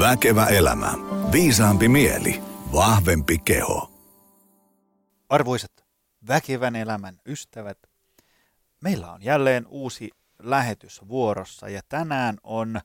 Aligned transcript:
Väkevä 0.00 0.46
elämä. 0.46 0.92
Viisaampi 1.32 1.88
mieli. 1.88 2.42
Vahvempi 2.72 3.38
keho. 3.38 3.90
Arvoisat 5.28 5.72
väkevän 6.28 6.76
elämän 6.76 7.20
ystävät, 7.26 7.78
meillä 8.80 9.12
on 9.12 9.22
jälleen 9.22 9.66
uusi 9.66 10.10
lähetys 10.38 11.00
vuorossa 11.08 11.68
ja 11.68 11.80
tänään 11.88 12.38
on 12.42 12.80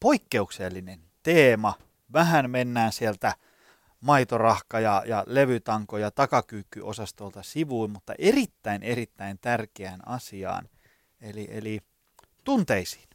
poikkeuksellinen 0.00 1.00
teema. 1.22 1.74
Vähän 2.12 2.50
mennään 2.50 2.92
sieltä 2.92 3.34
maitorahka 4.00 4.80
ja, 4.80 5.02
ja 5.06 5.24
levytanko 5.26 5.98
ja 5.98 6.10
takakyykkyosastolta 6.10 7.42
sivuun, 7.42 7.90
mutta 7.90 8.14
erittäin 8.18 8.82
erittäin 8.82 9.38
tärkeään 9.40 10.08
asiaan, 10.08 10.68
eli, 11.20 11.48
eli 11.50 11.80
tunteisiin. 12.44 13.08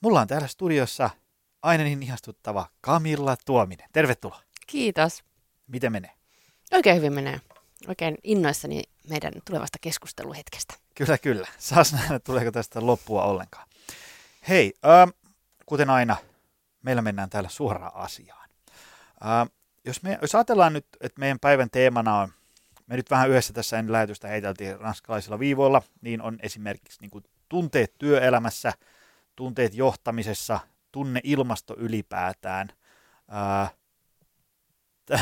Mulla 0.00 0.20
on 0.20 0.26
täällä 0.26 0.46
studiossa 0.48 1.10
aina 1.64 1.84
niin 1.84 2.02
ihastuttava 2.02 2.66
Kamilla 2.80 3.36
Tuominen. 3.46 3.88
Tervetuloa. 3.92 4.40
Kiitos. 4.66 5.24
Miten 5.66 5.92
menee? 5.92 6.10
Oikein 6.72 6.96
hyvin 6.96 7.12
menee. 7.12 7.40
Oikein 7.88 8.18
innoissani 8.24 8.82
meidän 9.08 9.32
tulevasta 9.44 9.78
keskusteluhetkestä. 9.80 10.74
Kyllä, 10.94 11.18
kyllä. 11.18 11.48
Saas 11.58 11.92
nähdä, 11.92 12.18
tuleeko 12.18 12.52
tästä 12.52 12.86
loppua 12.86 13.24
ollenkaan. 13.24 13.68
Hei, 14.48 14.74
äh, 14.86 15.14
kuten 15.66 15.90
aina, 15.90 16.16
meillä 16.82 17.02
mennään 17.02 17.30
täällä 17.30 17.48
suoraan 17.48 17.94
asiaan. 17.94 18.48
Äh, 19.24 19.48
jos, 19.84 20.02
me, 20.02 20.18
jos 20.22 20.34
ajatellaan 20.34 20.72
nyt, 20.72 20.86
että 21.00 21.20
meidän 21.20 21.38
päivän 21.40 21.70
teemana 21.70 22.20
on, 22.20 22.28
me 22.86 22.96
nyt 22.96 23.10
vähän 23.10 23.30
yhdessä 23.30 23.52
tässä 23.52 23.78
ennen 23.78 23.92
lähetystä 23.92 24.28
heiteltiin 24.28 24.80
ranskalaisilla 24.80 25.38
viivoilla, 25.38 25.82
niin 26.00 26.22
on 26.22 26.38
esimerkiksi 26.42 27.00
niin 27.00 27.10
kuin 27.10 27.24
tunteet 27.48 27.94
työelämässä, 27.98 28.72
tunteet 29.36 29.74
johtamisessa, 29.74 30.60
tunne 30.94 31.20
ilmasto 31.24 31.74
ylipäätään. 31.78 32.68
Ää, 33.28 33.68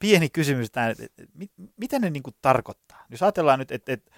pieni 0.00 0.28
kysymys, 0.28 0.66
että, 0.66 0.88
että, 0.88 1.04
että 1.04 1.34
mitä 1.76 1.98
ne 1.98 2.10
niin 2.10 2.22
kuin 2.22 2.36
tarkoittaa? 2.42 3.06
Jos 3.10 3.22
ajatellaan 3.22 3.58
nyt, 3.58 3.70
että, 3.70 3.92
että 3.92 4.10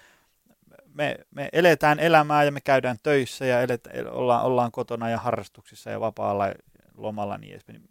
me, 0.93 1.17
me 1.31 1.49
eletään 1.53 1.99
elämää 1.99 2.43
ja 2.43 2.51
me 2.51 2.61
käydään 2.61 2.97
töissä 3.03 3.45
ja 3.45 3.61
elet, 3.61 3.87
ollaan, 4.11 4.43
ollaan 4.43 4.71
kotona 4.71 5.09
ja 5.09 5.17
harrastuksissa 5.17 5.89
ja 5.89 5.99
vapaalla 5.99 6.45
lomalla 6.97 7.37
niin 7.37 7.51
edespäin. 7.51 7.81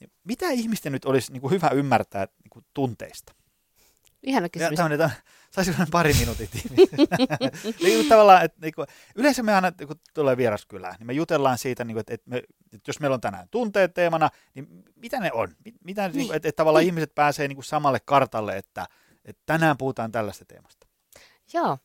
Niin 0.00 0.10
mitä 0.24 0.50
ihmisten 0.50 0.92
nyt 0.92 1.04
olisi 1.04 1.32
niin 1.32 1.40
kuin 1.40 1.50
hyvä 1.50 1.68
ymmärtää 1.68 2.24
niin 2.24 2.50
kuin 2.50 2.64
tunteista? 2.74 3.34
Ihana 4.22 4.48
kysymys. 4.48 4.70
Ja 4.70 4.76
tämmöinen, 4.76 5.10
saisi 5.50 5.72
pari 5.90 6.14
minuutin 6.14 6.48
niin, 7.82 8.08
tavallaan, 8.08 8.44
että, 8.44 8.58
niin 8.60 8.74
kuin, 8.74 8.86
yleensä 9.14 9.42
me 9.42 9.54
aina, 9.54 9.72
kun 9.72 9.96
tulee 10.14 10.36
vieraskylään, 10.36 10.94
niin 10.98 11.06
me 11.06 11.12
jutellaan 11.12 11.58
siitä, 11.58 11.84
niin 11.84 11.94
kuin, 11.94 12.00
että, 12.00 12.14
että, 12.14 12.30
me, 12.30 12.36
että 12.72 12.88
jos 12.88 13.00
meillä 13.00 13.14
on 13.14 13.20
tänään 13.20 13.48
tunteet 13.50 13.94
teemana, 13.94 14.30
niin 14.54 14.84
mitä 14.96 15.20
ne 15.20 15.32
on? 15.32 15.54
Mitä, 15.84 16.08
niin. 16.08 16.16
Niin 16.16 16.26
kuin, 16.26 16.36
että, 16.36 16.48
että 16.48 16.56
tavallaan 16.56 16.82
niin. 16.82 16.88
ihmiset 16.88 17.14
pääsee 17.14 17.48
niin 17.48 17.56
kuin 17.56 17.64
samalle 17.64 18.00
kartalle, 18.04 18.56
että, 18.56 18.86
että 19.24 19.42
tänään 19.46 19.76
puhutaan 19.78 20.12
tällaista 20.12 20.44
teemasta. 20.44 20.86
Joo. 21.52 21.78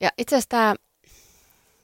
Ja 0.00 0.10
itse 0.18 0.36
asiassa 0.36 0.48
tämä, 0.48 0.74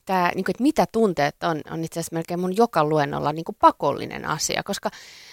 tämä 0.04 0.30
niin 0.34 0.44
kuin, 0.44 0.52
että 0.52 0.62
mitä 0.62 0.86
tunteet 0.92 1.42
on, 1.42 1.60
on 1.70 1.84
itse 1.84 2.00
asiassa 2.00 2.14
melkein 2.14 2.40
mun 2.40 2.56
joka 2.56 2.84
luennolla 2.84 3.32
niin 3.32 3.44
kuin 3.44 3.56
pakollinen 3.60 4.24
asia, 4.24 4.62
koska, 4.62 4.90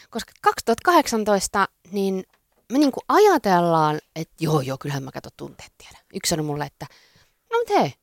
koska 0.10 0.34
2018 0.42 1.68
niin 1.92 2.24
me 2.72 2.78
niin 2.78 2.92
kuin 2.92 3.04
ajatellaan, 3.08 4.00
että 4.16 4.34
joo, 4.40 4.62
joo, 4.62 4.78
kyllähän 4.78 5.04
mä 5.04 5.12
katson 5.12 5.32
tunteet 5.38 5.72
tiedä. 5.78 5.98
Yksi 6.14 6.30
sanoi 6.30 6.46
mulle, 6.46 6.66
että 6.66 6.86
no 7.52 7.60
mutta 7.60 7.80
hei, 7.80 7.94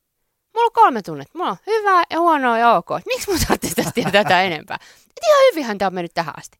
mulla 0.54 0.66
on 0.66 0.72
kolme 0.72 1.02
tunnetta. 1.02 1.38
Mulla 1.38 1.50
on 1.50 1.56
hyvää 1.66 2.02
ja 2.10 2.20
huonoa 2.20 2.58
ja 2.58 2.74
ok. 2.74 2.88
Miksi 3.06 3.30
mun 3.30 3.40
tarvitsisi 3.40 3.74
tästä 3.74 3.92
tietää 3.92 4.24
tätä 4.24 4.42
enempää? 4.42 4.78
Et 5.10 5.24
ihan 5.26 5.40
hyvinhän 5.50 5.78
tämä 5.78 5.86
on 5.86 5.94
mennyt 5.94 6.14
tähän 6.14 6.38
asti. 6.38 6.58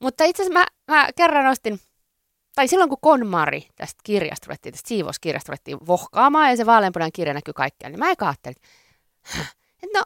Mutta 0.00 0.24
itse 0.24 0.42
asiassa 0.42 0.60
mä, 0.60 0.66
mä 0.94 1.08
kerran 1.16 1.46
ostin, 1.46 1.80
tai 2.54 2.68
silloin 2.68 2.88
kun 2.88 2.98
Konmari 3.00 3.68
tästä 3.76 4.00
kirjasta 4.04 4.46
ruvettiin, 4.46 4.72
tästä 4.72 4.88
siivouskirjasta 4.88 5.50
ruvettiin 5.50 5.86
vohkaamaan 5.86 6.50
ja 6.50 6.56
se 6.56 6.66
vaaleanpunainen 6.66 7.12
kirja 7.12 7.34
näkyy 7.34 7.54
kaikkialla, 7.54 7.90
niin 7.90 7.98
mä 7.98 8.10
eka 8.10 8.26
ajattelin, 8.26 8.56
että 9.82 9.98
no 9.98 10.04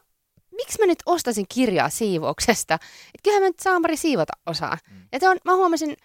miksi 0.50 0.78
mä 0.80 0.86
nyt 0.86 1.02
ostasin 1.06 1.46
kirjaa 1.54 1.88
siivouksesta? 1.88 2.74
Että 2.74 3.22
kyllähän 3.22 3.42
mä 3.42 3.48
nyt 3.48 3.60
saamari 3.60 3.96
siivota 3.96 4.32
osaa. 4.46 4.78
Mm. 4.90 5.08
Ja 5.12 5.30
on, 5.30 5.36
mä 5.44 5.54
huomasin, 5.54 5.96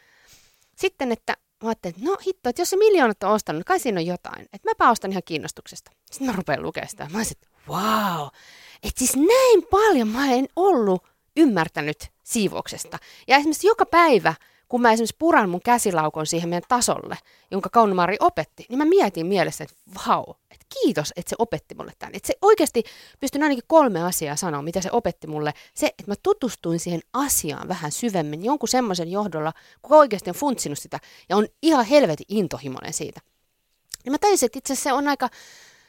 sitten, 0.80 1.12
että 1.12 1.38
mä 1.64 1.70
ajattelin, 1.70 1.96
että 1.96 2.10
no 2.10 2.18
hitto, 2.28 2.50
että 2.50 2.62
jos 2.62 2.70
se 2.70 2.78
miljoonat 2.78 3.24
on 3.24 3.32
ostanut, 3.32 3.58
niin 3.58 3.66
kai 3.66 3.80
siinä 3.80 4.00
on 4.00 4.06
jotain. 4.06 4.46
Että 4.54 4.70
mä 4.80 4.92
ostan 4.92 5.12
ihan 5.12 5.24
kiinnostuksesta. 5.26 5.92
Sitten 6.12 6.28
mä 6.28 6.34
rupean 6.34 6.64
lukemaan 6.64 6.90
sitä. 6.90 7.08
Mä 7.12 7.18
olisin, 7.18 7.38
että 7.38 7.48
wow, 7.68 8.28
että 8.84 9.00
siis 9.00 9.16
näin 9.16 9.64
paljon 9.72 10.08
mä 10.08 10.34
en 10.34 10.48
ollut 10.56 11.04
ymmärtänyt 11.38 12.10
siivouksesta. 12.24 13.00
Ja 13.28 13.38
esimerkiksi 13.38 13.68
joka 13.68 13.86
päivä, 13.86 14.34
kun 14.70 14.82
mä 14.82 14.92
esimerkiksi 14.92 15.16
puran 15.20 15.50
mun 15.50 15.62
käsilaukon 15.62 16.28
siihen 16.28 16.50
meidän 16.50 16.68
tasolle, 16.68 17.18
jonka 17.52 17.70
Kaunumari 17.70 18.18
opetti, 18.20 18.66
niin 18.70 18.78
mä 18.78 18.86
mietin 18.86 19.28
mielessä, 19.28 19.64
että 19.64 19.76
vau, 20.08 20.24
että 20.52 20.66
kiitos, 20.82 21.14
että 21.16 21.30
se 21.30 21.36
opetti 21.40 21.76
mulle 21.76 21.92
tämän. 22.00 22.16
Että 22.16 22.28
se 22.28 22.34
oikeasti 22.42 22.84
pystyn 23.20 23.44
ainakin 23.44 23.64
kolme 23.68 24.04
asiaa 24.04 24.36
sanoa, 24.36 24.62
mitä 24.62 24.82
se 24.82 24.90
opetti 24.92 25.28
mulle. 25.28 25.54
Se, 25.74 25.88
että 25.88 26.04
mä 26.08 26.16
tutustuin 26.24 26.80
siihen 26.80 27.02
asiaan 27.14 27.68
vähän 27.68 27.92
syvemmin, 27.92 28.46
jonkun 28.46 28.70
semmoisen 28.70 29.12
johdolla, 29.12 29.54
kuka 29.82 29.96
oikeasti 29.96 30.30
on 30.30 30.36
funtsinut 30.36 30.80
sitä 30.80 31.00
ja 31.30 31.38
on 31.38 31.48
ihan 31.62 31.86
helvetin 31.86 32.26
intohimoinen 32.30 32.94
siitä. 32.94 33.22
Niin 34.06 34.12
mä 34.12 34.18
tajusin, 34.18 34.46
että 34.46 34.60
itse 34.60 34.74
asiassa 34.74 34.90
se 34.90 34.94
on 34.94 35.08
aika 35.08 35.30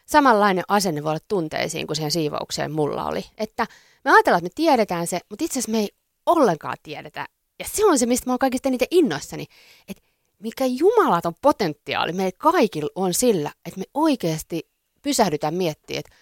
samanlainen 0.06 0.64
asenne 0.68 1.02
voi 1.02 1.10
olla 1.10 1.20
tunteisiin 1.28 1.86
kuin 1.86 1.96
siihen 1.96 2.10
siivoukseen 2.10 2.72
mulla 2.72 3.06
oli. 3.06 3.24
Että 3.38 3.66
me 4.04 4.10
ajatellaan, 4.10 4.38
että 4.38 4.50
me 4.50 4.64
tiedetään 4.64 5.06
se, 5.06 5.20
mutta 5.30 5.44
itse 5.44 5.58
asiassa 5.58 5.72
me 5.72 5.78
ei 5.78 5.88
ollenkaan 6.26 6.76
tiedetä. 6.82 7.26
Ja 7.60 7.66
se 7.72 7.86
on 7.86 7.98
se, 7.98 8.06
mistä 8.06 8.26
mä 8.26 8.32
oon 8.32 8.38
kaikista 8.38 8.68
eniten 8.68 8.88
innoissani. 8.90 9.46
Että 9.88 10.02
mikä 10.38 10.66
jumalaton 10.66 11.34
potentiaali 11.42 12.12
meillä 12.12 12.36
kaikilla 12.38 12.90
on 12.94 13.14
sillä, 13.14 13.52
että 13.64 13.80
me 13.80 13.84
oikeasti 13.94 14.70
pysähdytään 15.02 15.54
miettimään, 15.54 15.98
että 15.98 16.16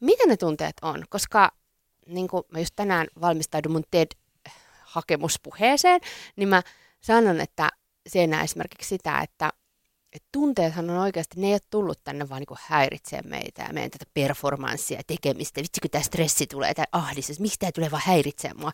mitä 0.00 0.26
ne 0.26 0.36
tunteet 0.36 0.76
on. 0.82 1.04
Koska 1.08 1.52
niin 2.06 2.28
kuin 2.28 2.42
mä 2.52 2.58
just 2.58 2.72
tänään 2.76 3.06
valmistaudun 3.20 3.72
mun 3.72 3.84
TED-hakemuspuheeseen, 3.90 6.00
niin 6.36 6.48
mä 6.48 6.62
sanon, 7.00 7.40
että 7.40 7.68
se 8.06 8.22
enää 8.22 8.42
esimerkiksi 8.42 8.88
sitä, 8.88 9.20
että 9.20 9.52
et 10.12 10.22
tunteethan 10.32 10.90
on 10.90 10.98
oikeasti, 10.98 11.40
ne 11.40 11.46
ei 11.46 11.52
ole 11.52 11.60
tullut 11.70 12.04
tänne 12.04 12.28
vaan 12.28 12.42
niin 12.48 12.58
häiritsemään 12.66 13.28
meitä 13.28 13.62
ja 13.62 13.72
meidän 13.72 13.90
tätä 13.90 14.04
performanssia 14.14 14.98
ja 14.98 15.04
tekemistä. 15.06 15.60
Vitsi, 15.60 15.80
kun 15.80 15.90
tämä 15.90 16.02
stressi 16.02 16.46
tulee, 16.46 16.74
tämä 16.74 16.86
ahdistus, 16.92 17.40
miksi 17.40 17.58
tämä 17.58 17.72
tulee 17.72 17.90
vaan 17.90 18.02
häiritsemään 18.06 18.60
mua. 18.60 18.72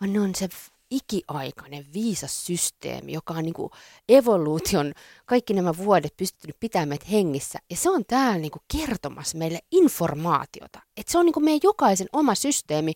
Vaan 0.00 0.12
ne 0.12 0.20
on 0.20 0.34
se 0.34 0.48
ikiaikainen 0.90 1.86
viisas 1.92 2.46
systeemi, 2.46 3.12
joka 3.12 3.34
on 3.34 3.42
niin 3.42 3.54
kuin 3.54 3.70
evoluution 4.08 4.92
kaikki 5.26 5.54
nämä 5.54 5.76
vuodet 5.76 6.16
pystynyt 6.16 6.56
pitämään 6.60 6.98
hengissä. 7.10 7.58
Ja 7.70 7.76
se 7.76 7.90
on 7.90 8.04
täällä 8.04 8.38
niin 8.38 8.50
kuin 8.50 8.62
kertomassa 8.76 9.38
meille 9.38 9.58
informaatiota. 9.70 10.80
Että 10.96 11.12
se 11.12 11.18
on 11.18 11.26
niin 11.26 11.34
kuin 11.34 11.44
meidän 11.44 11.60
jokaisen 11.62 12.08
oma 12.12 12.34
systeemi 12.34 12.92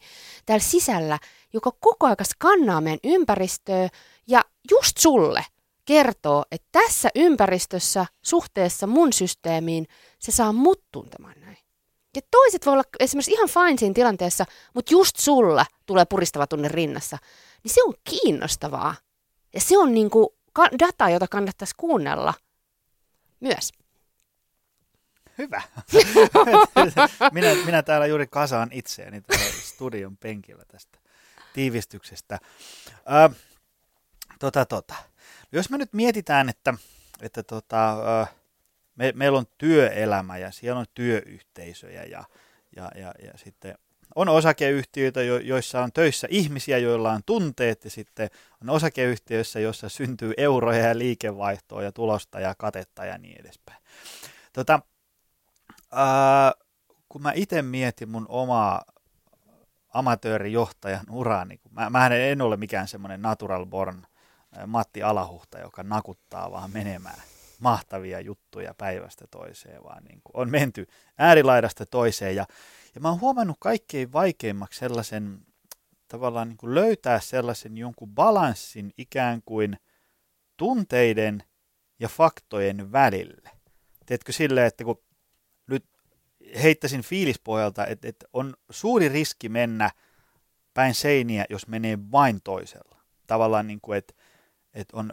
täällä 0.46 0.64
sisällä, 0.64 1.18
joka 1.52 1.70
koko 1.80 2.06
ajan 2.06 2.16
skannaa 2.24 2.80
meidän 2.80 3.00
ympäristöä 3.04 3.88
ja 4.26 4.44
just 4.70 4.98
sulle 4.98 5.44
kertoo, 5.84 6.44
että 6.52 6.68
tässä 6.72 7.08
ympäristössä 7.14 8.06
suhteessa 8.22 8.86
mun 8.86 9.12
systeemiin 9.12 9.86
se 10.18 10.32
saa 10.32 10.52
mut 10.52 10.82
tuntemaan 10.92 11.40
näin. 11.40 11.56
Ja 12.16 12.22
toiset 12.30 12.66
voi 12.66 12.72
olla 12.72 12.84
esimerkiksi 13.00 13.32
ihan 13.32 13.48
fine 13.48 13.76
siinä 13.78 13.94
tilanteessa, 13.94 14.44
mutta 14.74 14.94
just 14.94 15.16
sulla 15.16 15.66
tulee 15.86 16.04
puristava 16.04 16.46
tunne 16.46 16.68
rinnassa 16.68 17.18
niin 17.64 17.74
se 17.74 17.82
on 17.82 17.94
kiinnostavaa. 18.04 18.94
Ja 19.54 19.60
se 19.60 19.78
on 19.78 19.94
niin 19.94 20.10
kuin 20.10 20.28
data, 20.78 21.08
jota 21.08 21.28
kannattaisi 21.28 21.74
kuunnella 21.76 22.34
myös. 23.40 23.72
Hyvä. 25.38 25.62
minä, 27.32 27.54
minä 27.64 27.82
täällä 27.82 28.06
juuri 28.06 28.26
kasaan 28.26 28.68
itseäni 28.72 29.22
studion 29.62 30.16
penkillä 30.16 30.64
tästä 30.64 30.98
tiivistyksestä. 31.52 32.38
Ö, 32.90 33.34
tota, 34.38 34.64
tota. 34.64 34.94
Jos 35.52 35.70
me 35.70 35.78
nyt 35.78 35.92
mietitään, 35.92 36.48
että, 36.48 36.74
että 37.20 37.42
tota, 37.42 37.96
me, 38.96 39.12
meillä 39.14 39.38
on 39.38 39.46
työelämä 39.58 40.38
ja 40.38 40.50
siellä 40.50 40.80
on 40.80 40.86
työyhteisöjä 40.94 42.04
ja, 42.04 42.24
ja, 42.76 42.90
ja, 42.94 43.14
ja 43.24 43.32
sitten 43.36 43.78
on 44.14 44.28
osakeyhtiöitä, 44.28 45.22
joissa 45.22 45.82
on 45.82 45.92
töissä 45.92 46.26
ihmisiä, 46.30 46.78
joilla 46.78 47.12
on 47.12 47.20
tunteet, 47.26 47.84
ja 47.84 47.90
sitten 47.90 48.30
on 48.62 48.70
osakeyhtiöissä, 48.70 49.60
joissa 49.60 49.88
syntyy 49.88 50.32
euroja 50.36 50.86
ja 50.86 50.98
liikevaihtoa 50.98 51.82
ja 51.82 51.92
tulosta 51.92 52.40
ja 52.40 52.54
katetta 52.58 53.04
ja 53.04 53.18
niin 53.18 53.40
edespäin. 53.40 53.82
Tota, 54.52 54.80
ää, 55.92 56.52
kun 57.08 57.22
mä 57.22 57.32
itse 57.34 57.62
mietin 57.62 58.08
mun 58.08 58.26
omaa 58.28 58.84
amatöörijohtajan 59.88 61.06
uraa, 61.10 61.44
niin 61.44 61.60
mä, 61.70 61.90
mä 61.90 62.06
en 62.06 62.42
ole 62.42 62.56
mikään 62.56 62.88
semmoinen 62.88 63.22
natural 63.22 63.66
born 63.66 64.02
Matti 64.66 65.02
Alahuhta, 65.02 65.58
joka 65.58 65.82
nakuttaa 65.82 66.50
vaan 66.50 66.70
menemään 66.70 67.22
mahtavia 67.60 68.20
juttuja 68.20 68.74
päivästä 68.78 69.24
toiseen, 69.30 69.84
vaan 69.84 70.04
niin 70.04 70.20
kuin 70.24 70.36
on 70.36 70.50
menty 70.50 70.86
äärilaidasta 71.18 71.86
toiseen. 71.86 72.36
Ja, 72.36 72.46
ja 72.94 73.00
mä 73.00 73.08
oon 73.08 73.20
huomannut 73.20 73.56
kaikkein 73.60 74.12
vaikeimmaksi 74.12 74.78
sellaisen 74.78 75.40
tavallaan 76.08 76.48
niin 76.48 76.56
kuin 76.56 76.74
löytää 76.74 77.20
sellaisen 77.20 77.78
jonkun 77.78 78.14
balanssin 78.14 78.90
ikään 78.98 79.42
kuin 79.44 79.76
tunteiden 80.56 81.42
ja 81.98 82.08
faktojen 82.08 82.92
välille. 82.92 83.50
Teetkö 84.06 84.32
silleen, 84.32 84.66
että 84.66 84.84
kun 84.84 85.02
nyt 85.66 85.84
heittäisin 86.62 87.02
fiilispohjalta, 87.02 87.86
että, 87.86 88.08
että 88.08 88.26
on 88.32 88.54
suuri 88.70 89.08
riski 89.08 89.48
mennä 89.48 89.90
päin 90.74 90.94
seiniä, 90.94 91.44
jos 91.50 91.68
menee 91.68 91.98
vain 92.12 92.40
toisella. 92.44 92.98
Tavallaan 93.26 93.66
niin 93.66 93.80
kuin, 93.82 93.98
että, 93.98 94.14
että 94.74 94.96
on 94.96 95.12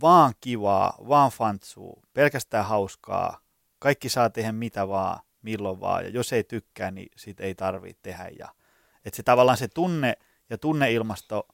vaan 0.00 0.34
kivaa, 0.40 0.98
vaan 1.08 1.30
fantsuu, 1.30 2.02
pelkästään 2.12 2.66
hauskaa, 2.66 3.40
kaikki 3.78 4.08
saa 4.08 4.30
tehdä 4.30 4.52
mitä 4.52 4.88
vaan, 4.88 5.20
milloin 5.46 5.80
vaan, 5.80 6.04
ja 6.04 6.10
jos 6.10 6.32
ei 6.32 6.44
tykkää, 6.44 6.90
niin 6.90 7.08
siitä 7.16 7.42
ei 7.44 7.54
tarvitse 7.54 8.00
tehdä. 8.02 8.28
Ja, 8.38 8.48
että 9.04 9.16
se 9.16 9.22
tavallaan 9.22 9.58
se 9.58 9.68
tunne 9.68 10.14
ja 10.50 10.58
tunneilmasto 10.58 11.48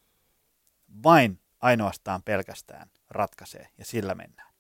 vain 1.03 1.41
ainoastaan 1.61 2.23
pelkästään 2.23 2.91
ratkaisee, 3.11 3.69
ja 3.79 3.85
sillä 3.85 4.15
mennään. 4.15 4.53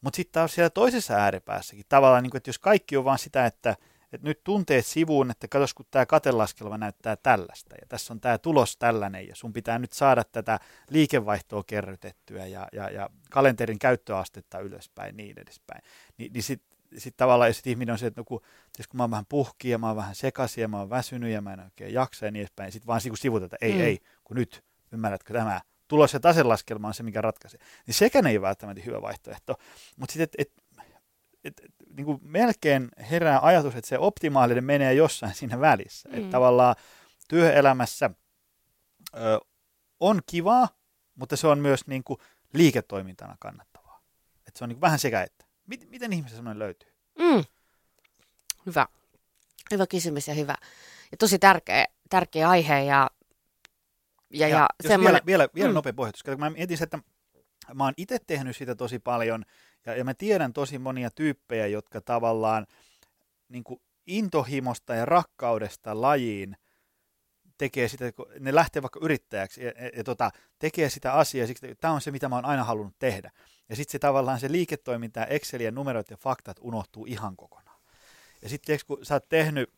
Mutta 0.00 0.16
sitten 0.16 0.32
taas 0.32 0.54
siellä 0.54 0.70
toisessa 0.70 1.14
ääripäässäkin, 1.14 1.84
tavallaan, 1.88 2.22
niin 2.22 2.30
kuin, 2.30 2.38
että 2.38 2.48
jos 2.48 2.58
kaikki 2.58 2.96
on 2.96 3.04
vaan 3.04 3.18
sitä, 3.18 3.46
että, 3.46 3.76
että 4.12 4.26
nyt 4.26 4.44
tunteet 4.44 4.86
sivuun, 4.86 5.30
että 5.30 5.48
katsos 5.48 5.74
kun 5.74 5.86
tämä 5.90 6.06
katelaskelma 6.06 6.78
näyttää 6.78 7.16
tällaista, 7.16 7.74
ja 7.74 7.86
tässä 7.88 8.14
on 8.14 8.20
tämä 8.20 8.38
tulos 8.38 8.76
tällainen, 8.76 9.28
ja 9.28 9.36
sun 9.36 9.52
pitää 9.52 9.78
nyt 9.78 9.92
saada 9.92 10.24
tätä 10.24 10.58
liikevaihtoa 10.90 11.64
kerrytettyä, 11.66 12.46
ja, 12.46 12.68
ja, 12.72 12.90
ja 12.90 13.10
kalenterin 13.30 13.78
käyttöastetta 13.78 14.58
ylöspäin, 14.58 15.16
niin 15.16 15.38
edespäin. 15.38 15.82
Ni, 16.18 16.30
niin 16.34 16.42
sitten 16.88 17.00
sit 17.00 17.16
tavallaan, 17.16 17.50
ja 17.50 17.54
sitten 17.54 17.70
ihminen 17.70 17.92
on 17.92 17.98
se, 17.98 18.06
että 18.06 18.20
no 18.20 18.24
kun, 18.24 18.40
kun 18.88 18.96
mä 18.96 19.02
oon 19.02 19.10
vähän 19.10 19.26
puhki, 19.28 19.70
ja 19.70 19.78
mä 19.78 19.86
oon 19.86 19.96
vähän 19.96 20.14
sekaisin, 20.14 20.62
ja 20.62 20.68
mä 20.68 20.78
oon 20.78 20.90
väsynyt, 20.90 21.32
ja 21.32 21.40
mä 21.40 21.52
en 21.52 21.60
oikein 21.60 21.94
jaksa, 21.94 22.24
ja 22.24 22.30
niin 22.30 22.40
edespäin, 22.40 22.72
sitten 22.72 22.86
vaan 22.86 23.00
sivuta, 23.14 23.44
että 23.44 23.56
ei, 23.60 23.72
mm. 23.72 23.80
ei, 23.80 23.98
kun 24.24 24.36
nyt, 24.36 24.64
ymmärrätkö 24.92 25.32
tämä, 25.32 25.60
tulos- 25.88 26.12
ja 26.12 26.20
taselaskelma 26.20 26.88
on 26.88 26.94
se, 26.94 27.02
mikä 27.02 27.20
ratkaisee. 27.20 27.60
Niin 27.86 27.94
sekään 27.94 28.26
ei 28.26 28.40
välttämättä 28.40 28.82
hyvä 28.86 29.02
vaihtoehto. 29.02 29.54
Mutta 29.96 30.12
sitten, 30.12 30.24
että 30.24 30.42
et, 30.42 30.52
et, 31.44 31.60
et, 31.64 31.74
niin 31.96 32.04
kuin 32.04 32.18
melkein 32.22 32.88
herää 33.10 33.40
ajatus, 33.42 33.74
että 33.76 33.88
se 33.88 33.98
optimaalinen 33.98 34.64
menee 34.64 34.94
jossain 34.94 35.34
siinä 35.34 35.60
välissä. 35.60 36.08
Mm. 36.08 36.14
Että 36.14 36.30
tavallaan 36.30 36.76
työelämässä 37.28 38.10
ö, 39.16 39.40
on 40.00 40.20
kivaa, 40.26 40.68
mutta 41.14 41.36
se 41.36 41.46
on 41.46 41.58
myös 41.58 41.86
niin 41.86 42.04
kuin 42.04 42.20
liiketoimintana 42.52 43.36
kannattavaa. 43.40 44.02
Että 44.46 44.58
se 44.58 44.64
on 44.64 44.68
niin 44.68 44.76
kuin 44.76 44.80
vähän 44.80 44.98
sekä 44.98 45.22
että. 45.22 45.47
Miten, 45.68 45.88
miten 45.88 46.12
ihmisessä 46.12 46.36
semmoinen 46.36 46.58
löytyy? 46.58 46.92
Mm. 47.18 47.44
Hyvä. 48.66 48.86
Hyvä 49.70 49.86
kysymys 49.86 50.28
ja 50.28 50.34
hyvä. 50.34 50.54
Ja 51.10 51.16
tosi 51.16 51.38
tärkeä, 51.38 51.86
tärkeä 52.10 52.48
aihe 52.48 52.82
ja 52.82 53.10
ja, 54.30 54.48
ja, 54.48 54.56
ja 54.56 54.66
semmoinen... 54.88 55.12
Vielä, 55.12 55.26
vielä, 55.26 55.48
vielä 55.54 55.68
mm. 55.68 55.74
nopea 55.74 55.92
pohjoitus. 55.92 56.22
Mä 56.38 56.50
mietin, 56.50 56.82
että 56.82 56.98
mä 57.74 57.84
oon 57.84 57.94
itse 57.96 58.18
tehnyt 58.26 58.56
sitä 58.56 58.74
tosi 58.74 58.98
paljon, 58.98 59.44
ja, 59.86 59.96
ja 59.96 60.04
mä 60.04 60.14
tiedän 60.14 60.52
tosi 60.52 60.78
monia 60.78 61.10
tyyppejä, 61.10 61.66
jotka 61.66 62.00
tavallaan 62.00 62.66
niin 63.48 63.64
kuin 63.64 63.80
intohimosta 64.06 64.94
ja 64.94 65.04
rakkaudesta 65.04 66.00
lajiin 66.00 66.56
tekee 67.58 67.88
sitä, 67.88 68.12
kun 68.12 68.26
ne 68.40 68.54
lähtee 68.54 68.82
vaikka 68.82 69.00
yrittäjäksi 69.02 69.64
ja, 69.64 69.72
ja, 69.76 69.90
ja 69.96 70.04
tota, 70.04 70.30
tekee 70.58 70.90
sitä 70.90 71.12
asiaa, 71.12 71.46
siksi 71.46 71.74
tämä 71.80 71.94
on 71.94 72.00
se, 72.00 72.10
mitä 72.10 72.28
mä 72.28 72.34
oon 72.34 72.44
aina 72.44 72.64
halunnut 72.64 72.98
tehdä. 72.98 73.30
Ja 73.68 73.76
sitten 73.76 73.92
se 73.92 73.98
tavallaan 73.98 74.40
se 74.40 74.52
liiketoiminta, 74.52 75.26
Excel 75.26 75.60
ja 75.60 75.70
numerot 75.70 76.10
ja 76.10 76.16
faktat 76.16 76.56
unohtuu 76.60 77.06
ihan 77.06 77.36
kokonaan. 77.36 77.80
Ja 78.42 78.48
sitten 78.48 78.78
kun 78.86 78.98
sä 79.02 79.14
oot 79.14 79.28
tehnyt 79.28 79.72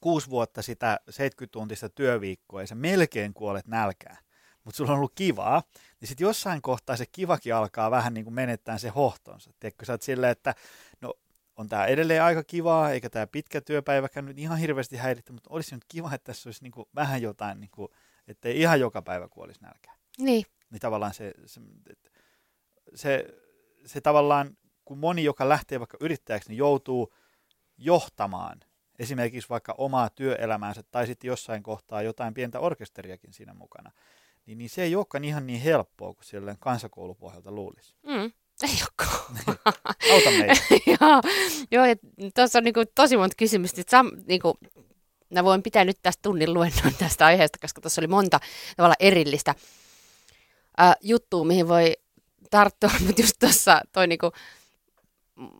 kuusi 0.00 0.30
vuotta 0.30 0.62
sitä 0.62 1.00
70-tuntista 1.10 1.88
työviikkoa 1.94 2.60
ja 2.60 2.66
sä 2.66 2.74
melkein 2.74 3.34
kuolet 3.34 3.66
nälkään, 3.66 4.16
mutta 4.64 4.76
sulla 4.76 4.92
on 4.92 4.98
ollut 4.98 5.12
kivaa, 5.14 5.62
niin 6.00 6.08
sitten 6.08 6.24
jossain 6.24 6.62
kohtaa 6.62 6.96
se 6.96 7.06
kivakin 7.12 7.54
alkaa 7.54 7.90
vähän 7.90 8.14
niin 8.14 8.24
kuin 8.24 8.34
menettää 8.34 8.78
se 8.78 8.88
hohtonsa. 8.88 9.52
Tiedätkö, 9.60 9.84
sä 9.84 9.92
oot 9.92 10.02
silleen, 10.02 10.32
että 10.32 10.54
no 11.00 11.14
on 11.56 11.68
tämä 11.68 11.86
edelleen 11.86 12.22
aika 12.22 12.44
kivaa, 12.44 12.90
eikä 12.90 13.10
tämä 13.10 13.26
pitkä 13.26 13.60
työpäiväkään 13.60 14.26
nyt 14.26 14.38
ihan 14.38 14.58
hirveästi 14.58 14.96
häirittä, 14.96 15.32
mutta 15.32 15.50
olisi 15.50 15.74
nyt 15.74 15.84
kiva, 15.88 16.14
että 16.14 16.24
tässä 16.24 16.48
olisi 16.48 16.62
niin 16.62 16.72
kuin 16.72 16.88
vähän 16.94 17.22
jotain, 17.22 17.60
niin 17.60 17.70
kuin, 17.70 17.88
ettei 18.28 18.60
ihan 18.60 18.80
joka 18.80 19.02
päivä 19.02 19.28
kuolisi 19.28 19.60
nälkään. 19.62 19.96
Niin. 20.18 20.46
Niin 20.70 20.80
tavallaan 20.80 21.14
se, 21.14 21.34
se, 21.46 21.60
se, 22.94 23.26
se 23.86 24.00
tavallaan, 24.00 24.56
kun 24.84 24.98
moni, 24.98 25.24
joka 25.24 25.48
lähtee 25.48 25.80
vaikka 25.80 25.96
yrittäjäksi, 26.00 26.48
niin 26.48 26.58
joutuu 26.58 27.14
johtamaan– 27.78 28.60
esimerkiksi 29.02 29.48
vaikka 29.48 29.74
omaa 29.78 30.10
työelämäänsä 30.10 30.82
tai 30.90 31.06
sitten 31.06 31.28
jossain 31.28 31.62
kohtaa 31.62 32.02
jotain 32.02 32.34
pientä 32.34 32.60
orkesteriakin 32.60 33.32
siinä 33.32 33.54
mukana, 33.54 33.90
niin, 34.46 34.58
niin 34.58 34.70
se 34.70 34.82
ei 34.82 34.96
olekaan 34.96 35.24
ihan 35.24 35.46
niin 35.46 35.60
helppoa 35.60 36.14
kuin 36.14 36.24
silleen 36.24 36.56
kansakoulupohjalta 36.60 37.52
luulisi. 37.52 37.94
Mm. 38.02 38.32
Ei 38.62 38.78
olekaan. 38.80 39.36
Auta 40.12 40.30
meitä. 40.30 40.62
joo, 41.00 41.22
joo, 41.70 41.84
ja 41.84 41.96
tuossa 42.34 42.58
on 42.58 42.64
niinku 42.64 42.84
tosi 42.94 43.16
monta 43.16 43.34
kysymystä. 43.38 43.82
Sam, 43.88 44.10
niinku, 44.26 44.58
mä 45.34 45.44
voin 45.44 45.62
pitää 45.62 45.84
nyt 45.84 45.98
tästä 46.02 46.22
tunnin 46.22 46.54
luennon 46.54 46.94
tästä 46.98 47.26
aiheesta, 47.26 47.58
koska 47.60 47.80
tuossa 47.80 48.00
oli 48.00 48.06
monta 48.06 48.40
tavalla 48.76 48.94
erillistä 48.98 49.54
juttua, 51.00 51.44
mihin 51.44 51.68
voi 51.68 51.96
tarttua, 52.52 52.90
mutta 53.06 53.22
just 53.22 53.36
tuossa 53.40 53.80
toi 53.92 54.06
niinku, 54.06 54.32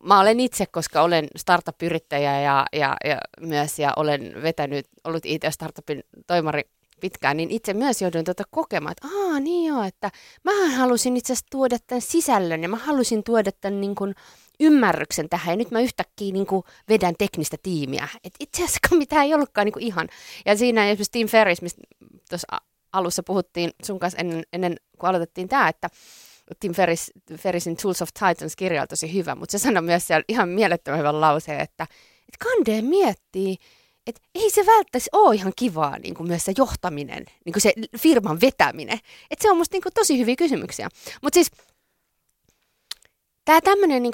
mä 0.03 0.21
olen 0.21 0.41
itse, 0.41 0.67
koska 0.67 1.03
olen 1.03 1.29
startup-yrittäjä 1.37 2.41
ja, 2.41 2.67
ja, 2.73 2.97
ja 3.05 3.19
myös 3.41 3.79
ja 3.79 3.93
olen 3.97 4.43
vetänyt, 4.43 4.87
ollut 5.05 5.27
IT-startupin 5.27 6.05
toimari 6.27 6.63
pitkään, 7.01 7.37
niin 7.37 7.51
itse 7.51 7.75
myös 7.75 8.03
jouduin 8.03 8.25
tuota 8.25 8.43
kokemaan, 8.51 8.93
että 8.93 9.09
aa 9.17 9.41
niin 9.41 9.69
joo, 9.69 9.83
että 9.83 10.11
mä 10.45 10.77
halusin 10.77 11.17
itse 11.17 11.33
asiassa 11.33 11.47
tuoda 11.51 11.77
tämän 11.87 12.03
sisällön 12.03 12.63
ja 12.63 12.69
mä 12.69 12.77
halusin 12.77 13.25
tuoda 13.25 13.53
tämän 13.53 13.81
niin 13.81 13.95
kuin 13.95 14.15
ymmärryksen 14.61 15.29
tähän 15.29 15.53
ja 15.53 15.57
nyt 15.57 15.71
mä 15.71 15.81
yhtäkkiä 15.81 16.33
niin 16.33 16.47
kuin 16.47 16.63
vedän 16.89 17.15
teknistä 17.19 17.57
tiimiä. 17.63 18.09
Et 18.25 18.35
itse 18.41 18.65
asiassa 18.65 18.97
mitä 18.97 19.23
ei 19.23 19.35
ollutkaan 19.35 19.65
niin 19.65 19.73
kuin 19.73 19.85
ihan. 19.85 20.09
Ja 20.47 20.57
siinä 20.57 20.85
esimerkiksi 20.85 21.13
Tim 21.13 21.29
Ferris, 21.29 21.63
mistä 21.63 21.83
tuossa 22.29 22.47
alussa 22.93 23.23
puhuttiin 23.23 23.71
sun 23.83 23.99
kanssa 23.99 24.19
ennen, 24.19 24.43
ennen 24.53 24.77
kuin 24.99 25.11
aloitettiin 25.11 25.49
tämä, 25.49 25.69
että 25.69 25.89
Tim 26.61 26.73
Ferris, 26.73 27.11
Ferrisin 27.37 27.77
Tools 27.77 28.03
of 28.03 28.09
Titans 28.15 28.57
kirja 28.57 28.83
on 28.83 28.89
tosi 28.89 29.15
hyvä, 29.15 29.35
mutta 29.35 29.53
se 29.53 29.63
sanoi 29.63 29.83
myös 29.83 30.07
siellä 30.07 30.25
ihan 30.29 30.49
mielettömän 30.49 30.99
hyvän 30.99 31.21
lauseen, 31.21 31.61
että, 31.61 31.87
että 32.29 32.45
Kande 32.45 32.83
miettii, 32.83 33.57
että 34.07 34.21
ei 34.35 34.51
se 34.51 34.67
välttämättä 34.67 35.09
ole 35.13 35.35
ihan 35.35 35.53
kivaa 35.57 35.99
niin 35.99 36.15
kuin 36.15 36.29
myös 36.29 36.45
se 36.45 36.53
johtaminen, 36.57 37.25
niin 37.45 37.53
kuin 37.53 37.63
se 37.63 37.73
firman 37.99 38.41
vetäminen. 38.41 38.99
Että 39.31 39.43
se 39.43 39.51
on 39.51 39.57
musta 39.57 39.75
niin 39.75 39.83
kuin 39.83 39.93
tosi 39.93 40.19
hyviä 40.19 40.37
kysymyksiä. 40.37 40.89
Mutta 41.23 41.35
siis 41.35 41.51
tämä 43.45 43.61
tämmöinen, 43.61 44.03
niin 44.03 44.13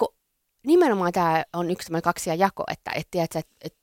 nimenomaan 0.66 1.12
tämä 1.12 1.44
on 1.52 1.70
yksi 1.70 1.86
tämmöinen 1.86 2.02
kaksia 2.02 2.34
jako, 2.34 2.64
että 2.70 2.90
et, 2.90 3.08
tiedätkö, 3.10 3.38
et, 3.38 3.48
et, 3.64 3.77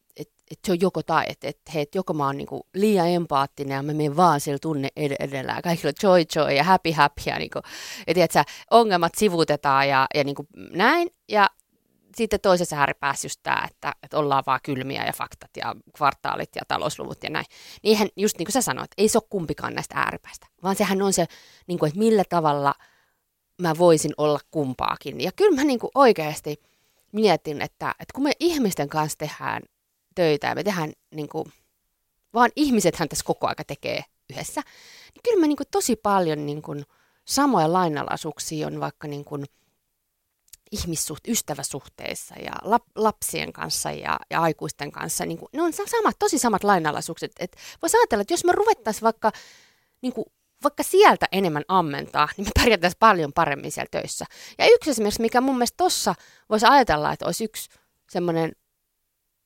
et 0.51 0.59
se 0.65 0.71
on 0.71 0.81
joko 0.81 1.03
tai, 1.03 1.25
että 1.27 1.47
et, 1.47 1.59
hei, 1.73 1.81
et 1.81 1.95
joko 1.95 2.13
mä 2.13 2.25
oon 2.25 2.37
niinku 2.37 2.67
liian 2.73 3.09
empaattinen 3.09 3.75
ja 3.75 3.83
mä 3.83 3.93
menen 3.93 4.15
vaan 4.15 4.41
sillä 4.41 4.59
tunne 4.61 4.89
ed- 4.95 5.15
edellä 5.19 5.61
kaikilla 5.63 5.89
on 5.89 6.09
joy 6.09 6.25
joy 6.35 6.51
ja 6.53 6.63
happy 6.63 6.91
happy 6.91 7.21
ja, 7.25 7.39
niinku, 7.39 7.59
ja 8.07 8.13
tiedätkö, 8.13 8.43
ongelmat 8.71 9.15
sivutetaan 9.17 9.89
ja, 9.89 10.07
ja 10.15 10.23
niinku 10.23 10.47
näin. 10.71 11.09
Ja 11.29 11.49
sitten 12.15 12.39
toisessa 12.39 12.75
ääripäässä 12.75 13.25
just 13.25 13.39
tämä, 13.43 13.67
että, 13.71 13.93
että 14.03 14.17
ollaan 14.17 14.43
vaan 14.47 14.59
kylmiä 14.63 15.05
ja 15.05 15.13
faktat 15.13 15.49
ja 15.57 15.75
kvartaalit 15.97 16.49
ja 16.55 16.61
talousluvut 16.67 17.23
ja 17.23 17.29
näin. 17.29 17.45
Niinhän 17.83 18.07
just 18.15 18.37
niin 18.37 18.45
kuin 18.45 18.53
sä 18.53 18.61
sanoit, 18.61 18.91
ei 18.97 19.07
se 19.07 19.17
ole 19.17 19.27
kumpikaan 19.29 19.73
näistä 19.73 19.95
ääripäistä, 19.95 20.47
vaan 20.63 20.75
sehän 20.75 21.01
on 21.01 21.13
se, 21.13 21.25
niin 21.67 21.79
kuin, 21.79 21.87
että 21.87 21.99
millä 21.99 22.23
tavalla 22.29 22.73
mä 23.61 23.73
voisin 23.77 24.13
olla 24.17 24.39
kumpaakin. 24.51 25.21
Ja 25.21 25.31
kyllä 25.31 25.55
mä 25.55 25.63
niin 25.63 25.79
kuin 25.79 25.91
oikeasti 25.95 26.61
mietin, 27.11 27.61
että, 27.61 27.89
että 27.99 28.13
kun 28.13 28.23
me 28.23 28.31
ihmisten 28.39 28.89
kanssa 28.89 29.17
tehdään 29.17 29.61
töitä 30.15 30.47
ja 30.47 30.55
me 30.55 30.63
tehdään, 30.63 30.93
niin 31.11 31.29
kuin, 31.29 31.45
vaan 32.33 32.51
ihmisethän 32.55 33.09
tässä 33.09 33.25
koko 33.25 33.47
aika 33.47 33.63
tekee 33.63 34.03
yhdessä, 34.29 34.61
niin 35.13 35.21
kyllä 35.23 35.39
mä 35.39 35.47
niin 35.47 35.57
kuin, 35.57 35.67
tosi 35.71 35.95
paljon 35.95 36.45
niin 36.45 36.61
kuin, 36.61 36.85
samoja 37.25 37.73
lainalaisuuksia 37.73 38.67
on 38.67 38.79
vaikka 38.79 39.07
niin 39.07 39.25
kuin, 39.25 39.45
ihmissuht, 40.71 41.27
ystäväsuhteissa 41.27 42.35
ja 42.35 42.51
lap, 42.61 42.83
lapsien 42.95 43.53
kanssa 43.53 43.91
ja, 43.91 44.19
ja 44.29 44.41
aikuisten 44.41 44.91
kanssa. 44.91 45.25
Niin 45.25 45.37
kuin, 45.37 45.49
ne 45.53 45.61
on 45.61 45.73
samat, 45.73 46.15
tosi 46.19 46.39
samat 46.39 46.63
lainalaisuukset. 46.63 47.31
Et 47.39 47.57
voisi 47.81 47.97
ajatella, 47.97 48.21
että 48.21 48.33
jos 48.33 48.45
me 48.45 48.51
ruvettaisiin 48.51 49.03
vaikka, 49.03 49.31
niin 50.01 50.13
kuin, 50.13 50.25
vaikka 50.63 50.83
sieltä 50.83 51.27
enemmän 51.31 51.63
ammentaa, 51.67 52.29
niin 52.37 52.47
me 52.47 52.61
pärjätäisiin 52.61 52.99
paljon 52.99 53.33
paremmin 53.33 53.71
siellä 53.71 53.89
töissä. 53.91 54.25
Ja 54.57 54.65
yksi 54.65 54.89
esimerkiksi, 54.89 55.21
mikä 55.21 55.41
mun 55.41 55.55
mielestä 55.55 55.77
tuossa 55.77 56.15
voisi 56.49 56.65
ajatella, 56.65 57.13
että 57.13 57.25
olisi 57.25 57.43
yksi 57.43 57.69
semmoinen 58.09 58.51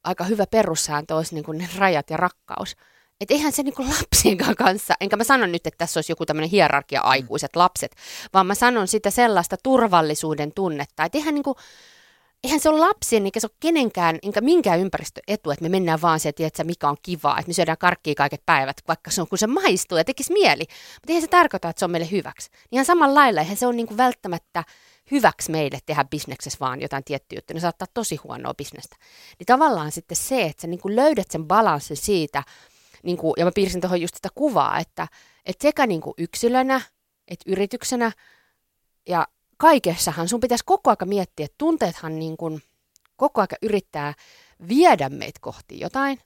aika 0.03 0.23
hyvä 0.23 0.45
perussääntö 0.51 1.15
olisi 1.15 1.35
niin 1.35 1.43
kuin 1.43 1.57
ne 1.57 1.69
rajat 1.77 2.09
ja 2.09 2.17
rakkaus. 2.17 2.75
Että 3.21 3.33
eihän 3.33 3.51
se 3.51 3.63
niinku 3.63 3.85
lapsien 3.99 4.37
kanssa, 4.37 4.93
enkä 5.01 5.17
mä 5.17 5.23
sano 5.23 5.45
nyt, 5.45 5.67
että 5.67 5.77
tässä 5.77 5.97
olisi 5.97 6.11
joku 6.11 6.25
tämmöinen 6.25 6.49
hierarkia 6.49 7.01
aikuiset 7.01 7.55
lapset, 7.55 7.95
vaan 8.33 8.47
mä 8.47 8.55
sanon 8.55 8.87
sitä 8.87 9.09
sellaista 9.09 9.57
turvallisuuden 9.63 10.51
tunnetta, 10.55 11.03
että 11.03 11.17
eihän 11.17 11.33
niinku 11.33 11.55
eihän 12.43 12.59
se 12.59 12.69
ole 12.69 12.79
lapsien, 12.79 13.25
eikä 13.25 13.39
se 13.39 13.47
ole 13.47 13.57
kenenkään, 13.59 14.19
enkä 14.23 14.41
minkään 14.41 14.79
ympäristöetu, 14.79 15.51
että 15.51 15.63
me 15.63 15.69
mennään 15.69 16.01
vaan 16.01 16.19
se, 16.19 16.29
että 16.39 16.63
mikä 16.63 16.89
on 16.89 16.97
kivaa, 17.03 17.39
että 17.39 17.49
me 17.49 17.53
syödään 17.53 17.77
karkkia 17.77 18.15
kaiket 18.15 18.41
päivät, 18.45 18.77
vaikka 18.87 19.11
se 19.11 19.21
on, 19.21 19.27
kun 19.27 19.37
se 19.37 19.47
maistuu 19.47 19.97
ja 19.97 20.03
tekisi 20.03 20.33
mieli. 20.33 20.63
Mutta 20.69 21.07
eihän 21.07 21.21
se 21.21 21.27
tarkoita, 21.27 21.69
että 21.69 21.79
se 21.79 21.85
on 21.85 21.91
meille 21.91 22.11
hyväksi. 22.11 22.49
Ihan 22.71 22.85
samalla 22.85 23.15
lailla, 23.15 23.41
eihän 23.41 23.57
se 23.57 23.67
ole 23.67 23.75
niin 23.75 23.87
kuin 23.87 23.97
välttämättä 23.97 24.63
hyväksi 25.11 25.51
meille 25.51 25.79
tehdä 25.85 26.05
bisneksessä 26.05 26.57
vaan 26.59 26.81
jotain 26.81 27.03
tiettyä 27.03 27.37
juttua, 27.37 27.53
ne 27.53 27.59
saattaa 27.59 27.87
tosi 27.93 28.15
huonoa 28.15 28.53
bisnestä. 28.53 28.95
Niin 29.39 29.45
tavallaan 29.45 29.91
sitten 29.91 30.17
se, 30.17 30.45
että 30.45 30.61
sä 30.61 30.67
niin 30.67 30.81
kuin 30.81 30.95
löydät 30.95 31.31
sen 31.31 31.45
balanssin 31.45 31.97
siitä, 31.97 32.43
niin 33.03 33.17
kuin, 33.17 33.33
ja 33.37 33.45
mä 33.45 33.51
piirsin 33.55 33.81
tuohon 33.81 34.01
just 34.01 34.15
sitä 34.15 34.29
kuvaa, 34.35 34.79
että, 34.79 35.07
että 35.45 35.61
sekä 35.61 35.87
niin 35.87 36.01
kuin 36.01 36.13
yksilönä, 36.17 36.81
että 37.27 37.51
yrityksenä, 37.51 38.11
ja 39.07 39.27
kaikessahan 39.57 40.27
sun 40.27 40.39
pitäisi 40.39 40.63
koko 40.65 40.89
aika 40.89 41.05
miettiä, 41.05 41.45
että 41.45 41.55
tunteethan 41.57 42.19
niin 42.19 42.37
kuin 42.37 42.61
koko 43.15 43.41
aika 43.41 43.55
yrittää 43.61 44.13
viedä 44.67 45.09
meitä 45.09 45.39
kohti 45.41 45.79
jotain 45.79 46.19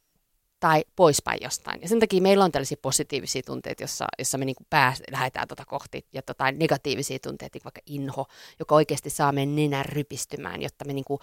tai 0.64 0.84
poispäin 0.96 1.40
jostain. 1.42 1.82
Ja 1.82 1.88
sen 1.88 2.00
takia 2.00 2.22
meillä 2.22 2.44
on 2.44 2.52
tällaisia 2.52 2.78
positiivisia 2.82 3.42
tunteita, 3.46 3.84
jossa, 3.84 4.06
jossa 4.20 4.38
me 4.38 4.46
niin 4.46 4.56
kuin 4.56 4.68
pääs, 4.70 5.04
lähdetään 5.12 5.48
tuota 5.48 5.66
kohti, 5.66 6.06
ja 6.14 6.22
tota 6.22 6.52
negatiivisia 6.52 7.20
tunteita, 7.20 7.56
niin 7.56 7.64
vaikka 7.64 7.82
inho, 7.86 8.26
joka 8.60 8.76
oikeasti 8.76 9.10
saa 9.10 9.32
meidän 9.32 9.56
nenän 9.56 9.86
rypistymään, 9.86 10.62
jotta 10.62 10.86
me 10.86 10.94
niin 10.94 11.06
kuin 11.06 11.20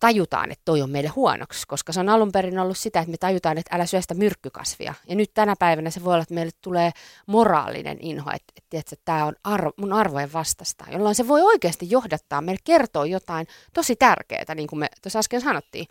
tajutaan, 0.00 0.52
että 0.52 0.62
toi 0.64 0.82
on 0.82 0.90
meille 0.90 1.08
huonoksi, 1.08 1.66
koska 1.66 1.92
se 1.92 2.00
on 2.00 2.08
alun 2.08 2.32
perin 2.32 2.58
ollut 2.58 2.78
sitä, 2.78 3.00
että 3.00 3.10
me 3.10 3.16
tajutaan, 3.16 3.58
että 3.58 3.76
älä 3.76 3.86
syö 3.86 4.00
sitä 4.00 4.14
myrkkykasvia. 4.14 4.94
Ja 5.08 5.14
nyt 5.14 5.30
tänä 5.34 5.54
päivänä 5.58 5.90
se 5.90 6.04
voi 6.04 6.14
olla, 6.14 6.22
että 6.22 6.34
meille 6.34 6.52
tulee 6.62 6.90
moraalinen 7.26 7.98
inho, 8.00 8.30
että, 8.34 8.52
että, 8.56 8.78
että 8.78 8.96
tämä 9.04 9.24
on 9.24 9.34
arvo, 9.44 9.72
mun 9.76 9.92
arvojen 9.92 10.32
vastasta, 10.32 10.84
jolloin 10.92 11.14
se 11.14 11.28
voi 11.28 11.42
oikeasti 11.42 11.90
johdattaa, 11.90 12.40
meille 12.40 12.60
kertoo 12.64 13.04
jotain 13.04 13.46
tosi 13.74 13.96
tärkeää, 13.96 14.54
niin 14.54 14.68
kuin 14.68 14.80
me 14.80 14.88
tuossa 15.02 15.18
äsken 15.18 15.40
sanottiin. 15.40 15.86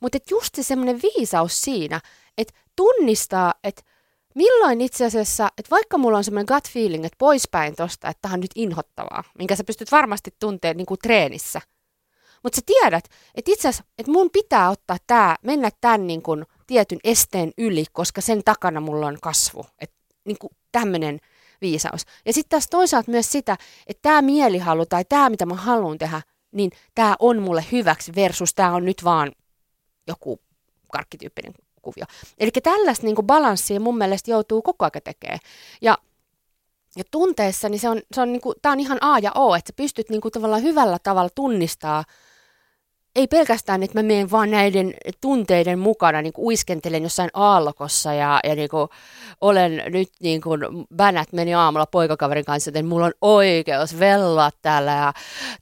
Mutta 0.00 0.18
just 0.30 0.54
se 0.54 0.62
semmoinen 0.62 1.00
viisaus 1.02 1.62
siinä, 1.62 2.00
että 2.38 2.54
tunnistaa, 2.76 3.54
että 3.64 3.82
milloin 4.34 4.80
itse 4.80 5.04
asiassa, 5.04 5.48
että 5.58 5.70
vaikka 5.70 5.98
mulla 5.98 6.18
on 6.18 6.24
semmoinen 6.24 6.54
gut 6.54 6.68
feeling, 6.68 7.04
että 7.04 7.18
poispäin 7.18 7.76
tosta, 7.76 8.08
että 8.08 8.18
tämä 8.22 8.34
on 8.34 8.40
nyt 8.40 8.50
inhottavaa, 8.54 9.24
minkä 9.38 9.56
sä 9.56 9.64
pystyt 9.64 9.92
varmasti 9.92 10.34
tuntemaan 10.38 10.76
niin 10.76 10.86
kuin 10.86 10.98
treenissä, 11.02 11.60
mutta 12.42 12.56
sä 12.56 12.62
tiedät, 12.66 13.04
että 13.34 13.50
itse 13.50 13.68
asiassa, 13.68 13.84
että 13.98 14.12
mun 14.12 14.30
pitää 14.30 14.70
ottaa 14.70 14.96
tämä, 15.06 15.36
mennä 15.42 15.70
tämän 15.80 16.06
niin 16.06 16.22
kuin 16.22 16.44
tietyn 16.66 16.98
esteen 17.04 17.52
yli, 17.58 17.84
koska 17.92 18.20
sen 18.20 18.44
takana 18.44 18.80
mulla 18.80 19.06
on 19.06 19.18
kasvu. 19.22 19.66
Että 19.78 19.96
niin 20.24 20.38
kuin 20.38 20.50
tämmöinen 20.72 21.20
viisaus. 21.60 22.02
Ja 22.26 22.32
sitten 22.32 22.50
taas 22.50 22.68
toisaalta 22.70 23.10
myös 23.10 23.32
sitä, 23.32 23.56
että 23.86 24.02
tämä 24.02 24.22
mielihalu 24.22 24.86
tai 24.86 25.04
tämä, 25.08 25.30
mitä 25.30 25.46
mä 25.46 25.54
haluan 25.54 25.98
tehdä, 25.98 26.22
niin 26.52 26.70
tämä 26.94 27.16
on 27.18 27.42
mulle 27.42 27.64
hyväksi 27.72 28.14
versus 28.14 28.54
tämä 28.54 28.74
on 28.74 28.84
nyt 28.84 29.04
vaan 29.04 29.32
joku 30.06 30.40
karkkityyppinen 30.92 31.54
kuvio. 31.82 32.04
Eli 32.38 32.50
tällaista 32.62 33.06
niin 33.06 33.16
balanssia 33.26 33.80
mun 33.80 33.98
mielestä 33.98 34.30
joutuu 34.30 34.62
koko 34.62 34.84
ajan 34.84 35.02
tekemään. 35.04 35.38
Ja 35.82 35.98
ja 36.96 37.04
tunteessa, 37.10 37.68
niin 37.68 37.80
se 37.80 37.88
on, 37.88 38.02
se 38.14 38.20
on, 38.20 38.32
niin 38.32 38.40
kuin, 38.40 38.56
tää 38.62 38.72
on 38.72 38.80
ihan 38.80 38.98
A 39.00 39.18
ja 39.18 39.32
O, 39.34 39.54
että 39.54 39.68
sä 39.68 39.76
pystyt 39.76 40.10
niin 40.10 40.20
kuin, 40.20 40.32
tavallaan 40.32 40.62
hyvällä 40.62 40.98
tavalla 41.02 41.30
tunnistaa 41.34 42.04
ei 43.16 43.26
pelkästään, 43.26 43.82
että 43.82 43.98
mä 43.98 44.02
menen 44.02 44.30
vaan 44.30 44.50
näiden 44.50 44.94
tunteiden 45.20 45.78
mukana, 45.78 46.22
niin 46.22 46.32
kuin 46.32 46.44
uiskentelen 46.44 47.02
jossain 47.02 47.30
aallokossa 47.34 48.14
ja, 48.14 48.40
ja 48.44 48.54
niin 48.54 48.68
kuin 48.68 48.88
olen 49.40 49.82
nyt 49.86 50.08
niin 50.20 50.40
kuin 50.40 50.60
bänät 50.96 51.32
meni 51.32 51.54
aamulla 51.54 51.86
poikakaverin 51.86 52.44
kanssa, 52.44 52.68
joten 52.68 52.86
mulla 52.86 53.06
on 53.06 53.12
oikeus 53.20 53.98
velloa 53.98 54.50
täällä 54.62 54.92
ja 54.92 55.12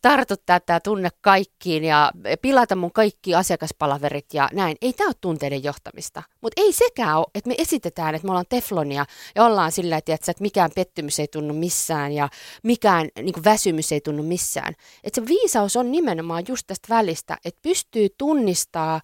tartuttaa 0.03 0.61
tämä 0.61 0.81
tunne 0.81 1.09
kaikkiin 1.21 1.85
ja 1.85 2.13
pilata 2.43 2.77
mun 2.77 2.93
kaikki 2.93 3.35
asiakaspalaverit 3.35 4.35
ja 4.35 4.49
näin. 4.53 4.77
Ei 4.83 4.93
tämä 4.93 5.09
ole 5.09 5.15
tunteiden 5.21 5.65
johtamista, 5.65 6.23
mutta 6.41 6.63
ei 6.63 6.73
sekään 6.73 7.19
ole, 7.19 7.27
että 7.35 7.49
me 7.49 7.55
esitetään, 7.59 8.15
että 8.15 8.27
me 8.27 8.31
ollaan 8.31 8.47
teflonia 8.49 9.05
ja 9.35 9.45
ollaan 9.45 9.73
sillä, 9.73 9.97
että, 9.97 10.15
että 10.15 10.33
mikään 10.41 10.71
pettymys 10.75 11.21
ei 11.21 11.29
tunnu 11.29 11.55
missään 11.55 12.13
ja 12.13 12.29
mikään 12.63 13.09
niin 13.23 13.33
kuin 13.33 13.45
väsymys 13.45 13.93
ei 13.93 14.01
tunnu 14.01 14.23
missään. 14.23 14.75
Että 15.05 15.21
se 15.21 15.27
viisaus 15.27 15.77
on 15.77 15.93
nimenomaan 15.93 16.45
just 16.49 16.67
tästä 16.67 16.95
välistä, 16.95 17.40
että 17.45 17.59
pystyy 17.63 18.09
tunnistaa 18.19 19.01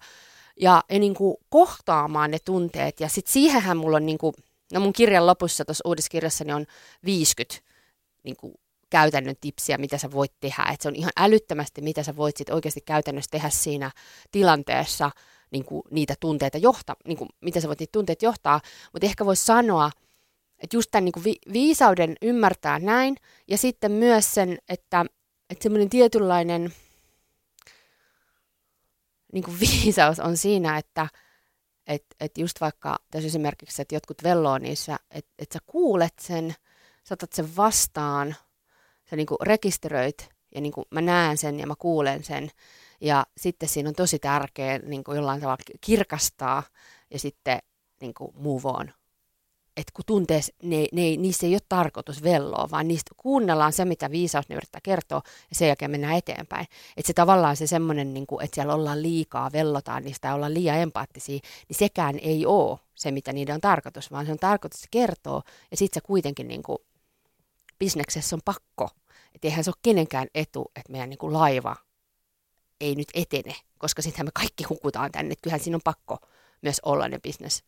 ja, 0.59 0.83
ja 0.89 0.99
niin 0.99 1.15
kuin 1.15 1.37
kohtaamaan 1.49 2.31
ne 2.31 2.37
tunteet. 2.45 2.99
Ja 2.99 3.09
sitten 3.09 3.33
siihenhän 3.33 3.77
mulla 3.77 3.97
on, 3.97 4.05
niin 4.05 4.17
kuin, 4.17 4.33
no 4.73 4.79
mun 4.79 4.93
kirjan 4.93 5.27
lopussa, 5.27 5.65
tuossa 5.65 5.81
uudessa 5.87 6.09
kirjassani 6.09 6.53
on 6.53 6.65
50 7.05 7.67
niin 8.23 8.35
kuin 8.37 8.53
käytännön 8.89 9.35
tipsiä, 9.41 9.77
mitä 9.77 9.97
sä 9.97 10.11
voit 10.11 10.33
tehdä. 10.39 10.63
Et 10.73 10.81
se 10.81 10.87
on 10.87 10.95
ihan 10.95 11.11
älyttömästi, 11.17 11.81
mitä 11.81 12.03
sä 12.03 12.15
voit 12.15 12.37
sit 12.37 12.49
oikeasti 12.49 12.81
käytännössä 12.81 13.31
tehdä 13.31 13.49
siinä 13.49 13.91
tilanteessa, 14.31 15.11
niin 15.51 15.65
kuin 15.65 15.81
niitä 15.91 16.15
tunteita 16.19 16.57
johtaa, 16.57 16.95
niin 17.07 17.17
kuin, 17.17 17.29
miten 17.41 17.61
sä 17.61 17.67
voit 17.67 17.79
niitä 17.79 17.91
tunteita 17.91 18.25
johtaa. 18.25 18.61
Mutta 18.93 19.05
ehkä 19.05 19.25
voisi 19.25 19.45
sanoa, 19.45 19.91
että 20.59 20.77
just 20.77 20.91
tämän 20.91 21.05
niin 21.05 21.13
kuin 21.13 21.23
vi- 21.23 21.53
viisauden 21.53 22.15
ymmärtää 22.21 22.79
näin, 22.79 23.15
ja 23.47 23.57
sitten 23.57 23.91
myös 23.91 24.33
sen, 24.33 24.57
että, 24.69 25.05
että 25.49 25.63
semmoinen 25.63 25.89
tietynlainen– 25.89 26.73
niin 29.33 29.43
kuin 29.43 29.59
viisaus 29.83 30.19
on 30.19 30.37
siinä, 30.37 30.77
että 30.77 31.07
et, 31.87 32.05
et 32.19 32.37
just 32.37 32.61
vaikka 32.61 32.99
tässä 33.11 33.27
esimerkiksi, 33.27 33.81
että 33.81 33.95
jotkut 33.95 34.23
velloo 34.23 34.57
niissä, 34.57 34.99
että 35.11 35.31
et 35.39 35.51
sä 35.51 35.59
kuulet 35.65 36.13
sen, 36.21 36.55
saatat 37.03 37.33
sen 37.33 37.55
vastaan, 37.55 38.35
sä 39.09 39.15
niin 39.15 39.27
kuin 39.27 39.37
rekisteröit 39.41 40.29
ja 40.55 40.61
niin 40.61 40.73
kuin 40.73 40.85
mä 40.91 41.01
näen 41.01 41.37
sen 41.37 41.59
ja 41.59 41.67
mä 41.67 41.75
kuulen 41.79 42.23
sen. 42.23 42.51
Ja 43.01 43.25
sitten 43.37 43.69
siinä 43.69 43.89
on 43.89 43.95
tosi 43.95 44.19
tärkeää 44.19 44.79
niin 44.79 45.03
kuin 45.03 45.15
jollain 45.15 45.41
tavalla 45.41 45.63
kirkastaa 45.81 46.63
ja 47.11 47.19
sitten 47.19 47.59
niin 48.01 48.13
kuin 48.13 48.31
move 48.35 48.61
on 48.63 48.93
että 49.77 49.91
kun 49.93 50.05
tuntee, 50.05 50.41
ne, 50.63 50.87
ne, 50.91 51.01
niissä 51.01 51.45
ei 51.45 51.53
ole 51.53 51.61
tarkoitus 51.69 52.23
velloa, 52.23 52.67
vaan 52.71 52.87
niistä 52.87 53.11
kuunnellaan 53.17 53.73
se, 53.73 53.85
mitä 53.85 54.11
viisaus 54.11 54.49
ne 54.49 54.55
yrittää 54.55 54.81
kertoa, 54.83 55.21
ja 55.25 55.55
sen 55.55 55.67
jälkeen 55.67 55.91
mennään 55.91 56.17
eteenpäin. 56.17 56.67
Että 56.97 57.07
se 57.07 57.13
tavallaan 57.13 57.55
se 57.55 57.67
semmoinen, 57.67 58.13
niin 58.13 58.27
kuin, 58.27 58.43
että 58.43 58.55
siellä 58.55 58.73
ollaan 58.73 59.01
liikaa, 59.01 59.51
vellotaan 59.51 60.03
niistä 60.03 60.33
ollaan 60.33 60.53
liian 60.53 60.77
empaattisia, 60.77 61.39
niin 61.69 61.77
sekään 61.77 62.19
ei 62.21 62.45
ole 62.45 62.79
se, 62.95 63.11
mitä 63.11 63.33
niiden 63.33 63.55
on 63.55 63.61
tarkoitus, 63.61 64.11
vaan 64.11 64.25
se 64.25 64.31
on 64.31 64.37
tarkoitus 64.37 64.83
kertoa, 64.91 65.41
ja 65.71 65.77
sitten 65.77 66.01
se 66.01 66.05
kuitenkin 66.05 66.47
niin 66.47 66.63
kuin, 66.63 66.77
bisneksessä 67.79 68.35
on 68.35 68.41
pakko. 68.45 68.89
Että 69.35 69.47
eihän 69.47 69.63
se 69.63 69.69
ole 69.69 69.79
kenenkään 69.81 70.27
etu, 70.35 70.71
että 70.75 70.91
meidän 70.91 71.09
niin 71.09 71.17
kuin 71.17 71.33
laiva 71.33 71.75
ei 72.81 72.95
nyt 72.95 73.07
etene, 73.13 73.55
koska 73.77 74.01
sittenhän 74.01 74.27
me 74.27 74.31
kaikki 74.33 74.63
hukutaan 74.63 75.11
tänne. 75.11 75.31
Että 75.31 75.43
kyllähän 75.43 75.59
siinä 75.59 75.75
on 75.77 75.81
pakko 75.83 76.17
myös 76.61 76.79
olla 76.85 77.07
ne 77.07 77.19
bisnes 77.19 77.63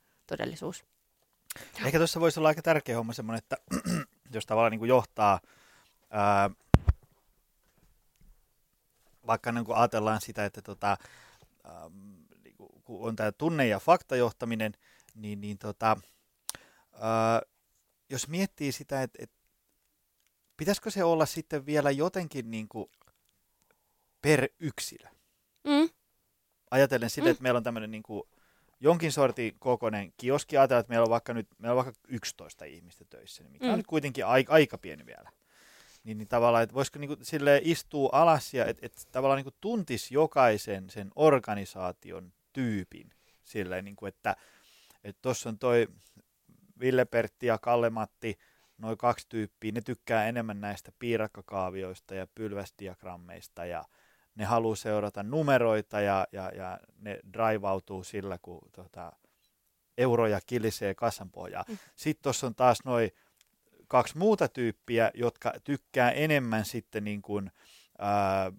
Ehkä 1.86 1.98
tuossa 1.98 2.20
voisi 2.20 2.40
olla 2.40 2.48
aika 2.48 2.62
tärkeä 2.62 2.98
homma 2.98 3.14
semmoinen, 3.14 3.38
että 3.38 3.58
jos 4.36 4.46
tavallaan 4.46 4.72
niin 4.72 4.80
kuin 4.80 4.90
johtaa, 4.90 5.40
ää, 6.10 6.50
vaikka 9.28 9.52
niin 9.52 9.66
kuin 9.66 9.78
ajatellaan 9.78 10.22
sitä, 10.22 10.46
että 10.46 10.62
tota, 10.62 10.98
ää, 11.64 11.90
niin 12.44 12.56
kuin, 12.56 12.70
kun 12.84 13.08
on 13.08 13.16
tämä 13.16 13.32
tunne- 13.32 13.68
ja 13.68 13.80
faktajohtaminen, 13.80 14.74
niin, 15.16 15.42
niin 15.42 15.58
tota, 15.58 15.98
ää, 16.94 17.42
jos 18.10 18.28
miettii 18.28 18.72
sitä, 18.72 19.04
että, 19.04 19.20
että 19.22 19.36
pitäisikö 20.58 20.92
se 20.92 21.04
olla 21.04 21.26
sitten 21.26 21.66
vielä 21.66 21.92
jotenkin 21.92 22.52
niin 22.52 22.70
kuin 22.70 22.92
per 24.22 24.50
yksilö? 24.60 25.08
Mm. 25.64 25.90
Ajatellen 26.72 27.10
sitä, 27.10 27.26
mm. 27.26 27.32
että 27.32 27.44
meillä 27.44 27.58
on 27.58 27.64
tämmöinen 27.64 27.92
niin 27.92 28.04
kuin, 28.04 28.24
jonkin 28.80 29.12
sortin 29.12 29.56
kokoinen 29.60 30.14
kioski. 30.18 30.58
Ajatellaan, 30.58 30.80
että 30.80 30.92
meillä 30.92 31.04
on 31.04 31.10
vaikka 31.10 31.34
nyt 31.34 31.48
meillä 31.58 31.80
on 31.80 31.86
vaikka 31.86 32.02
11 32.08 32.66
ihmistä 32.66 33.06
töissä, 33.10 33.44
niin 33.44 33.52
mikä 33.52 33.66
mm. 33.66 33.72
on 33.72 33.78
nyt 33.80 33.88
kuitenkin 33.88 34.26
aika, 34.26 34.54
aika 34.54 34.78
pieni 34.78 35.06
vielä. 35.06 35.32
Niin, 36.04 36.18
niin 36.18 36.28
tavallaan, 36.28 36.64
että 36.64 36.76
voisiko 36.76 37.00
niin 37.00 37.18
sille 37.22 37.62
istua 37.64 38.10
alas 38.12 38.54
ja 38.54 38.66
että 38.66 38.86
et 38.86 39.08
tavallaan 39.12 39.44
niin 39.44 39.54
tuntisi 39.62 40.14
jokaisen 40.14 40.90
sen 40.90 41.12
organisaation 41.16 42.34
tyypin 42.54 43.10
silleen, 43.44 43.86
niin 43.86 43.96
kuin, 43.96 44.08
että 44.08 44.36
tuossa 45.22 45.50
on 45.50 45.60
toi 45.60 45.88
Ville 46.80 47.06
Pertti 47.06 47.46
ja 47.46 47.58
Kalle-Matti, 47.58 48.38
noin 48.78 48.98
kaksi 48.98 49.26
tyyppiä, 49.30 49.72
ne 49.72 49.82
tykkää 49.82 50.28
enemmän 50.28 50.62
näistä 50.62 50.92
piirakkakaavioista 51.00 52.16
ja 52.16 52.28
pylväsdiagrammeista 52.36 53.66
ja 53.66 53.86
ne 54.40 54.46
haluaa 54.46 54.76
seurata 54.76 55.24
numeroita 55.24 56.02
ja, 56.02 56.28
ja, 56.32 56.52
ja 56.56 56.80
ne 56.98 57.20
draivautuu 57.34 58.04
sillä, 58.04 58.38
kun 58.42 58.60
tota, 58.72 59.12
euroja 59.98 60.40
kilisee 60.46 60.96
kassan 60.96 61.32
pohjaa. 61.32 61.64
Mm. 61.68 61.78
Sitten 61.96 62.24
tuossa 62.24 62.48
on 62.48 62.56
taas 62.56 62.80
noin 62.86 63.12
kaksi 63.88 64.18
muuta 64.18 64.48
tyyppiä, 64.48 65.12
jotka 65.14 65.54
tykkää 65.64 66.12
enemmän 66.12 66.66
sitten 66.66 67.04
niin 67.04 67.22
kuin, 67.22 67.52
ää, 67.98 68.52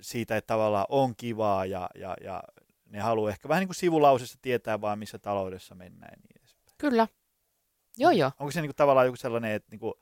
siitä, 0.00 0.36
että 0.36 0.46
tavallaan 0.46 0.86
on 0.88 1.16
kivaa 1.16 1.64
ja, 1.64 1.90
ja, 1.94 2.16
ja 2.20 2.42
ne 2.86 3.00
haluaa 3.00 3.30
ehkä 3.30 3.48
vähän 3.48 3.60
niin 3.60 3.68
kuin 3.68 3.76
sivulausessa 3.76 4.38
tietää 4.42 4.80
vaan, 4.80 4.98
missä 4.98 5.18
taloudessa 5.18 5.74
mennään. 5.74 6.20
Niin 6.22 6.48
Kyllä. 6.78 7.08
Joo, 7.96 8.10
joo. 8.10 8.30
Onko 8.38 8.50
se 8.50 8.60
niin 8.60 8.68
kuin 8.68 8.76
tavallaan 8.76 9.06
joku 9.06 9.16
sellainen, 9.16 9.52
että 9.52 9.68
niin 9.70 9.80
kuin, 9.80 9.94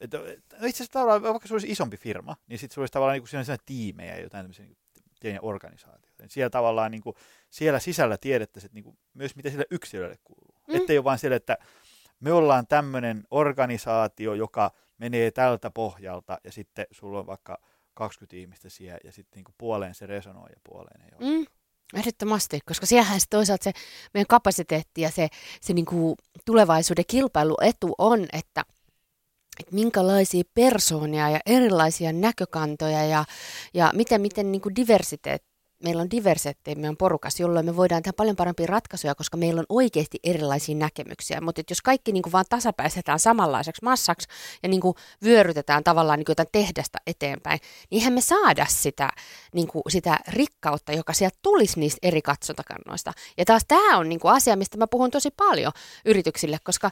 Et, 0.00 0.12
no 0.12 0.20
itse 0.66 0.66
asiassa 0.66 0.92
tavallaan, 0.92 1.22
vaikka 1.22 1.48
se 1.48 1.54
olisi 1.54 1.70
isompi 1.70 1.96
firma, 1.96 2.36
niin 2.46 2.58
sitten 2.58 2.74
se 2.74 2.80
olisi 2.80 2.92
tavallaan 2.92 3.20
niin 3.20 3.46
kuin 3.46 3.58
tiimejä, 3.66 4.18
jotain 4.18 4.44
tämmöisiä 4.44 4.64
niin 4.64 4.76
pieniä 5.20 5.40
organisaatioita. 5.42 6.24
Siellä 6.28 6.50
tavallaan 6.50 6.90
niin 6.90 7.02
kuin, 7.02 7.16
siellä 7.50 7.80
sisällä 7.80 8.18
tiedettäisiin 8.18 8.70
niin 8.74 8.84
kuin, 8.84 8.98
myös, 9.14 9.36
mitä 9.36 9.50
sille 9.50 9.64
yksilölle 9.70 10.18
kuuluu. 10.24 10.54
Mm. 10.68 10.76
Ettei 10.76 10.98
ole 10.98 11.04
vain 11.04 11.18
sille, 11.18 11.36
että 11.36 11.58
me 12.20 12.32
ollaan 12.32 12.66
tämmöinen 12.66 13.24
organisaatio, 13.30 14.34
joka 14.34 14.70
menee 14.98 15.30
tältä 15.30 15.70
pohjalta 15.70 16.38
ja 16.44 16.52
sitten 16.52 16.86
sulla 16.90 17.18
on 17.18 17.26
vaikka 17.26 17.58
20 17.94 18.36
ihmistä 18.36 18.68
siellä 18.68 18.98
ja 19.04 19.12
sitten 19.12 19.42
niin 19.42 19.54
puoleen 19.58 19.94
se 19.94 20.06
resonoi 20.06 20.50
ja 20.50 20.60
puoleen 20.64 21.00
ei 21.02 21.10
ole. 21.20 21.38
Mm. 21.38 21.46
Ehdottomasti, 21.94 22.60
koska 22.66 22.86
siellähän 22.86 23.20
se 23.20 23.26
toisaalta 23.30 23.64
se 23.64 23.72
meidän 24.14 24.26
kapasiteetti 24.26 25.00
ja 25.00 25.10
se, 25.10 25.28
se 25.60 25.72
niin 25.72 25.84
kuin 25.84 26.16
tulevaisuuden 26.44 27.04
kilpailuetu 27.08 27.94
on, 27.98 28.26
että, 28.32 28.64
että 29.60 29.74
minkälaisia 29.74 30.42
persoonia 30.54 31.30
ja 31.30 31.40
erilaisia 31.46 32.12
näkökantoja 32.12 33.04
ja, 33.04 33.24
ja 33.74 33.90
miten, 33.94 34.20
miten 34.20 34.52
niin 34.52 34.62
kuin 34.62 34.76
diversiteetti 34.76 35.56
meillä 35.82 36.02
on 36.02 36.10
diversiteetti 36.10 36.74
meidän 36.74 36.96
porukassa, 36.96 37.42
jolloin 37.42 37.66
me 37.66 37.76
voidaan 37.76 38.02
tehdä 38.02 38.16
paljon 38.16 38.36
parempia 38.36 38.66
ratkaisuja, 38.66 39.14
koska 39.14 39.36
meillä 39.36 39.58
on 39.60 39.66
oikeasti 39.68 40.18
erilaisia 40.24 40.74
näkemyksiä. 40.74 41.40
Mutta 41.40 41.62
jos 41.70 41.82
kaikki 41.82 42.12
niin 42.12 42.22
kuin 42.22 42.32
vaan 42.32 42.44
tasapäisetään 42.48 43.18
samanlaiseksi 43.18 43.84
massaksi 43.84 44.28
ja 44.62 44.68
niin 44.68 44.80
kuin 44.80 44.94
vyörytetään 45.24 45.84
tavallaan 45.84 46.18
niin 46.18 46.24
kuin 46.24 46.32
jotain 46.32 46.48
tehdasta 46.52 46.98
eteenpäin, 47.06 47.60
niin 47.90 48.00
eihän 48.00 48.12
me 48.12 48.20
saada 48.20 48.66
sitä, 48.68 49.10
niin 49.54 49.68
kuin 49.68 49.82
sitä 49.88 50.18
rikkautta, 50.28 50.92
joka 50.92 51.12
sieltä 51.12 51.38
tulisi 51.42 51.80
niistä 51.80 51.98
eri 52.02 52.22
katsotakannoista. 52.22 53.12
Ja 53.38 53.44
taas 53.44 53.62
tämä 53.68 53.98
on 53.98 54.08
niin 54.08 54.20
kuin 54.20 54.34
asia, 54.34 54.56
mistä 54.56 54.78
mä 54.78 54.86
puhun 54.86 55.10
tosi 55.10 55.30
paljon 55.30 55.72
yrityksille, 56.04 56.58
koska 56.64 56.90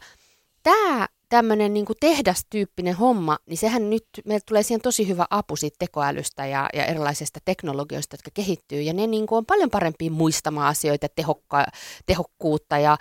tämä 0.63 1.07
tämmöinen 1.35 1.75
niin 1.75 1.87
tehdastyyppinen 2.01 2.95
homma, 2.95 3.39
niin 3.47 3.59
sehän 3.59 3.91
nyt, 3.91 4.05
meillä 4.25 4.45
tulee 4.49 4.63
siihen 4.63 4.81
tosi 4.81 5.09
hyvä 5.09 5.27
apu 5.31 5.57
siitä 5.57 5.77
tekoälystä 5.79 6.47
ja, 6.47 6.69
ja 6.75 6.85
erilaisista 6.87 7.41
teknologioista, 7.45 8.15
jotka 8.15 8.31
kehittyy. 8.35 8.83
Ja 8.83 8.93
ne 8.93 9.07
niin 9.07 9.27
kuin, 9.27 9.37
on 9.37 9.47
paljon 9.47 9.71
parempia 9.71 10.11
muistamaan 10.11 10.69
asioita, 10.69 11.07
tehokka, 11.09 11.67
tehokkuutta 12.07 12.79
ja 12.79 12.97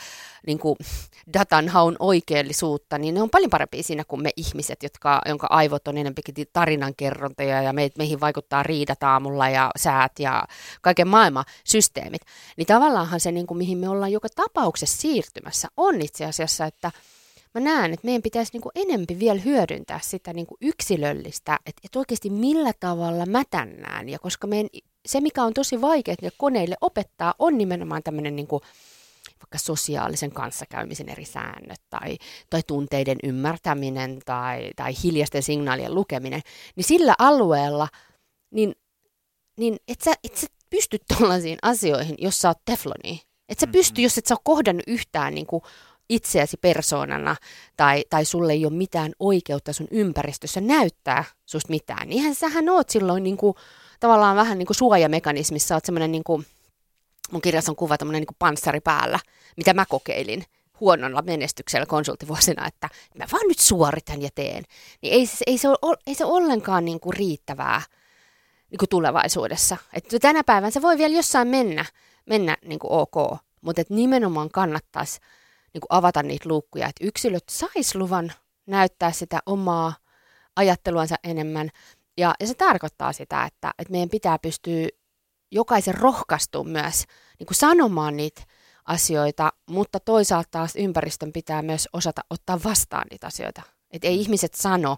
niin 0.48 0.60
kuin, 0.60 0.75
datan 1.34 1.70
haun 1.70 1.96
oikeellisuutta, 2.00 2.98
niin 2.98 3.16
ne 3.16 3.22
on 3.22 3.30
paljon 3.30 3.50
parempia 3.50 3.84
siinä 3.84 4.04
kuin 4.08 4.22
me 4.22 4.30
ihmiset, 4.36 4.84
jotka, 4.84 5.22
jonka 5.25 5.48
aivot 5.50 5.88
on 5.88 5.98
enemmänkin 5.98 6.46
tarinankerrontoja 6.54 7.62
ja 7.62 7.74
me, 7.74 7.90
meihin 7.98 8.20
vaikuttaa 8.20 8.63
riidat 8.63 9.04
aamulla 9.04 9.50
ja 9.50 9.72
säät 9.78 10.12
ja 10.20 10.44
kaiken 10.82 11.08
maailman 11.08 11.46
systeemit. 11.66 12.22
Niin 12.58 12.68
tavallaanhan 12.68 13.20
se, 13.20 13.32
niin 13.32 13.48
kuin, 13.48 13.58
mihin 13.58 13.78
me 13.78 13.90
ollaan 13.90 14.12
joka 14.12 14.28
tapauksessa 14.36 15.02
siirtymässä, 15.02 15.68
on 15.78 16.02
itse 16.02 16.25
asiassa, 16.25 16.66
että– 16.66 16.92
mä 17.54 17.62
näen, 17.62 17.94
että 17.94 18.06
meidän 18.06 18.22
pitäisi 18.22 18.54
niin 18.54 18.62
kuin 18.62 18.72
enempi 18.76 19.20
vielä 19.20 19.40
hyödyntää 19.40 20.00
sitä 20.04 20.34
niin 20.34 20.48
kuin 20.48 20.58
yksilöllistä, 20.62 21.60
että, 21.66 21.82
että 21.84 22.00
oikeasti 22.00 22.30
millä 22.30 22.72
tavalla 22.80 23.26
mä 23.26 23.44
tännään. 23.50 24.10
Ja 24.10 24.20
koska 24.20 24.48
meidän, 24.48 24.70
se, 25.06 25.22
mikä 25.22 25.44
on 25.44 25.54
tosi 25.54 25.82
vaikea 25.82 26.14
että 26.14 26.38
koneille 26.38 26.76
opettaa, 26.82 27.34
on 27.40 27.58
nimenomaan 27.58 28.04
tämmöinen 28.04 28.36
niin 28.36 28.48
kuin, 28.48 28.62
vaikka 29.44 29.58
sosiaalisen 29.58 30.32
kanssakäymisen 30.32 31.10
eri 31.10 31.26
säännöt 31.26 31.82
tai, 31.90 32.18
tai 32.50 32.62
tunteiden 32.68 33.18
ymmärtäminen 33.24 34.20
tai, 34.26 34.70
tai 34.76 34.94
hiljaisten 35.04 35.44
signaalien 35.44 35.96
lukeminen, 35.96 36.42
niin 36.76 36.84
sillä 36.84 37.16
alueella, 37.20 37.88
niin, 38.52 38.76
niin 39.58 39.78
et 39.88 40.02
sä, 40.02 40.14
et 40.24 40.38
sä 40.38 40.48
pysty 40.70 40.98
tuollaisiin 41.08 41.58
asioihin, 41.62 42.16
jos 42.20 42.40
sä 42.40 42.48
oot 42.48 42.66
tefloni. 42.66 43.22
Et 43.50 43.60
sä 43.60 43.68
pysty, 43.68 44.02
jos 44.02 44.18
et 44.18 44.26
sä 44.26 44.34
ole 44.34 44.40
kohdannut 44.44 44.84
yhtään 44.88 45.36
niin 45.36 45.46
kuin 45.46 45.64
itseäsi 46.15 46.58
persoonana 46.58 47.36
tai, 47.77 48.03
tai 48.10 48.25
sulle 48.25 48.53
ei 48.53 48.65
ole 48.65 48.74
mitään 48.74 49.12
oikeutta 49.20 49.74
sun 49.74 49.88
ympäristössä 49.91 50.62
näyttää 50.62 51.24
susta 51.46 51.70
mitään, 51.70 52.10
niin 52.10 52.20
eihän 52.20 52.36
sähän 52.36 52.70
oot 52.70 52.89
silloin 52.89 53.24
niin 53.24 53.38
kuin, 53.38 53.55
tavallaan 54.00 54.36
vähän 54.36 54.58
niin 54.58 54.67
kuin 54.67 54.77
suojamekanismissa, 54.77 55.75
oot 55.75 55.86
semmoinen 55.86 56.12
niin 56.12 56.24
kuin, 56.24 56.46
mun 57.32 57.41
kirjassa 57.41 57.72
on 57.72 57.75
kuva 57.75 57.98
tämmöinen 57.98 58.22
niin 58.22 58.36
panssari 58.39 58.79
päällä, 58.79 59.20
mitä 59.58 59.74
mä 59.74 59.86
kokeilin 59.86 60.43
huonolla 60.79 61.22
menestyksellä 61.22 61.86
konsulttivuosina, 61.86 62.67
että 62.67 62.89
mä 63.17 63.25
vaan 63.32 63.47
nyt 63.47 63.60
suoritan 63.60 64.21
ja 64.21 64.30
teen. 64.36 64.63
Niin 65.02 65.13
ei, 65.13 65.26
ei, 65.47 65.58
se, 65.58 65.67
ole, 65.69 65.97
ei 66.08 66.15
se 66.15 66.26
ollenkaan 66.26 66.86
niin 66.86 66.99
kuin 66.99 67.13
riittävää 67.13 67.82
niin 68.71 68.78
kuin 68.78 68.89
tulevaisuudessa. 68.89 69.78
Että 69.93 70.19
tänä 70.19 70.43
päivänä 70.43 70.71
se 70.71 70.82
voi 70.82 70.97
vielä 70.97 71.15
jossain 71.15 71.47
mennä, 71.47 71.86
mennä 72.26 72.58
niin 72.65 72.80
kuin 72.80 72.91
ok, 72.91 73.39
mutta 73.62 73.82
että 73.82 73.93
nimenomaan 73.93 74.49
kannattaisi 74.49 75.19
niin 75.74 75.82
kuin 75.82 75.98
avata 75.98 76.24
niitä 76.24 76.50
luukkuja, 76.50 76.88
että 76.88 77.06
yksilöt 77.08 77.44
sais 77.50 77.96
luvan 77.96 78.32
näyttää 78.66 79.12
sitä 79.12 79.40
omaa 79.46 79.94
ajatteluansa 80.56 81.16
enemmän. 81.24 81.70
Ja, 82.18 82.36
ja 82.40 82.48
se 82.48 82.54
tarkoittaa 82.54 83.14
sitä, 83.14 83.46
että, 83.46 83.74
että 83.80 83.92
meidän 83.92 84.10
pitää 84.10 84.40
pystyä 84.40 84.88
jokaisen 85.52 85.96
rohkaistumaan 85.96 86.72
myös 86.72 87.04
niin 87.40 87.48
kuin 87.48 87.56
sanomaan 87.56 88.18
niitä 88.18 88.42
asioita, 88.86 89.54
mutta 89.70 90.00
toisaalta 90.00 90.50
taas 90.52 90.76
ympäristön 90.76 91.32
pitää 91.32 91.62
myös 91.62 91.90
osata 91.94 92.22
ottaa 92.30 92.60
vastaan 92.64 93.06
niitä 93.12 93.28
asioita. 93.28 93.62
Että 93.92 94.08
ei 94.08 94.20
ihmiset 94.20 94.54
sano 94.54 94.98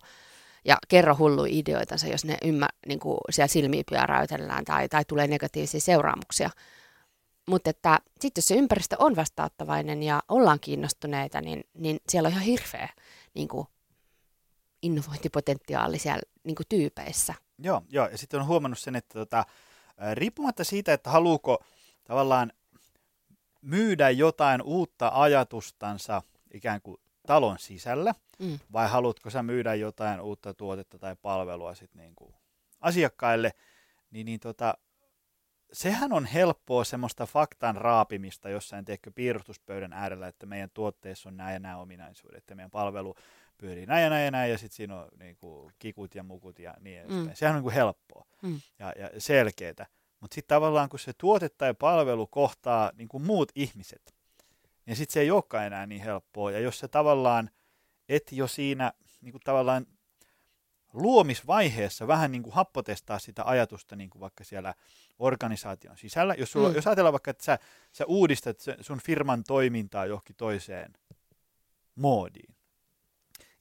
ja 0.66 0.78
kerro 0.88 1.16
hulluja 1.20 1.54
ideoitansa, 1.54 2.08
jos 2.08 2.26
ne 2.26 2.38
ymmär, 2.44 2.70
niin 2.88 3.00
kuin 3.00 3.18
siellä 3.30 3.48
silmiä 3.48 3.84
pyöräytellään 3.90 4.66
tai, 4.66 4.90
tai 4.90 5.06
tulee 5.06 5.28
negatiivisia 5.28 5.80
seuraamuksia, 5.80 6.50
mutta 7.48 7.70
että 7.70 8.00
sitten 8.20 8.42
jos 8.42 8.48
se 8.48 8.56
ympäristö 8.56 8.96
on 9.00 9.16
vastauttavainen 9.16 10.04
ja 10.04 10.24
ollaan 10.30 10.60
kiinnostuneita, 10.60 11.42
niin, 11.42 11.64
niin 11.74 12.00
siellä 12.10 12.28
on 12.28 12.34
ihan 12.34 12.44
hirveä 12.44 12.90
niin 13.34 13.48
kuin 13.48 13.68
innovointipotentiaali 14.82 16.00
siellä 16.00 16.22
niin 16.44 16.56
kuin 16.56 16.68
tyypeissä. 16.70 17.34
Joo, 17.60 17.82
joo, 17.90 18.08
ja 18.08 18.18
sitten 18.18 18.40
on 18.40 18.48
huomannut 18.48 18.80
sen, 18.80 18.96
että 18.96 19.20
tota, 19.20 19.46
riippumatta 20.14 20.64
siitä, 20.64 20.94
että 20.94 21.10
haluuko 21.10 21.64
tavallaan 22.04 22.52
myydä 23.62 24.10
jotain 24.10 24.62
uutta 24.62 25.12
ajatustansa 25.14 26.22
ikään 26.54 26.82
kuin 26.82 26.98
talon 27.28 27.60
sisällä, 27.60 28.16
mm. 28.40 28.60
vai 28.74 28.90
haluatko 28.90 29.30
sä 29.30 29.44
myydä 29.44 29.76
jotain 29.76 30.22
uutta 30.22 30.54
tuotetta 30.54 31.00
tai 31.00 31.16
palvelua 31.22 31.76
sit 31.76 31.96
niin 31.96 32.16
kuin 32.16 32.36
asiakkaille, 32.82 33.52
niin, 34.12 34.26
niin 34.26 34.40
tota, 34.40 34.78
sehän 35.76 36.14
on 36.14 36.26
helppoa 36.26 36.84
semmoista 36.84 37.26
faktan 37.26 37.76
raapimista 37.76 38.50
jossain 38.50 38.86
teekö 38.86 39.12
piirustuspöydän 39.16 39.94
äärellä, 39.94 40.28
että 40.28 40.46
meidän 40.46 40.70
tuotteessa 40.74 41.30
on 41.30 41.38
nämä 41.38 41.54
ja 41.54 41.60
nämä 41.60 41.78
ominaisuudet, 41.78 42.38
että 42.38 42.56
meidän 42.56 42.72
palvelu 42.72 43.16
pyörii 43.58 43.86
näin 43.86 44.04
ja 44.04 44.10
näin 44.10 44.26
ja 44.26 44.32
näin, 44.32 44.52
ja 44.52 44.58
sitten 44.58 44.76
siinä 44.76 45.00
on 45.00 45.08
niin 45.20 45.36
kuin, 45.36 45.74
kikut 45.80 46.16
ja 46.16 46.24
mukut 46.24 46.60
ja 46.60 46.74
niin 46.80 47.00
edespäin. 47.00 47.28
Mm. 47.28 47.32
Sehän 47.34 47.52
on 47.52 47.56
niin 47.56 47.64
kuin 47.64 47.74
helppoa 47.74 48.26
mm. 48.42 48.60
ja, 48.80 48.94
ja 49.00 49.10
selkeää. 49.18 49.86
Mutta 50.20 50.36
sitten 50.36 50.56
tavallaan 50.56 50.90
kun 50.90 51.00
se 51.00 51.14
tuote 51.18 51.50
tai 51.50 51.74
palvelu 51.74 52.28
kohtaa 52.28 52.92
niin 52.98 53.08
kuin 53.08 53.24
muut 53.24 53.52
ihmiset, 53.56 54.16
niin 54.86 54.96
sitten 54.96 55.14
se 55.14 55.20
ei 55.20 55.32
olekaan 55.32 55.66
enää 55.66 55.86
niin 55.86 56.02
helppoa. 56.02 56.52
Ja 56.52 56.60
jos 56.60 56.80
se 56.80 56.88
tavallaan 56.88 57.50
et 58.10 58.32
jo 58.32 58.48
siinä 58.48 58.94
niin 59.22 59.32
kuin 59.32 59.42
tavallaan 59.46 59.86
luomisvaiheessa 60.96 62.08
vähän 62.08 62.32
niin 62.32 62.44
kuin 62.44 62.54
happotestaa 62.54 63.20
sitä 63.20 63.44
ajatusta 63.46 63.96
niin 63.96 64.10
kuin 64.10 64.20
vaikka 64.20 64.44
siellä 64.44 64.74
organisaation 65.20 65.98
sisällä. 65.98 66.36
Jos, 66.38 66.52
sulla, 66.52 66.70
mm. 66.70 66.76
jos 66.76 66.88
ajatellaan 66.88 67.14
vaikka, 67.14 67.32
että 67.32 67.44
sä, 67.44 67.60
sä 67.92 68.06
uudistat 68.06 68.58
sun 68.82 69.00
firman 69.00 69.44
toimintaa 69.44 70.06
johonkin 70.06 70.36
toiseen 70.36 70.94
moodiin, 71.96 72.56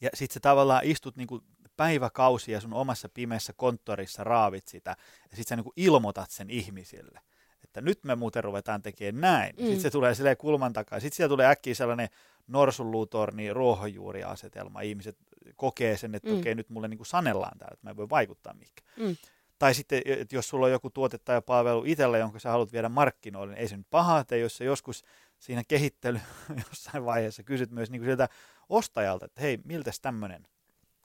ja 0.01 0.11
sitten 0.15 0.35
sä 0.35 0.41
tavallaan 0.41 0.85
istut 0.85 1.17
niin 1.17 1.27
kuin 1.27 1.43
päiväkausia 1.77 2.61
sun 2.61 2.75
omassa 2.75 3.09
pimeässä 3.09 3.53
konttorissa, 3.57 4.25
raavit 4.25 4.69
sitä, 4.69 4.91
ja 5.31 5.37
sitten 5.37 5.49
sä 5.49 5.57
niin 5.57 5.65
kuin 5.65 5.75
ilmoitat 5.77 6.31
sen 6.31 6.51
ihmisille, 6.51 7.21
että 7.65 7.81
nyt 7.81 8.05
me 8.05 8.15
muuten 8.15 8.45
ruvetaan 8.45 8.83
tekemään 8.83 9.21
näin. 9.21 9.57
Mm. 9.57 9.63
Sitten 9.63 9.81
se 9.81 9.91
tulee 9.91 10.15
silleen 10.15 10.37
kulman 10.37 10.73
takaa. 10.73 11.01
Sitten 11.01 11.17
siellä 11.17 11.33
tulee 11.33 11.47
äkkiä 11.47 11.75
sellainen 11.75 12.09
norsunluutorni 12.47 13.53
ruohonjuuriasetelma. 13.53 14.81
Ihmiset 14.81 15.17
kokee 15.57 15.97
sen, 15.97 16.15
että 16.15 16.31
mm. 16.31 16.39
okei, 16.39 16.55
nyt 16.55 16.71
mulle 16.71 16.89
niin 16.89 16.99
kuin 16.99 17.07
sanellaan 17.07 17.59
täällä, 17.59 17.75
että 17.75 17.87
mä 17.87 17.91
en 17.91 17.97
voi 17.97 18.11
vaikuttaa 18.11 18.55
mihinkään. 18.55 18.89
Mm. 18.97 19.17
Tai 19.59 19.75
sitten, 19.75 20.03
että 20.07 20.37
jos 20.37 20.49
sulla 20.49 20.67
on 20.67 20.73
joku 20.73 20.91
tuote 20.91 21.19
tai 21.19 21.43
palvelu 21.43 21.83
itsellä, 21.87 22.19
jonka 22.19 22.39
sä 22.39 22.51
haluat 22.51 22.73
viedä 22.73 22.89
markkinoille, 22.89 23.55
niin 23.55 23.61
ei 23.61 23.69
se 23.69 23.77
nyt 23.77 23.87
paha, 23.91 24.19
että 24.19 24.37
jos 24.37 24.57
sä 24.57 24.65
joskus 24.65 25.05
siinä 25.39 25.63
kehittely 25.69 26.21
jossain 26.69 27.05
vaiheessa 27.05 27.43
kysyt 27.43 27.71
myös 27.71 27.91
niin 27.91 28.01
kuin 28.01 28.09
sieltä 28.09 28.29
ostajalta, 28.69 29.25
että 29.25 29.41
hei, 29.41 29.59
miltä 29.65 29.91
tämmöinen 30.03 30.47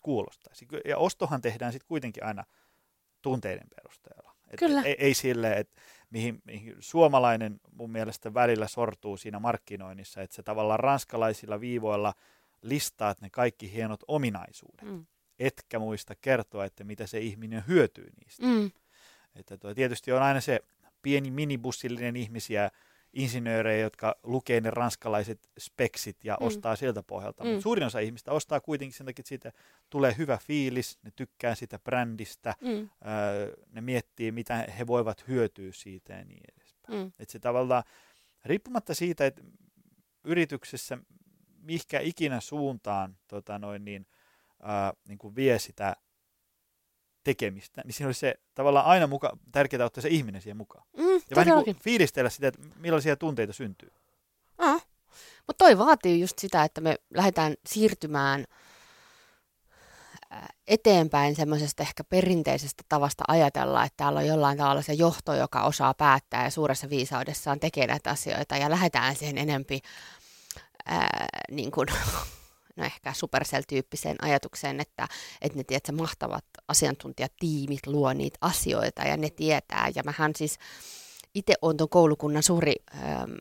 kuulostaisi. 0.01 0.67
Ja 0.85 0.97
ostohan 0.97 1.41
tehdään 1.41 1.71
sitten 1.71 1.87
kuitenkin 1.87 2.25
aina 2.25 2.43
tunteiden 3.21 3.67
perusteella. 3.75 4.35
Et 4.49 4.59
Kyllä. 4.59 4.81
Ei, 4.81 4.95
ei 4.99 5.13
silleen, 5.13 5.57
että 5.57 5.81
mihin, 6.09 6.41
mihin 6.45 6.75
suomalainen 6.79 7.59
mun 7.71 7.91
mielestä 7.91 8.33
välillä 8.33 8.67
sortuu 8.67 9.17
siinä 9.17 9.39
markkinoinnissa, 9.39 10.21
että 10.21 10.35
se 10.35 10.43
tavallaan 10.43 10.79
ranskalaisilla 10.79 11.59
viivoilla 11.59 12.13
listaat 12.61 13.21
ne 13.21 13.29
kaikki 13.29 13.73
hienot 13.73 13.99
ominaisuudet. 14.07 14.85
Mm 14.85 15.05
etkä 15.39 15.79
muista 15.79 16.15
kertoa, 16.15 16.65
että 16.65 16.83
mitä 16.83 17.07
se 17.07 17.19
ihminen 17.19 17.63
hyötyy 17.67 18.07
niistä. 18.19 18.45
Mm. 18.45 18.71
Että 19.35 19.57
tuo, 19.57 19.73
tietysti 19.73 20.11
on 20.11 20.21
aina 20.21 20.41
se 20.41 20.59
pieni 21.01 21.31
minibussillinen 21.31 22.15
ihmisiä, 22.15 22.71
insinöörejä, 23.13 23.81
jotka 23.81 24.15
lukee 24.23 24.61
ne 24.61 24.69
ranskalaiset 24.71 25.49
speksit 25.59 26.23
ja 26.23 26.37
Mm. 26.39 26.45
ostaa 26.47 26.75
sieltä 26.75 27.03
pohjalta. 27.03 27.43
Mm. 27.43 27.49
Mutta 27.49 27.63
suurin 27.63 27.85
osa 27.85 27.99
ihmistä 27.99 28.31
ostaa 28.31 28.59
kuitenkin 28.59 28.93
sen 28.97 29.05
takia, 29.05 29.21
että 29.21 29.27
siitä 29.29 29.51
tulee 29.89 30.15
hyvä 30.17 30.37
fiilis, 30.37 30.99
ne 31.03 31.11
tykkää 31.15 31.55
sitä 31.55 31.79
brändistä, 31.79 32.55
Mm, 32.61 32.89
öö, 33.07 33.53
ne 33.71 33.81
miettii, 33.81 34.31
mitä 34.31 34.55
he 34.77 34.87
voivat 34.87 35.27
hyötyä 35.27 35.71
siitä 35.73 36.13
ja 36.13 36.25
niin 36.25 36.43
edespäin. 36.57 36.99
mm, 36.99 37.11
Että 37.19 37.31
se 37.31 37.39
tavallaan, 37.39 37.83
riippumatta 38.45 38.93
siitä, 38.93 39.25
että 39.25 39.41
yrityksessä 40.23 40.97
mihkä 41.69 41.99
ikinä 41.99 42.39
suuntaan 42.39 43.17
tota 43.27 43.59
noin, 43.59 43.85
niin, 43.85 44.07
ää, 44.61 44.93
niin 45.07 45.17
kuin 45.17 45.35
vie 45.35 45.59
sitä 45.59 45.95
tekemistä, 47.23 47.81
niin 47.85 47.93
siinä 47.93 48.07
olisi 48.07 48.19
se 48.19 48.35
tavallaan 48.55 48.85
aina 48.85 49.07
muka, 49.07 49.37
tärkeää 49.51 49.85
ottaa 49.85 50.01
se 50.01 50.09
ihminen 50.09 50.41
siihen 50.41 50.57
mukaan. 50.57 50.85
mm, 50.97 51.03
Ja 51.03 51.35
vähän 51.35 51.47
niin 51.47 51.65
kuin 51.65 51.83
fiilistellä 51.83 52.29
sitä, 52.29 52.47
että 52.47 52.61
millaisia 52.75 53.15
tunteita 53.15 53.53
syntyy. 53.53 53.91
Ah. 54.57 54.85
Mutta 55.47 55.65
toi 55.65 55.77
vaatii 55.77 56.19
just 56.21 56.39
sitä, 56.39 56.63
että 56.63 56.81
me 56.81 56.95
lähdetään 57.13 57.55
siirtymään 57.65 58.45
ää, 60.29 60.47
eteenpäin 60.67 61.35
semmoisesta 61.35 61.83
ehkä 61.83 62.03
perinteisestä 62.03 62.83
tavasta 62.89 63.23
ajatella, 63.27 63.83
että 63.83 63.97
täällä 63.97 64.19
on 64.19 64.27
jollain 64.27 64.57
tavalla 64.57 64.81
se 64.81 64.93
johto, 64.93 65.33
joka 65.33 65.63
osaa 65.63 65.93
päättää 65.93 66.43
ja 66.43 66.49
suuressa 66.49 66.89
viisaudessaan 66.89 67.59
tekee 67.59 67.87
näitä 67.87 68.09
asioita 68.09 68.57
ja 68.57 68.69
lähdetään 68.69 69.15
siihen 69.15 69.37
enempi 69.37 69.79
ää, 70.89 71.27
niin 71.51 71.71
kuin, 71.71 71.87
no 72.77 72.85
ehkä 72.85 73.13
Supercell-tyyppiseen 73.13 74.15
ajatukseen, 74.21 74.79
että, 74.79 75.07
että 75.41 75.57
ne 75.57 75.63
tiedät, 75.63 75.91
mahtavat 75.91 76.45
asiantuntijatiimit 76.67 77.87
luo 77.87 78.13
niitä 78.13 78.37
asioita 78.41 79.01
ja 79.01 79.17
ne 79.17 79.29
tietää. 79.29 79.91
Ja 79.95 80.03
mähän 80.03 80.31
siis 80.35 80.59
itse 81.35 81.53
olen 81.61 81.77
tuon 81.77 81.89
koulukunnan 81.89 82.43
suuri 82.43 82.75
äm, 82.95 83.31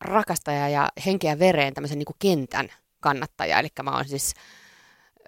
rakastaja 0.00 0.68
ja 0.68 0.88
henkeä 1.06 1.38
vereen 1.38 1.74
tämmöisen 1.74 1.98
niin 1.98 2.06
kuin 2.06 2.16
kentän 2.18 2.68
kannattaja. 3.00 3.58
Eli 3.58 3.68
mä 3.82 3.96
oon 3.96 4.08
siis 4.08 4.34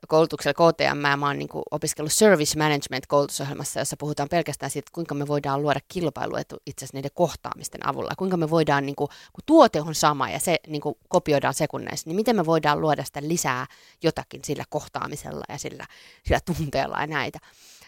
koulutuksella 0.08 0.72
KTM, 0.72 0.96
mä 0.96 1.26
oon 1.26 1.38
niin 1.38 1.48
kuin 1.48 1.62
opiskellut 1.70 2.12
Service 2.12 2.58
Management 2.58 3.06
koulutusohjelmassa, 3.06 3.80
jossa 3.80 3.96
puhutaan 3.98 4.28
pelkästään 4.28 4.70
siitä, 4.70 4.90
kuinka 4.94 5.14
me 5.14 5.26
voidaan 5.26 5.62
luoda 5.62 5.80
kilpailuetu 5.88 6.56
itse 6.66 6.84
asiassa 6.84 6.96
niiden 6.96 7.10
kohtaamisten 7.14 7.88
avulla. 7.88 8.12
Kuinka 8.18 8.36
me 8.36 8.50
voidaan, 8.50 8.86
niin 8.86 8.96
kuin, 8.96 9.08
kun 9.08 9.44
tuote 9.46 9.80
on 9.80 9.94
sama 9.94 10.30
ja 10.30 10.38
se 10.38 10.56
niin 10.66 10.82
kuin 10.82 10.94
kopioidaan 11.08 11.54
sekunneissa, 11.54 12.10
niin 12.10 12.16
miten 12.16 12.36
me 12.36 12.46
voidaan 12.46 12.80
luoda 12.80 13.04
sitä 13.04 13.20
lisää 13.22 13.66
jotakin 14.02 14.40
sillä 14.44 14.64
kohtaamisella 14.68 15.44
ja 15.48 15.58
sillä, 15.58 15.86
sillä 16.24 16.40
tunteella 16.40 17.00
ja 17.00 17.06
näitä. 17.06 17.38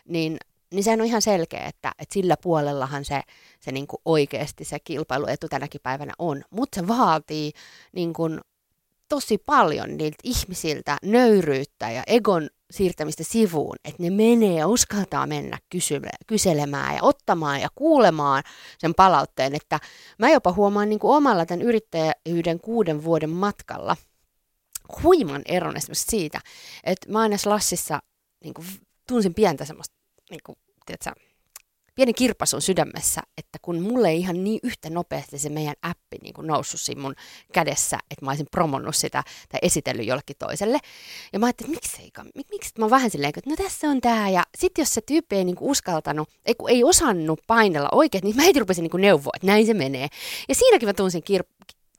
Niin 0.09 0.39
niin 0.71 0.85
sehän 0.85 1.01
on 1.01 1.07
ihan 1.07 1.23
selkeä, 1.23 1.65
että, 1.65 1.93
että 1.99 2.13
sillä 2.13 2.37
puolellahan 2.37 3.05
se, 3.05 3.23
se 3.61 3.73
niin 3.73 3.87
kuin 3.87 4.01
oikeasti 4.05 4.65
se 4.65 4.79
kilpailuetu 4.79 5.49
tänäkin 5.49 5.81
päivänä 5.81 6.13
on. 6.19 6.45
Mutta 6.51 6.81
se 6.81 6.89
vaatii 6.89 7.53
niin 7.93 8.13
kuin 8.13 8.41
tosi 9.09 9.39
paljon 9.39 9.97
niiltä 9.97 10.17
ihmisiltä 10.25 10.97
nöyryyttä 11.03 11.91
ja 11.91 12.03
egon 12.07 12.49
siirtämistä 12.71 13.25
sivuun, 13.25 13.77
että 13.85 14.03
ne 14.03 14.11
menee 14.11 14.55
ja 14.59 14.67
uskaltaa 14.67 15.27
mennä 15.27 15.59
kysyle- 15.69 16.25
kyselemään 16.27 16.95
ja 16.95 17.03
ottamaan 17.03 17.61
ja 17.61 17.69
kuulemaan 17.75 18.43
sen 18.79 18.95
palautteen, 18.95 19.55
että 19.55 19.81
mä 20.19 20.31
jopa 20.31 20.53
huomaan 20.53 20.89
niin 20.89 20.99
kuin 20.99 21.17
omalla 21.17 21.47
tämän 21.47 21.63
yrittäjyyden 21.63 22.61
kuuden 22.61 23.05
vuoden 23.05 23.31
matkalla 23.31 23.97
huiman 25.03 25.43
eron 25.45 25.77
esimerkiksi 25.77 26.07
siitä, 26.09 26.41
että 26.85 27.13
mä 27.13 27.21
aina 27.21 27.37
Slassissa 27.37 28.01
niin 28.45 28.55
kuin 28.55 28.67
tunsin 29.09 29.35
pientä 29.35 29.65
semmoista 29.65 29.95
niin 30.31 30.41
kuin, 30.47 30.59
tiedätkö, 30.87 31.11
pieni 31.97 32.15
kirpasun 32.15 32.63
sydämessä, 32.63 33.21
että 33.39 33.59
kun 33.63 33.81
mulle 33.81 34.09
ei 34.09 34.19
ihan 34.19 34.45
niin 34.45 34.61
yhtä 34.63 34.91
nopeasti 34.91 35.39
se 35.39 35.49
meidän 35.49 35.75
appi 35.83 36.17
niin 36.23 36.35
kuin 36.35 36.47
noussut 36.47 36.81
siinä 36.81 37.03
mun 37.03 37.15
kädessä, 37.53 37.99
että 38.11 38.25
mä 38.25 38.31
olisin 38.31 38.47
promonnut 38.51 38.97
sitä 38.97 39.23
tai 39.49 39.61
esitellyt 39.63 40.07
jollekin 40.07 40.37
toiselle. 40.39 40.79
Ja 41.33 41.39
mä 41.39 41.47
ajattelin, 41.47 41.75
että 41.75 41.89
miksi 41.99 42.13
mik, 42.35 42.47
miksi 42.51 42.71
mä 42.79 42.85
oon 42.85 42.91
vähän 42.91 43.11
silleen, 43.11 43.33
että 43.37 43.51
no 43.51 43.57
tässä 43.57 43.89
on 43.89 44.01
tää. 44.01 44.29
Ja 44.29 44.43
sitten 44.59 44.83
jos 44.83 44.95
se 44.95 45.01
tyyppi 45.01 45.37
ei 45.37 45.45
niin 45.45 45.57
kuin 45.57 45.71
uskaltanut, 45.71 46.29
ei, 46.45 46.55
kun 46.55 46.71
ei 46.71 46.85
osannut 46.85 47.41
painella 47.47 47.89
oikein, 47.93 48.25
niin 48.25 48.37
mä 48.37 48.43
heti 48.43 48.59
rupesin 48.59 48.83
niin 48.83 48.91
kuin 48.91 49.01
neuvoa, 49.01 49.33
että 49.35 49.47
näin 49.47 49.67
se 49.67 49.75
menee. 49.75 50.09
Ja 50.49 50.55
siinäkin 50.55 50.89
mä 50.89 50.95
tunsin 50.95 51.23
kir, 51.23 51.45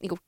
niin 0.01 0.09
kuin 0.09 0.19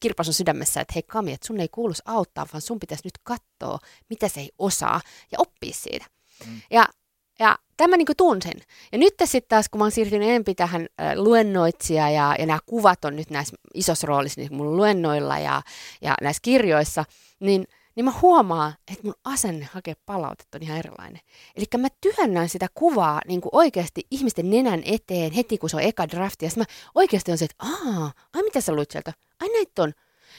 kirpasun 0.00 0.34
sydämessä, 0.34 0.80
että 0.80 0.92
hei 0.94 1.02
Kami, 1.02 1.32
että 1.32 1.46
sun 1.46 1.60
ei 1.60 1.68
kuulus 1.68 2.02
auttaa, 2.04 2.46
vaan 2.52 2.62
sun 2.62 2.80
pitäisi 2.80 3.06
nyt 3.06 3.18
katsoa, 3.22 3.78
mitä 4.10 4.28
se 4.28 4.40
ei 4.40 4.50
osaa 4.58 5.00
ja 5.32 5.38
oppia 5.38 5.74
siitä. 5.74 6.06
Mm. 6.46 6.60
Ja, 6.70 6.88
ja 7.38 7.58
tämä 7.76 7.96
niin 7.96 8.06
tunsin. 8.16 8.62
Ja 8.92 8.98
nyt 8.98 9.14
sitten 9.24 9.48
taas, 9.48 9.68
kun 9.68 9.78
mä 9.78 9.84
oon 9.84 9.90
siirtynyt 9.90 10.28
enemmän 10.28 10.56
tähän 10.56 10.86
äh, 11.00 11.14
luennoitsija 11.16 12.10
ja, 12.10 12.36
ja 12.38 12.46
nämä 12.46 12.58
kuvat 12.66 13.04
on 13.04 13.16
nyt 13.16 13.30
näissä 13.30 13.56
isossa 13.74 14.06
roolissa 14.06 14.40
niin 14.40 14.54
mun 14.54 14.76
luennoilla 14.76 15.38
ja, 15.38 15.62
ja 16.02 16.14
näissä 16.22 16.40
kirjoissa, 16.42 17.04
niin, 17.40 17.66
niin 17.94 18.04
mä 18.04 18.12
huomaan, 18.22 18.74
että 18.92 19.04
mun 19.04 19.14
asenne 19.24 19.68
hakea 19.72 19.94
palautetta 20.06 20.58
on 20.58 20.62
ihan 20.62 20.78
erilainen. 20.78 21.20
Eli 21.56 21.64
mä 21.76 21.88
työnnän 22.00 22.48
sitä 22.48 22.66
kuvaa 22.74 23.20
niin 23.26 23.40
kuin 23.40 23.50
oikeasti 23.52 24.06
ihmisten 24.10 24.50
nenän 24.50 24.82
eteen 24.84 25.32
heti, 25.32 25.58
kun 25.58 25.70
se 25.70 25.76
on 25.76 25.82
eka 25.82 26.08
drafti. 26.08 26.44
Ja 26.44 26.50
mä 26.56 26.64
oikeasti 26.94 27.32
on 27.32 27.38
se, 27.38 27.44
että 27.44 27.66
aah, 27.66 28.14
ai 28.34 28.42
mitä 28.42 28.60
sä 28.60 28.72
luit 28.72 28.90
sieltä? 28.90 29.12
Ai 29.40 29.48
näitä 29.48 29.82
on. 29.82 29.92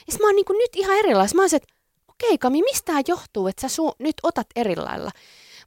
Ja 0.08 0.18
mä 0.20 0.26
oon 0.26 0.36
niin 0.36 0.44
kuin 0.44 0.58
nyt 0.58 0.76
ihan 0.76 0.96
erilainen. 0.96 1.36
Mä 1.36 1.42
oon 1.42 1.50
se, 1.50 1.56
että 1.56 1.74
okei 2.08 2.38
Kami, 2.38 2.62
mistä 2.62 2.92
johtuu, 3.08 3.46
että 3.46 3.68
sä 3.68 3.82
su- 3.82 3.96
nyt 3.98 4.16
otat 4.22 4.46
erilailla. 4.56 5.10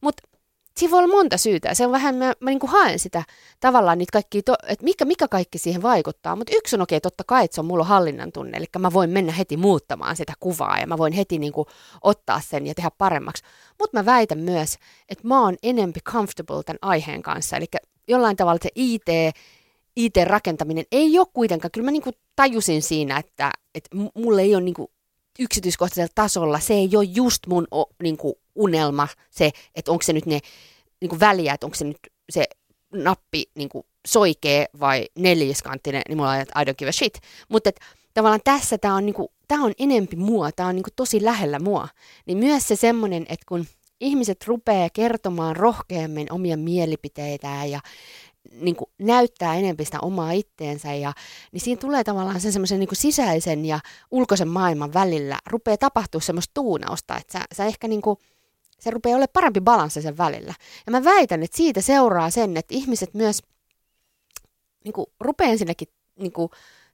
Mutta 0.02 0.24
siinä 0.78 0.92
voi 0.92 1.04
olla 1.04 1.16
monta 1.16 1.38
syytä. 1.38 1.74
Se 1.74 1.86
on 1.86 1.92
vähän, 1.92 2.16
mä, 2.16 2.34
mä 2.40 2.50
niin 2.50 2.60
kuin 2.60 2.70
haen 2.70 3.00
sitä 3.00 3.24
tavallaan 3.60 3.98
niitä 3.98 4.12
kaikki, 4.12 4.42
to, 4.42 4.56
että 4.68 4.84
mikä, 4.84 5.06
mikä 5.06 5.28
kaikki 5.28 5.58
siihen 5.58 5.82
vaikuttaa. 5.82 6.36
Mutta 6.36 6.54
yksi 6.56 6.76
on 6.76 6.82
okei, 6.82 6.98
okay, 6.98 7.02
totta 7.02 7.24
kai, 7.24 7.46
että 7.46 7.56
se 7.56 7.62
on 7.62 7.66
mulla 7.66 7.84
hallinnan 7.84 8.32
tunne. 8.32 8.58
Eli 8.58 8.66
mä 8.80 8.94
voin 8.94 9.10
mennä 9.10 9.32
heti 9.32 9.58
muuttamaan 9.58 10.16
sitä 10.16 10.34
kuvaa 10.40 10.80
ja 10.80 10.88
mä 10.88 10.98
voin 10.98 11.14
heti 11.14 11.40
niin 11.40 11.54
kuin 11.54 11.68
ottaa 12.02 12.42
sen 12.42 12.68
ja 12.68 12.76
tehdä 12.76 12.92
paremmaksi. 12.98 13.44
Mutta 13.80 13.98
mä 13.98 14.06
väitän 14.06 14.40
myös, 14.40 14.78
että 15.10 15.28
mä 15.28 15.42
oon 15.42 15.58
enempi 15.64 16.00
comfortable 16.02 16.64
tämän 16.64 16.80
aiheen 16.82 17.22
kanssa. 17.22 17.58
Eli 17.58 17.66
jollain 18.08 18.38
tavalla 18.38 18.60
se 18.64 18.70
IT, 18.76 19.08
IT-rakentaminen 19.96 20.86
ei 20.92 21.20
ole 21.20 21.28
kuitenkaan, 21.34 21.72
kyllä 21.72 21.86
mä 21.86 21.92
niin 21.92 22.02
kuin 22.02 22.16
tajusin 22.36 22.82
siinä, 22.82 23.18
että, 23.18 23.52
että 23.76 23.90
mulle 24.16 24.42
ei 24.42 24.56
ole 24.56 24.64
niin 24.64 24.74
kuin 24.74 24.88
yksityiskohtaisella 25.40 26.12
tasolla, 26.16 26.60
se 26.60 26.74
ei 26.74 26.90
ole 26.96 27.04
just 27.04 27.48
mun 27.48 27.68
o, 27.72 27.86
niin 28.04 28.18
kuin 28.18 28.34
unelma, 28.56 29.08
se, 29.30 29.52
että 29.76 29.92
onko 29.92 30.02
se 30.02 30.14
nyt 30.14 30.26
ne 30.26 30.40
niin 31.02 31.10
kuin 31.10 31.20
väliä, 31.20 31.54
että 31.54 31.66
onko 31.66 31.76
se 31.76 31.86
nyt 31.86 31.98
se 32.30 32.46
nappi 32.94 33.44
niin 33.56 33.70
kuin 33.70 33.86
soikee 34.08 34.66
vai 34.80 35.06
neljäskanttinen, 35.16 36.02
niin 36.08 36.18
mulla 36.18 36.32
on, 36.32 36.40
että 36.40 36.62
I 36.62 36.64
don't 36.64 36.76
give 36.78 36.90
a 36.90 36.92
shit. 36.92 37.14
Mutta 37.50 37.72
tavallaan 38.14 38.42
tässä 38.44 38.78
tämä 38.78 38.96
on, 38.96 39.06
niin 39.06 39.16
on 39.52 39.74
enempi 39.80 40.16
mua, 40.16 40.52
tämä 40.52 40.70
on 40.70 40.76
niin 40.76 40.84
kuin 40.84 40.94
tosi 40.96 41.24
lähellä 41.24 41.60
mua. 41.60 41.88
Niin 42.26 42.38
myös 42.38 42.68
se 42.68 42.76
semmoinen, 42.76 43.26
että 43.30 43.46
kun 43.48 43.66
ihmiset 44.00 44.48
rupeaa 44.48 44.90
kertomaan 44.94 45.56
rohkeammin 45.56 46.28
omia 46.32 46.58
mielipiteitään 46.58 47.72
ja 47.72 47.80
niin 48.52 48.76
kuin 48.76 48.90
näyttää 48.98 49.56
enemmän 49.56 49.86
sitä 49.86 50.00
omaa 50.00 50.32
itteensä, 50.32 50.94
ja, 50.94 51.14
niin 51.52 51.62
siinä 51.62 51.82
tulee 51.82 52.04
tavallaan 52.04 52.42
sen 52.42 52.52
semmoisen 52.52 52.80
niin 52.80 52.90
sisäisen 52.94 53.66
ja 53.66 53.80
ulkoisen 54.12 54.48
maailman 54.48 54.94
välillä, 54.94 55.40
rupeaa 55.46 55.78
tapahtua 55.78 56.22
semmoista 56.22 56.52
tuunausta, 56.54 57.18
että 57.18 57.40
sä, 57.40 57.46
sä 57.56 57.66
ehkä 57.66 57.88
niin 57.88 58.02
kuin, 58.02 58.18
se 58.80 58.92
rupeaa 58.92 59.16
olemaan 59.16 59.34
parempi 59.34 59.62
balanssi 59.62 60.02
sen 60.02 60.18
välillä. 60.18 60.54
Ja 60.86 60.92
mä 60.92 61.04
väitän, 61.04 61.44
että 61.44 61.58
siitä 61.58 61.82
seuraa 61.82 62.30
sen, 62.30 62.58
että 62.58 62.76
ihmiset 62.76 63.14
myös 63.14 63.42
niin 64.84 64.94
kuin, 64.94 65.08
rupeaa 65.20 65.52
ensinnäkin 65.52 65.88
niin 66.20 66.32
kuin, 66.32 66.50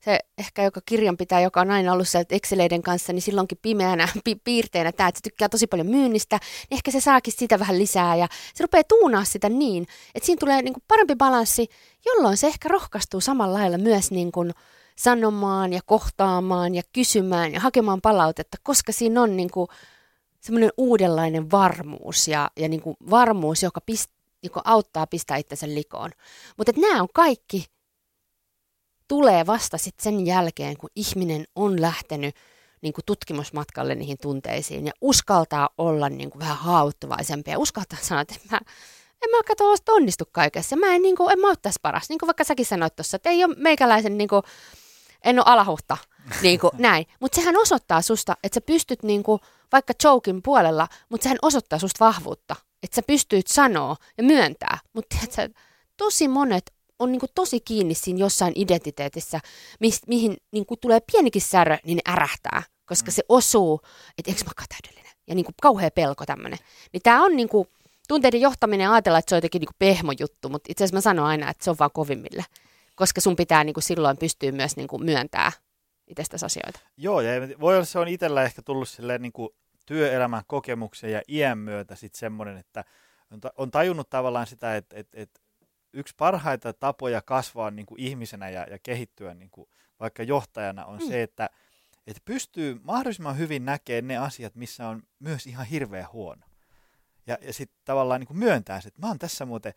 se 0.05 0.19
ehkä 0.37 0.63
joka 0.63 0.81
kirjanpitäjä, 0.85 1.41
joka 1.41 1.61
on 1.61 1.71
aina 1.71 1.93
ollut 1.93 2.07
sieltä 2.07 2.35
Exceleiden 2.35 2.81
kanssa, 2.81 3.13
niin 3.13 3.21
silloinkin 3.21 3.57
pimeänä 3.61 4.07
pi- 4.23 4.41
piirteenä 4.43 4.91
tämä, 4.91 5.09
että 5.09 5.19
se 5.19 5.23
tykkää 5.23 5.49
tosi 5.49 5.67
paljon 5.67 5.87
myynnistä, 5.87 6.39
niin 6.69 6.77
ehkä 6.77 6.91
se 6.91 6.99
saakin 6.99 7.33
sitä 7.37 7.59
vähän 7.59 7.79
lisää 7.79 8.15
ja 8.15 8.27
se 8.53 8.63
rupeaa 8.63 8.83
tuunaa 8.83 9.23
sitä 9.23 9.49
niin, 9.49 9.87
että 10.15 10.25
siinä 10.25 10.39
tulee 10.39 10.61
niin 10.61 10.73
kuin 10.73 10.83
parempi 10.87 11.15
balanssi, 11.15 11.67
jolloin 12.05 12.37
se 12.37 12.47
ehkä 12.47 12.69
rohkaistuu 12.69 13.21
samalla 13.21 13.59
lailla 13.59 13.77
myös 13.77 14.11
niin 14.11 14.31
kuin 14.31 14.51
sanomaan 14.97 15.73
ja 15.73 15.79
kohtaamaan 15.85 16.75
ja 16.75 16.81
kysymään 16.93 17.53
ja 17.53 17.59
hakemaan 17.59 18.01
palautetta, 18.01 18.57
koska 18.63 18.91
siinä 18.91 19.21
on 19.21 19.37
niin 19.37 19.51
kuin 19.51 19.67
semmoinen 20.41 20.71
uudenlainen 20.77 21.51
varmuus 21.51 22.27
ja, 22.27 22.51
ja 22.57 22.69
niin 22.69 22.81
kuin 22.81 22.97
varmuus, 23.09 23.63
joka, 23.63 23.81
pist, 23.81 24.11
joka 24.43 24.61
auttaa 24.65 25.07
pistää 25.07 25.37
itsensä 25.37 25.67
likoon. 25.67 26.11
Mutta 26.57 26.71
nämä 26.77 27.01
on 27.01 27.07
kaikki 27.13 27.65
tulee 29.07 29.45
vasta 29.45 29.77
sitten 29.77 30.03
sen 30.03 30.25
jälkeen, 30.25 30.77
kun 30.77 30.89
ihminen 30.95 31.45
on 31.55 31.81
lähtenyt 31.81 32.35
niin 32.81 32.93
kuin 32.93 33.05
tutkimusmatkalle 33.05 33.95
niihin 33.95 34.17
tunteisiin 34.21 34.85
ja 34.85 34.91
uskaltaa 35.01 35.69
olla 35.77 36.09
niin 36.09 36.29
kuin 36.29 36.39
vähän 36.39 36.57
haavoittuvaisempi 36.57 37.51
ja 37.51 37.59
uskaltaa 37.59 37.99
sanoa, 38.01 38.21
että 38.21 38.35
mä, 38.51 38.59
en 39.21 39.29
mä 39.31 39.37
katso 39.47 39.93
onnistu 39.93 40.25
kaikessa. 40.31 40.75
Mä 40.75 40.95
en, 40.95 41.01
niin 41.01 41.15
kuin, 41.15 41.31
en 41.31 41.39
mä 41.39 41.47
ole 41.47 41.55
tässä 41.61 41.79
paras. 41.81 42.09
Niin 42.09 42.19
kuin 42.19 42.27
vaikka 42.27 42.43
säkin 42.43 42.65
sanoit 42.65 42.95
tuossa, 42.95 43.15
että 43.15 43.29
ei 43.29 43.43
ole 43.43 43.55
meikäläisen, 43.57 44.17
niin 44.17 44.27
kuin, 44.27 44.43
en 45.23 45.39
ole 45.39 45.45
alahuhta. 45.47 45.97
Niin 46.41 46.59
kuin, 46.59 46.71
näin. 46.87 47.05
Mutta 47.19 47.35
sehän 47.35 47.57
osoittaa 47.57 48.01
susta, 48.01 48.37
että 48.43 48.55
sä 48.55 48.61
pystyt 48.61 49.03
niin 49.03 49.23
kuin, 49.23 49.39
vaikka 49.71 49.93
jokin 50.03 50.41
puolella, 50.41 50.87
mutta 51.09 51.23
sehän 51.23 51.37
osoittaa 51.41 51.79
susta 51.79 52.05
vahvuutta. 52.05 52.55
Että 52.83 52.95
sä 52.95 53.01
pystyt 53.07 53.47
sanoa 53.47 53.95
ja 54.17 54.23
myöntää. 54.23 54.77
Mutta 54.93 55.15
tosi 55.97 56.27
monet 56.27 56.71
on 56.99 57.11
niin 57.11 57.19
kuin 57.19 57.29
tosi 57.35 57.59
kiinni 57.59 57.93
siinä 57.93 58.19
jossain 58.19 58.53
identiteetissä, 58.55 59.39
mi, 59.79 59.89
mihin 60.07 60.37
niin 60.51 60.65
kuin 60.65 60.79
tulee 60.79 60.99
pienikin 61.11 61.41
särö, 61.41 61.77
niin 61.85 61.95
ne 61.95 62.11
ärähtää, 62.13 62.63
koska 62.85 63.11
mm. 63.11 63.13
se 63.13 63.23
osuu, 63.29 63.81
että 64.17 64.31
eikö 64.31 64.43
mä 64.45 64.65
täydellinen. 64.69 65.11
Ja 65.27 65.35
niin 65.35 65.45
kuin 65.45 65.55
kauhea 65.61 65.91
pelko 65.91 66.25
tämmöinen. 66.25 66.59
Niin 66.93 67.01
tämä 67.03 67.23
on 67.23 67.35
niin 67.35 67.49
kuin, 67.49 67.67
tunteiden 68.07 68.41
johtaminen 68.41 68.89
ajatella, 68.89 69.19
että 69.19 69.29
se 69.29 69.35
on 69.35 69.37
jotenkin 69.37 69.59
niin 69.59 69.75
pehmo 69.79 70.11
juttu, 70.19 70.49
mutta 70.49 70.71
itse 70.71 70.83
asiassa 70.83 70.97
mä 70.97 71.01
sanon 71.01 71.25
aina, 71.25 71.49
että 71.49 71.63
se 71.63 71.69
on 71.69 71.75
vaan 71.79 71.91
kovimmille. 71.93 72.45
Koska 72.95 73.21
sun 73.21 73.35
pitää 73.35 73.63
niin 73.63 73.73
kuin 73.73 73.83
silloin 73.83 74.17
pystyä 74.17 74.51
myös 74.51 74.77
niin 74.77 74.87
kuin 74.87 75.05
myöntää 75.05 75.51
itsestäsi 76.07 76.45
asioita. 76.45 76.79
Joo, 76.97 77.21
ja 77.21 77.59
voi 77.59 77.75
olla 77.75 77.85
se 77.85 77.99
on 77.99 78.07
itsellä 78.07 78.43
ehkä 78.43 78.61
tullut 78.61 78.89
silleen 78.89 79.21
niin 79.21 79.33
kuin 79.33 79.49
työelämän 79.85 80.43
kokemuksen 80.47 81.11
ja 81.11 81.21
iän 81.27 81.57
myötä 81.57 81.95
sitten 81.95 82.19
semmoinen, 82.19 82.57
että 82.57 82.83
on 83.57 83.71
tajunnut 83.71 84.09
tavallaan 84.09 84.47
sitä, 84.47 84.75
että, 84.75 84.95
että, 84.97 85.21
että 85.21 85.41
yksi 85.95 86.13
parhaita 86.17 86.73
tapoja 86.73 87.21
kasvaa 87.21 87.71
niin 87.71 87.85
kuin 87.85 88.01
ihmisenä 88.01 88.49
ja, 88.49 88.67
ja 88.69 88.79
kehittyä 88.79 89.33
niin 89.33 89.49
kuin 89.49 89.69
vaikka 89.99 90.23
johtajana 90.23 90.85
on 90.85 90.99
mm. 90.99 91.07
se, 91.07 91.23
että, 91.23 91.49
että 92.07 92.21
pystyy 92.25 92.79
mahdollisimman 92.83 93.37
hyvin 93.37 93.65
näkemään 93.65 94.07
ne 94.07 94.17
asiat, 94.17 94.55
missä 94.55 94.87
on 94.87 95.03
myös 95.19 95.47
ihan 95.47 95.65
hirveä 95.65 96.07
huono. 96.13 96.45
Ja, 97.27 97.37
ja 97.41 97.53
sitten 97.53 97.77
tavallaan 97.85 98.21
niin 98.21 98.27
kuin 98.27 98.37
myöntää 98.37 98.81
se, 98.81 98.87
että 98.87 99.01
mä 99.01 99.07
oon 99.07 99.19
tässä 99.19 99.45
muuten, 99.45 99.73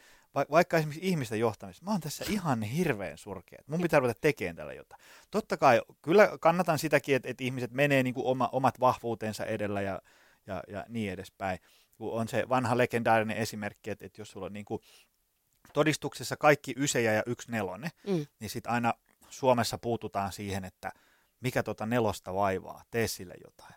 vaikka 0.51 0.77
esimerkiksi 0.77 1.09
ihmisten 1.09 1.41
johtamista, 1.41 1.85
mä 1.85 1.91
oon 1.91 2.01
tässä 2.01 2.25
ihan 2.29 2.63
hirveän 2.63 3.19
surkea. 3.19 3.63
Mun 3.67 3.81
pitää 3.81 4.01
ruveta 4.01 4.21
tekemään 4.21 4.57
tällä 4.57 4.73
jotain. 4.73 5.03
Totta 5.31 5.57
kai, 5.57 5.83
kyllä 6.03 6.39
kannatan 6.41 6.79
sitäkin, 6.79 7.17
että, 7.17 7.29
että 7.29 7.45
ihmiset 7.45 7.73
menee 7.73 8.03
niin 8.03 8.15
kuin 8.15 8.27
oma, 8.27 8.49
omat 8.53 8.81
vahvuutensa 8.81 9.45
edellä 9.45 9.81
ja, 9.81 10.03
ja, 10.47 10.63
ja 10.69 10.85
niin 10.89 11.13
edespäin. 11.13 11.59
On 11.99 12.29
se 12.29 12.49
vanha 12.49 12.79
legendaarinen 12.79 13.37
esimerkki, 13.37 13.91
että, 13.91 14.07
että 14.07 14.21
jos 14.21 14.31
sulla 14.31 14.47
on 14.47 14.53
niin 14.53 14.65
kuin 14.65 14.83
todistuksessa 15.73 16.37
kaikki 16.37 16.75
ysejä 16.77 17.13
ja 17.13 17.23
yksi 17.27 17.51
nelonen, 17.51 17.91
mm. 18.07 18.27
niin 18.41 18.51
sitten 18.51 18.73
aina 18.73 18.95
Suomessa 19.29 19.79
puututaan 19.79 20.33
siihen, 20.33 20.65
että 20.65 20.93
mikä 21.41 21.63
tuota 21.63 21.87
nelosta 21.87 22.35
vaivaa, 22.35 22.83
tee 22.91 23.09
sille 23.09 23.35
jotain. 23.45 23.75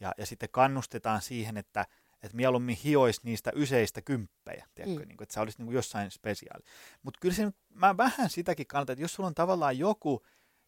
Ja, 0.00 0.14
ja 0.18 0.26
sitten 0.26 0.48
kannustetaan 0.52 1.22
siihen, 1.22 1.56
että 1.56 1.86
että 2.22 2.36
mieluummin 2.36 2.76
hioisi 2.84 3.20
niistä 3.22 3.52
yseistä 3.56 4.02
kymppejä, 4.02 4.66
tiedätkö, 4.74 5.00
mm. 5.00 5.08
niin 5.08 5.16
kuin, 5.16 5.24
että 5.24 5.34
se 5.34 5.40
olisi 5.40 5.58
niin 5.58 5.66
kuin 5.66 5.74
jossain 5.74 6.10
spesiaali. 6.10 6.64
Mutta 7.02 7.20
kyllä 7.20 7.34
se, 7.34 7.52
mä 7.68 7.96
vähän 7.96 8.30
sitäkin 8.30 8.66
kannatan, 8.66 8.92
että 8.92 9.02
jos 9.02 9.14
sulla 9.14 9.26
on 9.26 9.34
tavallaan 9.34 9.78
joku 9.78 10.22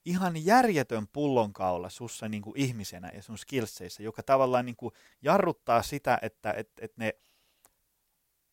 ihan 0.05 0.45
järjetön 0.45 1.09
pullonkaula 1.13 1.91
sussa 1.91 2.29
niin 2.29 2.43
kuin 2.43 2.61
ihmisenä 2.61 3.11
ja 3.15 3.23
sun 3.23 3.39
skillseissä, 3.39 4.03
joka 4.03 4.23
tavallaan 4.23 4.67
niin 4.67 4.77
kuin 4.77 4.95
jarruttaa 5.23 5.83
sitä, 5.83 6.19
että 6.23 6.53
et, 6.53 6.71
et 6.81 6.97
ne, 6.97 7.15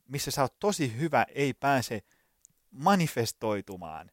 missä 0.07 0.31
sä 0.31 0.41
oot 0.41 0.59
tosi 0.59 0.97
hyvä, 0.97 1.25
ei 1.35 1.53
pääse 1.53 2.01
manifestoitumaan 2.71 4.11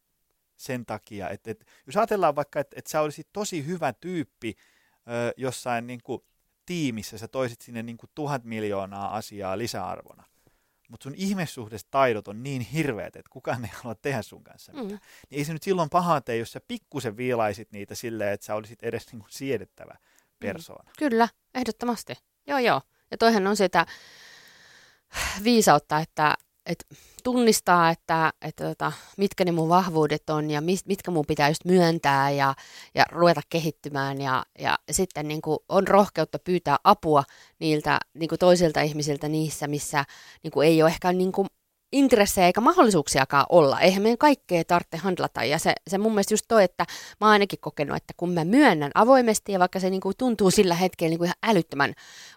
sen 0.56 0.86
takia, 0.86 1.28
että, 1.30 1.50
että 1.50 1.64
jos 1.86 1.96
ajatellaan 1.96 2.36
vaikka, 2.36 2.60
että, 2.60 2.76
että 2.78 2.90
sä 2.90 3.00
olisit 3.00 3.28
tosi 3.32 3.66
hyvä 3.66 3.92
tyyppi 3.92 4.54
ö, 4.96 5.34
jossain 5.36 5.86
niin 5.86 6.00
kuin 6.02 6.22
tiimissä 6.66 7.18
sä 7.18 7.28
toisit 7.28 7.60
sinne 7.60 7.82
niin 7.82 7.96
kuin 7.96 8.10
tuhat 8.14 8.44
miljoonaa 8.44 9.16
asiaa 9.16 9.58
lisäarvona. 9.58 10.24
Mutta 10.88 11.04
sun 11.04 11.14
ihmissuhdestaidot 11.16 12.28
on 12.28 12.42
niin 12.42 12.62
hirveät, 12.62 13.16
että 13.16 13.30
kukaan 13.30 13.64
ei 13.64 13.70
halua 13.74 13.94
tehdä 13.94 14.22
sun 14.22 14.44
kanssa 14.44 14.72
mitään. 14.72 14.90
Mm. 14.90 14.98
Niin 15.30 15.38
ei 15.38 15.44
se 15.44 15.52
nyt 15.52 15.62
silloin 15.62 15.90
pahaa 15.90 16.20
tee, 16.20 16.36
jos 16.36 16.52
sä 16.52 16.60
pikkusen 16.68 17.16
viilaisit 17.16 17.72
niitä 17.72 17.94
silleen, 17.94 18.32
että 18.32 18.46
sä 18.46 18.54
olisit 18.54 18.82
edes 18.82 19.12
niin 19.12 19.20
kuin 19.20 19.32
siedettävä 19.32 19.96
persoona. 20.38 20.90
Mm. 20.90 20.94
Kyllä, 20.98 21.28
ehdottomasti. 21.54 22.14
Joo, 22.46 22.58
joo. 22.58 22.80
Ja 23.10 23.18
toihan 23.18 23.46
on 23.46 23.56
sitä 23.56 23.86
viisautta, 25.44 25.98
että, 25.98 26.34
että 26.66 26.84
tunnistaa, 27.24 27.90
että, 27.90 28.32
että 28.42 28.64
tota, 28.64 28.92
mitkä 29.18 29.44
ne 29.44 29.52
mun 29.52 29.68
vahvuudet 29.68 30.30
on 30.30 30.50
ja 30.50 30.60
mit, 30.60 30.80
mitkä 30.86 31.10
mun 31.10 31.26
pitää 31.26 31.48
just 31.48 31.64
myöntää 31.64 32.30
ja, 32.30 32.54
ja 32.94 33.04
ruveta 33.10 33.40
kehittymään. 33.48 34.20
Ja, 34.20 34.44
ja 34.58 34.78
sitten 34.90 35.28
niin 35.28 35.42
kuin 35.42 35.58
on 35.68 35.88
rohkeutta 35.88 36.38
pyytää 36.38 36.76
apua 36.84 37.24
niiltä 37.58 37.98
niin 38.14 38.28
kuin 38.28 38.38
toisilta 38.38 38.80
ihmisiltä 38.80 39.28
niissä, 39.28 39.66
missä 39.66 40.04
niin 40.42 40.50
kuin 40.50 40.68
ei 40.68 40.82
ole 40.82 40.90
ehkä 40.90 41.12
niin 41.12 41.32
kuin 41.32 41.48
intressejä 41.92 42.46
eikä 42.46 42.60
mahdollisuuksiakaan 42.60 43.46
olla. 43.48 43.80
Eihän 43.80 44.02
meidän 44.02 44.18
kaikkea 44.18 44.64
tarvitse 44.64 44.96
handlata. 44.96 45.44
Ja 45.44 45.58
se, 45.58 45.74
se 45.88 45.98
mun 45.98 46.12
mielestä 46.12 46.34
just 46.34 46.44
toi, 46.48 46.64
että 46.64 46.86
mä 47.20 47.26
oon 47.26 47.32
ainakin 47.32 47.58
kokenut, 47.60 47.96
että 47.96 48.14
kun 48.16 48.30
mä 48.30 48.44
myönnän 48.44 48.90
avoimesti 48.94 49.52
ja 49.52 49.58
vaikka 49.58 49.80
se 49.80 49.90
niinku 49.90 50.14
tuntuu 50.14 50.50
sillä 50.50 50.74
hetkellä 50.74 51.10
niinku 51.10 51.24
ihan 51.24 51.36
älyttömän 51.42 51.94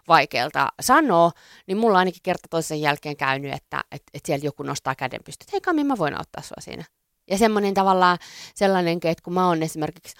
vaikealta 0.08 0.68
sanoa, 0.80 1.30
niin 1.66 1.78
mulla 1.78 1.94
on 1.94 1.98
ainakin 1.98 2.22
kerta 2.22 2.48
toisen 2.50 2.80
jälkeen 2.80 3.16
käynyt, 3.16 3.54
että 3.54 3.84
et, 3.92 4.02
et 4.14 4.26
siellä 4.26 4.44
joku 4.44 4.62
nostaa 4.62 4.94
käden 4.94 5.20
pystyyn, 5.24 5.46
että 5.46 5.54
hei 5.54 5.60
Kami, 5.60 5.84
mä 5.84 5.98
voin 5.98 6.18
auttaa 6.18 6.42
sua 6.42 6.56
siinä. 6.60 6.84
Ja 7.30 7.38
semmoinen 7.38 7.74
tavallaan 7.74 8.18
sellainen, 8.54 8.94
että 8.94 9.22
kun 9.24 9.32
mä 9.32 9.48
oon 9.48 9.62
esimerkiksi, 9.62 10.16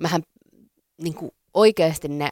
mähän 0.00 0.22
niin 1.02 1.14
kuin 1.14 1.30
oikeasti 1.54 2.08
ne 2.08 2.30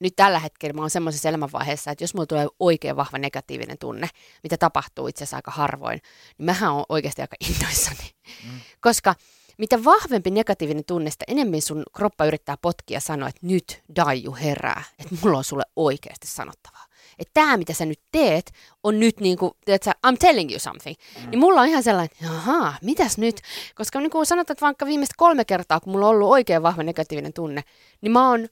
nyt 0.00 0.16
tällä 0.16 0.38
hetkellä 0.38 0.72
mä 0.72 0.80
oon 0.80 0.90
semmoisessa 0.90 1.28
elämänvaiheessa, 1.28 1.90
että 1.90 2.04
jos 2.04 2.14
mulla 2.14 2.26
tulee 2.26 2.46
oikein 2.60 2.96
vahva 2.96 3.18
negatiivinen 3.18 3.78
tunne, 3.78 4.08
mitä 4.42 4.56
tapahtuu 4.56 5.06
itse 5.06 5.24
asiassa 5.24 5.36
aika 5.36 5.50
harvoin, 5.50 6.00
niin 6.38 6.46
mähän 6.46 6.72
on 6.72 6.84
oikeasti 6.88 7.22
aika 7.22 7.36
innoissani. 7.50 8.10
Mm. 8.44 8.60
Koska 8.80 9.14
mitä 9.58 9.84
vahvempi 9.84 10.30
negatiivinen 10.30 10.84
tunne, 10.84 11.10
sitä 11.10 11.24
enemmän 11.28 11.60
sun 11.60 11.82
kroppa 11.96 12.24
yrittää 12.24 12.56
potkia 12.62 12.96
ja 12.96 13.00
sanoa, 13.00 13.28
että 13.28 13.46
nyt 13.46 13.82
Daiju 13.96 14.34
herää, 14.34 14.82
että 14.98 15.14
mulla 15.22 15.38
on 15.38 15.44
sulle 15.44 15.64
oikeasti 15.76 16.26
sanottavaa. 16.26 16.86
Että 17.18 17.30
tämä, 17.34 17.56
mitä 17.56 17.72
sä 17.72 17.84
nyt 17.84 18.00
teet, 18.12 18.52
on 18.82 19.00
nyt 19.00 19.20
niin 19.20 19.38
kuin, 19.38 19.52
sä, 19.84 19.92
I'm 20.06 20.16
telling 20.18 20.50
you 20.50 20.58
something. 20.58 20.96
Mm. 21.24 21.30
Niin 21.30 21.38
mulla 21.38 21.60
on 21.60 21.68
ihan 21.68 21.82
sellainen, 21.82 22.16
että 22.20 22.72
mitäs 22.82 23.18
nyt? 23.18 23.40
Koska 23.74 24.00
niin 24.00 24.10
kuin 24.10 24.26
sanotaan, 24.26 24.54
että 24.54 24.66
vaikka 24.66 24.86
viimeistä 24.86 25.14
kolme 25.16 25.44
kertaa, 25.44 25.80
kun 25.80 25.92
mulla 25.92 26.06
on 26.06 26.10
ollut 26.10 26.28
oikein 26.28 26.62
vahva 26.62 26.82
negatiivinen 26.82 27.32
tunne, 27.32 27.62
niin 28.00 28.12
mä 28.12 28.28
oon 28.30 28.48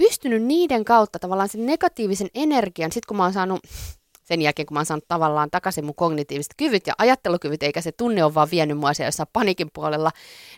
pystynyt 0.00 0.42
niiden 0.42 0.84
kautta 0.84 1.18
tavallaan 1.18 1.48
sen 1.48 1.66
negatiivisen 1.66 2.28
energian, 2.34 2.92
sit 2.92 3.06
kun 3.06 3.16
mä 3.16 3.22
oon 3.22 3.32
saanut 3.32 3.60
sen 4.22 4.42
jälkeen, 4.42 4.66
kun 4.66 4.74
mä 4.74 4.78
oon 4.78 4.86
saanut 4.86 5.08
tavallaan 5.08 5.50
takaisin 5.50 5.84
mun 5.84 5.94
kognitiiviset 5.94 6.54
kyvyt 6.56 6.86
ja 6.86 6.94
ajattelukyvyt, 6.98 7.62
eikä 7.62 7.80
se 7.80 7.92
tunne 7.92 8.24
ole 8.24 8.34
vaan 8.34 8.48
vienyt 8.50 8.78
mua 8.78 8.94
siellä 8.94 9.08
jossain 9.08 9.28
panikin 9.32 9.70
puolella, 9.74 10.10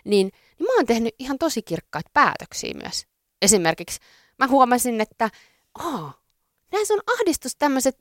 niin, 0.05 0.31
niin 0.59 0.67
mä 0.67 0.75
oon 0.75 0.85
tehnyt 0.85 1.15
ihan 1.19 1.37
tosi 1.37 1.61
kirkkaita 1.61 2.09
päätöksiä 2.13 2.73
myös. 2.73 3.05
Esimerkiksi 3.41 3.99
mä 4.39 4.47
huomasin, 4.47 5.01
että 5.01 5.29
oh, 5.79 6.09
näissä 6.71 6.93
on 6.93 7.01
ahdistus, 7.19 7.55
tämmöiset 7.55 7.95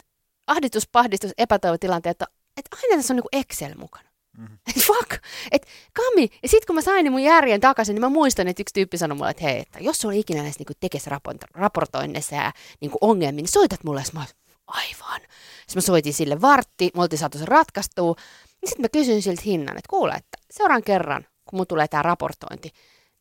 ahdistus, 0.46 0.88
pahdistus, 0.88 1.30
epätoivotilanteet, 1.38 2.22
että 2.56 2.76
aina 2.82 2.96
tässä 2.96 3.12
on 3.12 3.16
niinku 3.16 3.28
Excel 3.32 3.74
mukana. 3.78 4.11
Mm-hmm. 4.38 4.58
Et 4.68 4.82
fuck, 4.82 5.12
että 5.50 5.68
kami. 5.92 6.28
Ja 6.42 6.48
sitten 6.48 6.66
kun 6.66 6.74
mä 6.74 6.82
sain 6.82 7.12
mun 7.12 7.22
järjen 7.22 7.60
takaisin, 7.60 7.94
niin 7.94 8.00
mä 8.00 8.08
muistan, 8.08 8.48
että 8.48 8.62
yksi 8.62 8.74
tyyppi 8.74 8.98
sanoi 8.98 9.16
mulle, 9.16 9.30
että 9.30 9.42
hei, 9.42 9.58
että 9.58 9.78
jos 9.80 9.98
sulla 9.98 10.14
ikinä 10.14 10.42
näissä 10.42 10.60
niinku 10.60 10.72
tekes 10.80 11.06
raportoinnissa 11.54 12.34
ja 12.34 12.52
niinku 12.80 12.98
ongelmia, 13.00 13.42
niin 13.42 13.48
soitat 13.48 13.84
mulle. 13.84 14.02
Mä 14.12 14.24
aivan. 14.66 15.20
Sitten 15.20 15.74
mä 15.74 15.80
soitin 15.80 16.14
sille 16.14 16.40
vartti, 16.40 16.90
me 16.94 17.02
oltiin 17.02 17.18
saatu 17.18 17.38
se 17.38 17.44
ratkaistua. 17.44 18.14
Niin 18.62 18.68
sitten 18.68 18.84
mä 18.84 18.88
kysyin 18.88 19.22
siltä 19.22 19.42
hinnan, 19.44 19.78
että 19.78 19.88
kuule, 19.90 20.14
että 20.14 20.38
seuraan 20.50 20.82
kerran, 20.82 21.26
kun 21.44 21.58
mun 21.58 21.66
tulee 21.66 21.88
tämä 21.88 22.02
raportointi, 22.02 22.70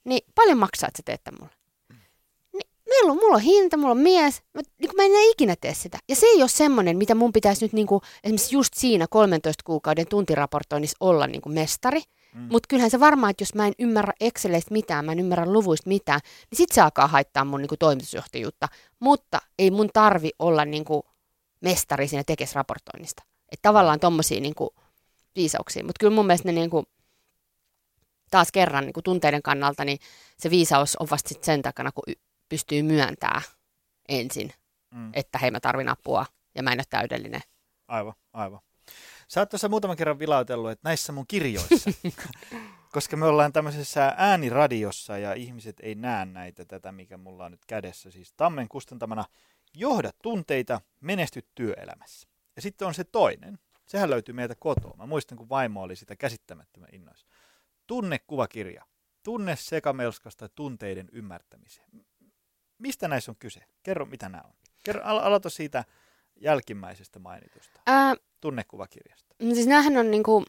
niin 0.04 0.22
paljon 0.36 0.58
maksaa, 0.58 0.88
että 0.88 0.98
sä 0.98 1.04
teet 1.06 1.40
mulle? 1.40 1.61
Meillä 2.92 3.12
on, 3.12 3.18
mulla 3.18 3.36
on 3.36 3.42
hinta, 3.42 3.78
mulla 3.78 3.92
on 3.92 3.98
mies, 3.98 4.42
mä, 4.54 4.62
niin 4.80 4.92
mä 4.98 5.04
en 5.04 5.12
enää 5.12 5.32
ikinä 5.32 5.56
tee 5.62 5.74
sitä. 5.74 5.98
Ja 6.10 6.16
se 6.16 6.26
ei 6.26 6.42
ole 6.42 6.50
semmoinen, 6.50 6.98
mitä 6.98 7.16
mun 7.16 7.34
pitäisi 7.34 7.66
nyt 7.66 7.74
niin 7.74 7.88
kuin, 7.88 8.02
esimerkiksi 8.24 8.56
just 8.56 8.74
siinä 8.74 9.08
13 9.10 9.64
kuukauden 9.66 10.08
tuntiraportoinnissa 10.08 10.98
olla 11.00 11.28
niin 11.28 11.42
kuin 11.42 11.54
mestari. 11.54 12.02
Mm. 12.34 12.48
Mutta 12.52 12.68
kyllähän 12.70 12.92
se 12.92 13.00
varmaan, 13.00 13.32
että 13.32 13.42
jos 13.42 13.56
mä 13.56 13.68
en 13.68 13.74
ymmärrä 13.80 14.14
Exceleistä 14.20 14.74
mitään, 14.74 15.06
mä 15.06 15.12
en 15.12 15.20
ymmärrä 15.20 15.46
luvuista 15.46 15.88
mitään, 15.88 16.20
niin 16.52 16.58
sit 16.58 16.72
se 16.72 16.82
alkaa 16.82 17.08
haittaa 17.08 17.46
mun 17.46 17.62
niin 17.62 17.70
kuin 17.70 17.80
toimitusjohtajuutta. 17.80 18.68
Mutta 19.00 19.40
ei 19.60 19.72
mun 19.72 19.90
tarvi 19.94 20.30
olla 20.40 20.66
niin 20.66 20.86
kuin 20.86 21.04
mestari 21.62 22.08
siinä 22.08 22.24
tekesraportoinnista. 22.28 23.24
Että 23.52 23.70
tavallaan 23.70 24.00
tommosia 24.00 24.42
niin 24.42 24.56
kuin 24.56 24.70
viisauksia. 25.36 25.84
Mutta 25.84 26.00
kyllä 26.00 26.16
mun 26.16 26.26
mielestä 26.26 26.48
ne 26.48 26.52
niin 26.52 26.70
kuin, 26.70 26.86
taas 28.32 28.52
kerran 28.52 28.86
niin 28.86 28.94
kuin 28.94 29.04
tunteiden 29.04 29.42
kannalta, 29.42 29.86
niin 29.86 30.00
se 30.38 30.50
viisaus 30.50 30.96
on 30.96 31.08
vasta 31.12 31.30
sen 31.42 31.62
takana, 31.62 31.92
kun 31.92 32.14
pystyy 32.52 32.84
myöntämään 32.84 33.42
ensin, 34.10 34.54
mm. 34.94 35.12
että 35.14 35.38
hei 35.38 35.52
mä 35.52 35.60
tarvin 35.60 35.90
apua 35.90 36.26
ja 36.56 36.64
mä 36.64 36.72
en 36.72 36.80
ole 36.80 36.84
täydellinen. 36.90 37.42
Aivan, 37.88 38.14
aivan. 38.34 38.60
Sä 39.28 39.42
oot 39.42 39.50
tuossa 39.50 39.70
muutaman 39.70 39.98
kerran 39.98 40.20
vilautellut, 40.20 40.72
että 40.72 40.90
näissä 40.90 41.12
mun 41.12 41.28
kirjoissa, 41.28 41.92
koska 42.96 43.18
me 43.18 43.26
ollaan 43.26 43.54
tämmöisessä 43.54 44.14
ääniradiossa 44.18 45.18
ja 45.18 45.34
ihmiset 45.34 45.76
ei 45.80 45.96
näe 45.96 46.26
näitä, 46.26 46.66
tätä 46.66 46.92
mikä 46.92 47.18
mulla 47.18 47.46
on 47.46 47.52
nyt 47.52 47.66
kädessä. 47.66 48.12
Siis 48.12 48.34
Tammen 48.34 48.68
kustantamana 48.68 49.26
Johda 49.76 50.12
tunteita, 50.24 50.82
menesty 51.00 51.48
työelämässä. 51.56 52.28
Ja 52.56 52.62
sitten 52.62 52.88
on 52.88 52.94
se 52.94 53.04
toinen. 53.04 53.60
Sehän 53.86 54.10
löytyy 54.10 54.36
meiltä 54.36 54.56
kotoa. 54.60 54.98
Mä 54.98 55.06
muistan, 55.06 55.38
kun 55.38 55.50
vaimo 55.50 55.82
oli 55.82 55.96
sitä 55.96 56.16
käsittämättömän 56.16 56.90
innoissa. 56.92 57.28
Tunnekuvakirja. 57.88 58.86
Tunne 59.24 59.56
sekamelskasta 59.56 60.50
tunteiden 60.50 61.10
ymmärtämiseen 61.12 62.06
mistä 62.82 63.08
näissä 63.08 63.32
on 63.32 63.36
kyse? 63.40 63.64
Kerro, 63.84 64.06
mitä 64.06 64.30
nämä 64.30 64.44
on. 64.46 64.54
Kerro, 64.84 65.02
al- 65.04 65.20
aloita 65.20 65.50
siitä 65.50 65.84
jälkimmäisestä 66.36 67.20
mainitusta, 67.20 67.80
Ää, 67.88 68.16
tunnekuvakirjasta. 68.42 69.36
Siis 69.54 69.68
näähän 69.68 69.98
on 69.98 70.12
niinku, 70.12 70.46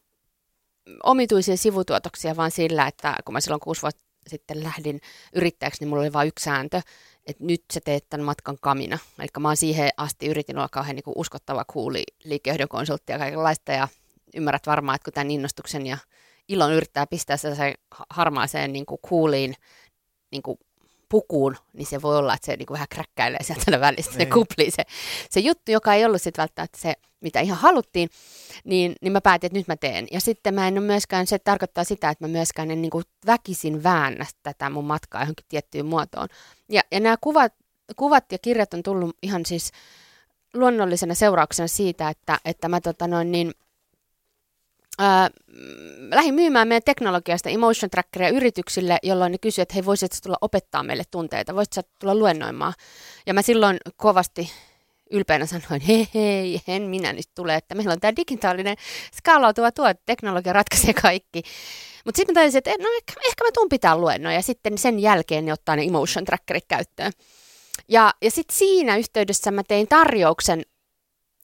omituisia 1.02 1.56
sivutuotoksia 1.56 2.36
vaan 2.36 2.50
sillä, 2.50 2.86
että 2.86 3.16
kun 3.24 3.32
mä 3.32 3.40
silloin 3.40 3.60
kuusi 3.60 3.82
vuotta 3.82 4.04
sitten 4.28 4.64
lähdin 4.64 5.00
yrittäjäksi, 5.32 5.80
niin 5.80 5.88
mulla 5.88 6.02
oli 6.02 6.12
vain 6.12 6.28
yksi 6.28 6.44
sääntö, 6.44 6.80
että 7.26 7.44
nyt 7.44 7.64
sä 7.72 7.80
teet 7.84 8.08
tämän 8.10 8.24
matkan 8.24 8.56
kamina. 8.60 8.98
Eli 9.18 9.28
mä 9.40 9.48
oon 9.48 9.56
siihen 9.56 9.90
asti 9.96 10.26
yritin 10.26 10.58
olla 10.58 10.68
kauhean 10.68 10.96
niin 10.96 11.04
uskottava, 11.16 11.64
kuuli 11.64 12.02
liikehdon 12.24 12.68
konsultti 12.68 13.12
ja 13.12 13.18
kaikenlaista 13.18 13.72
ja 13.72 13.88
ymmärrät 14.34 14.66
varmaan, 14.66 14.96
että 14.96 15.04
kun 15.04 15.12
tämän 15.12 15.30
innostuksen 15.30 15.86
ja 15.86 15.98
ilon 16.48 16.72
yrittää 16.72 17.06
pistää 17.06 17.36
se 17.36 17.74
harmaaseen 18.10 18.72
niin 18.72 18.86
kuin 18.86 18.98
kuuliin 19.02 19.54
niin 20.30 20.42
kuin 20.42 20.58
pukuun, 21.12 21.56
niin 21.72 21.86
se 21.86 22.02
voi 22.02 22.16
olla, 22.16 22.34
että 22.34 22.46
se 22.46 22.56
niin 22.56 22.66
kuin 22.66 22.74
vähän 22.74 22.88
kräkkäilee 22.90 23.42
sieltä 23.42 23.80
välistä, 23.80 24.12
se 24.12 24.18
niin. 24.18 24.30
kuplii 24.30 24.70
se, 24.70 24.82
se 25.30 25.40
juttu, 25.40 25.72
joka 25.72 25.94
ei 25.94 26.04
ollut 26.04 26.22
sitten 26.22 26.42
välttämättä 26.42 26.78
se, 26.78 26.94
mitä 27.20 27.40
ihan 27.40 27.58
haluttiin, 27.58 28.08
niin, 28.64 28.94
niin 29.00 29.12
mä 29.12 29.20
päätin, 29.20 29.46
että 29.46 29.58
nyt 29.58 29.68
mä 29.68 29.76
teen. 29.76 30.06
Ja 30.12 30.20
sitten 30.20 30.54
mä 30.54 30.68
en 30.68 30.78
ole 30.78 30.86
myöskään, 30.86 31.26
se 31.26 31.38
tarkoittaa 31.38 31.84
sitä, 31.84 32.10
että 32.10 32.24
mä 32.24 32.28
myöskään 32.28 32.70
en 32.70 32.82
niin 32.82 32.90
kuin 32.90 33.04
väkisin 33.26 33.82
väännä 33.82 34.26
tätä 34.42 34.70
mun 34.70 34.84
matkaa 34.84 35.22
johonkin 35.22 35.46
tiettyyn 35.48 35.86
muotoon. 35.86 36.28
Ja, 36.68 36.82
ja 36.92 37.00
nämä 37.00 37.16
kuvat, 37.20 37.52
kuvat 37.96 38.32
ja 38.32 38.38
kirjat 38.38 38.74
on 38.74 38.82
tullut 38.82 39.16
ihan 39.22 39.46
siis 39.46 39.70
luonnollisena 40.54 41.14
seurauksena 41.14 41.66
siitä, 41.66 42.08
että, 42.08 42.38
että 42.44 42.68
mä 42.68 42.80
tota 42.80 43.06
noin 43.06 43.32
niin, 43.32 43.52
ää, 44.98 45.30
lähdin 46.10 46.34
myymään 46.34 46.68
meidän 46.68 46.82
teknologiasta 46.84 47.48
emotion 47.48 47.90
trackeria 47.90 48.28
yrityksille, 48.28 48.98
jolloin 49.02 49.32
ne 49.32 49.38
kysyivät, 49.38 49.66
että 49.66 49.74
hei, 49.74 49.84
voisitko 49.84 50.16
tulla 50.22 50.38
opettaa 50.40 50.82
meille 50.82 51.04
tunteita, 51.10 51.54
voisitko 51.54 51.82
tulla 51.98 52.14
luennoimaan. 52.14 52.74
Ja 53.26 53.34
mä 53.34 53.42
silloin 53.42 53.76
kovasti 53.96 54.50
ylpeänä 55.10 55.46
sanoin, 55.46 55.80
hei 55.80 56.08
hei, 56.14 56.60
en 56.68 56.82
minä 56.82 57.12
nyt 57.12 57.28
tule, 57.34 57.54
että 57.54 57.74
meillä 57.74 57.92
on 57.92 58.00
tämä 58.00 58.16
digitaalinen 58.16 58.76
skaalautuva 59.14 59.72
tuote, 59.72 60.00
teknologia 60.06 60.52
ratkaisee 60.52 60.94
kaikki. 60.94 61.42
Mutta 62.04 62.16
sitten 62.16 62.34
mä 62.34 62.40
tajusin, 62.40 62.58
että 62.58 62.70
no 62.70 62.88
ehkä, 62.96 63.12
ehkä 63.28 63.44
mä 63.44 63.50
tuun 63.54 63.68
pitää 63.68 63.96
luennoja 63.96 64.36
ja 64.36 64.42
sitten 64.42 64.78
sen 64.78 64.98
jälkeen 64.98 65.44
ne 65.44 65.52
ottaa 65.52 65.76
ne 65.76 65.82
emotion 65.82 66.24
trackerit 66.24 66.64
käyttöön. 66.68 67.12
Ja, 67.88 68.14
ja 68.22 68.30
sitten 68.30 68.56
siinä 68.56 68.96
yhteydessä 68.96 69.50
mä 69.50 69.62
tein 69.62 69.88
tarjouksen 69.88 70.62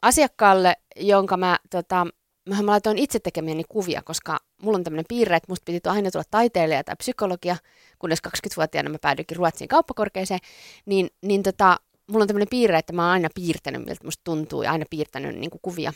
asiakkaalle, 0.03 0.77
jonka 0.97 1.37
mä 1.37 1.59
tota, 1.71 2.07
mä, 2.49 2.63
mä 2.63 2.71
laitoin 2.71 2.99
itse 2.99 3.19
tekemiäni 3.19 3.65
kuvia, 3.69 4.03
koska 4.03 4.39
mulla 4.63 4.77
on 4.77 4.85
tämmöinen 4.85 5.05
piirre, 5.09 5.37
että 5.37 5.53
musta 5.53 5.65
piti 5.65 5.89
aina 5.89 6.11
tulla 6.11 6.25
taiteilija 6.31 6.85
tai 6.85 6.97
psykologia, 6.97 7.57
kunnes 7.99 8.19
20-vuotiaana 8.29 8.91
mä 8.91 8.99
päädyinkin 8.99 9.37
Ruotsiin 9.37 9.69
kauppakorkeeseen, 9.69 10.41
niin, 10.87 11.11
niin 11.23 11.43
tota, 11.43 11.81
mulla 12.07 12.23
on 12.23 12.29
tämmöinen 12.29 12.49
piirre, 12.51 12.79
että 12.79 12.93
mä 12.93 13.03
oon 13.03 13.13
aina 13.13 13.29
piirtänyt, 13.35 13.85
miltä 13.85 14.05
musta 14.05 14.25
tuntuu, 14.25 14.63
ja 14.63 14.73
aina 14.73 14.85
piirtänyt 14.91 15.37
niin 15.37 15.51
kuin 15.51 15.61
kuvia. 15.63 15.93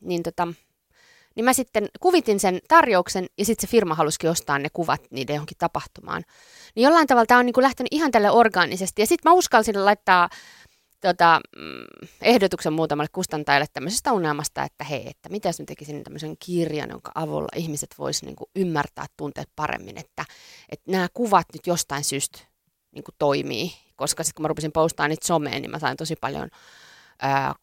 Niin, 0.00 0.22
tota, 0.22 0.48
niin 1.34 1.44
mä 1.44 1.52
sitten 1.52 1.88
kuvitin 2.00 2.40
sen 2.40 2.60
tarjouksen, 2.68 3.26
ja 3.38 3.44
sitten 3.44 3.68
se 3.68 3.70
firma 3.70 3.94
halusikin 3.94 4.30
ostaa 4.30 4.58
ne 4.58 4.68
kuvat 4.72 5.00
niiden 5.10 5.34
johonkin 5.34 5.58
tapahtumaan. 5.58 6.22
Niin 6.74 6.84
jollain 6.84 7.06
tavalla 7.06 7.26
tämä 7.26 7.40
on 7.40 7.46
niin 7.46 7.54
kuin 7.54 7.62
lähtenyt 7.62 7.88
ihan 7.92 8.10
tälle 8.10 8.30
orgaanisesti, 8.30 9.02
ja 9.02 9.06
sitten 9.06 9.30
mä 9.30 9.34
uskalsin 9.34 9.84
laittaa 9.84 10.28
tota, 11.00 11.40
mm, 11.56 12.08
ehdotuksen 12.22 12.72
muutamalle 12.72 13.08
kustantajalle 13.12 13.66
tämmöisestä 13.72 14.12
unelmasta, 14.12 14.62
että 14.62 14.84
hei, 14.84 15.08
että 15.08 15.28
mitä 15.28 15.48
jos 15.48 15.62
tekisin 15.66 16.04
tämmöisen 16.04 16.36
kirjan, 16.38 16.90
jonka 16.90 17.12
avulla 17.14 17.48
ihmiset 17.56 17.94
vois 17.98 18.22
niin 18.22 18.36
kuin 18.36 18.50
ymmärtää 18.56 19.06
tunteet 19.16 19.48
paremmin, 19.56 19.98
että, 19.98 20.24
että 20.68 20.90
nämä 20.90 21.08
kuvat 21.14 21.46
nyt 21.52 21.66
jostain 21.66 22.04
syystä 22.04 22.38
niin 22.92 23.04
kuin 23.04 23.14
toimii, 23.18 23.72
koska 23.96 24.24
sitten 24.24 24.36
kun 24.36 24.42
mä 24.42 24.48
rupesin 24.48 24.72
postaamaan 24.72 25.10
niitä 25.10 25.26
someen, 25.26 25.62
niin 25.62 25.70
mä 25.70 25.78
sain 25.78 25.96
tosi 25.96 26.16
paljon 26.20 26.48
ää, 27.22 27.54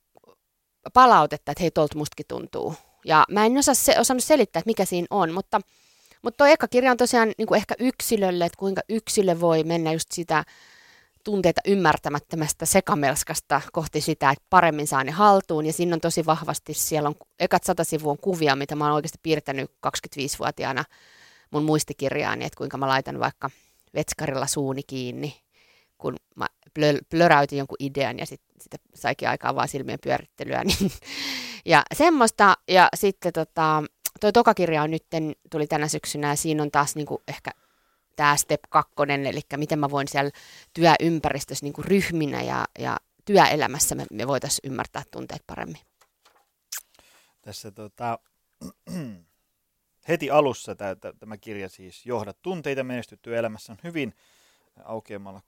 palautetta, 0.93 1.52
että 1.52 1.63
hei, 1.63 1.72
tuolta 1.72 1.98
mustakin 1.98 2.26
tuntuu. 2.28 2.76
Ja 3.06 3.26
mä 3.30 3.46
en 3.46 3.58
osaa 3.58 3.74
se, 3.74 4.00
osannut 4.00 4.24
selittää, 4.24 4.60
että 4.60 4.69
mikä 4.69 4.86
siinä 4.86 5.08
on, 5.10 5.32
mutta, 5.32 5.62
mutta 6.22 6.38
tuo 6.38 6.48
eka 6.48 6.67
kirja 6.67 6.91
on 6.91 6.98
tosiaan 6.98 7.34
niin 7.38 7.56
ehkä 7.56 7.76
yksilölle, 7.80 8.46
että 8.46 8.58
kuinka 8.58 8.82
yksilö 8.89 9.39
voi 9.39 9.63
mennä 9.63 9.91
just 9.91 10.12
sitä 10.12 10.43
tunteita 11.24 11.62
ymmärtämättömästä 11.68 12.66
sekamelskasta 12.66 13.62
kohti 13.72 14.02
sitä, 14.02 14.30
että 14.30 14.46
paremmin 14.50 14.88
saa 14.88 15.04
ne 15.04 15.12
haltuun. 15.12 15.66
Ja 15.66 15.74
siinä 15.74 15.94
on 15.94 16.02
tosi 16.02 16.26
vahvasti, 16.26 16.74
siellä 16.74 17.10
on 17.10 17.16
ekat 17.40 17.64
sata 17.64 17.84
sivua 17.84 18.16
kuvia, 18.22 18.56
mitä 18.56 18.76
mä 18.76 18.86
oon 18.86 18.94
oikeasti 18.94 19.20
piirtänyt 19.24 19.72
25-vuotiaana 19.88 20.86
mun 21.52 21.64
muistikirjaani, 21.64 22.46
että 22.46 22.58
kuinka 22.58 22.78
mä 22.78 22.88
laitan 22.88 23.20
vaikka 23.20 23.50
vetskarilla 23.96 24.48
suuni 24.48 24.84
kiinni, 24.84 25.42
kun 25.98 26.16
mä 26.36 26.48
plöräytin 27.10 27.58
jonkun 27.58 27.78
idean 27.80 28.20
ja 28.20 28.26
sitten 28.26 28.62
sit 28.62 28.82
saikin 28.96 29.30
aikaa 29.30 29.56
vaan 29.56 29.68
silmien 29.68 30.00
pyörittelyä. 30.04 30.64
Niin, 30.80 30.92
ja 31.66 31.84
semmoista, 31.94 32.58
ja 32.68 32.90
sitten 32.96 33.34
tota, 33.34 33.84
toi 34.20 34.34
tokakirja 34.34 34.84
on 34.84 34.92
nyt, 34.92 35.06
tuli 35.52 35.68
tänä 35.68 35.88
syksynä, 35.88 36.30
ja 36.30 36.36
siinä 36.36 36.64
on 36.64 36.72
taas 36.72 36.96
niinku 36.96 37.24
ehkä 37.28 37.52
tämä 38.15 38.36
step 38.36 38.62
kakkonen, 38.69 39.26
eli 39.26 39.41
miten 39.58 39.80
mä 39.80 39.89
voin 39.89 40.08
siellä 40.08 40.32
työympäristössä 40.73 41.65
niin 41.65 41.73
kuin 41.73 41.86
ryhminä 41.86 42.41
ja, 42.41 42.65
ja 42.80 42.97
työelämässä 43.26 43.95
me, 43.95 44.06
me 44.12 44.28
voitaisiin 44.28 44.71
ymmärtää 44.71 45.04
tunteet 45.12 45.43
paremmin. 45.47 45.82
Tässä 47.41 47.71
tota, 47.71 48.19
heti 50.08 50.32
alussa 50.32 50.76
tämä, 50.76 50.95
tämä 51.19 51.38
kirja 51.38 51.69
siis 51.69 52.06
Johda 52.06 52.34
tunteita 52.41 52.84
menestytty 52.84 53.38
elämässä 53.38 53.71
on 53.71 53.80
hyvin 53.84 54.13
aukeamalla 54.84 55.41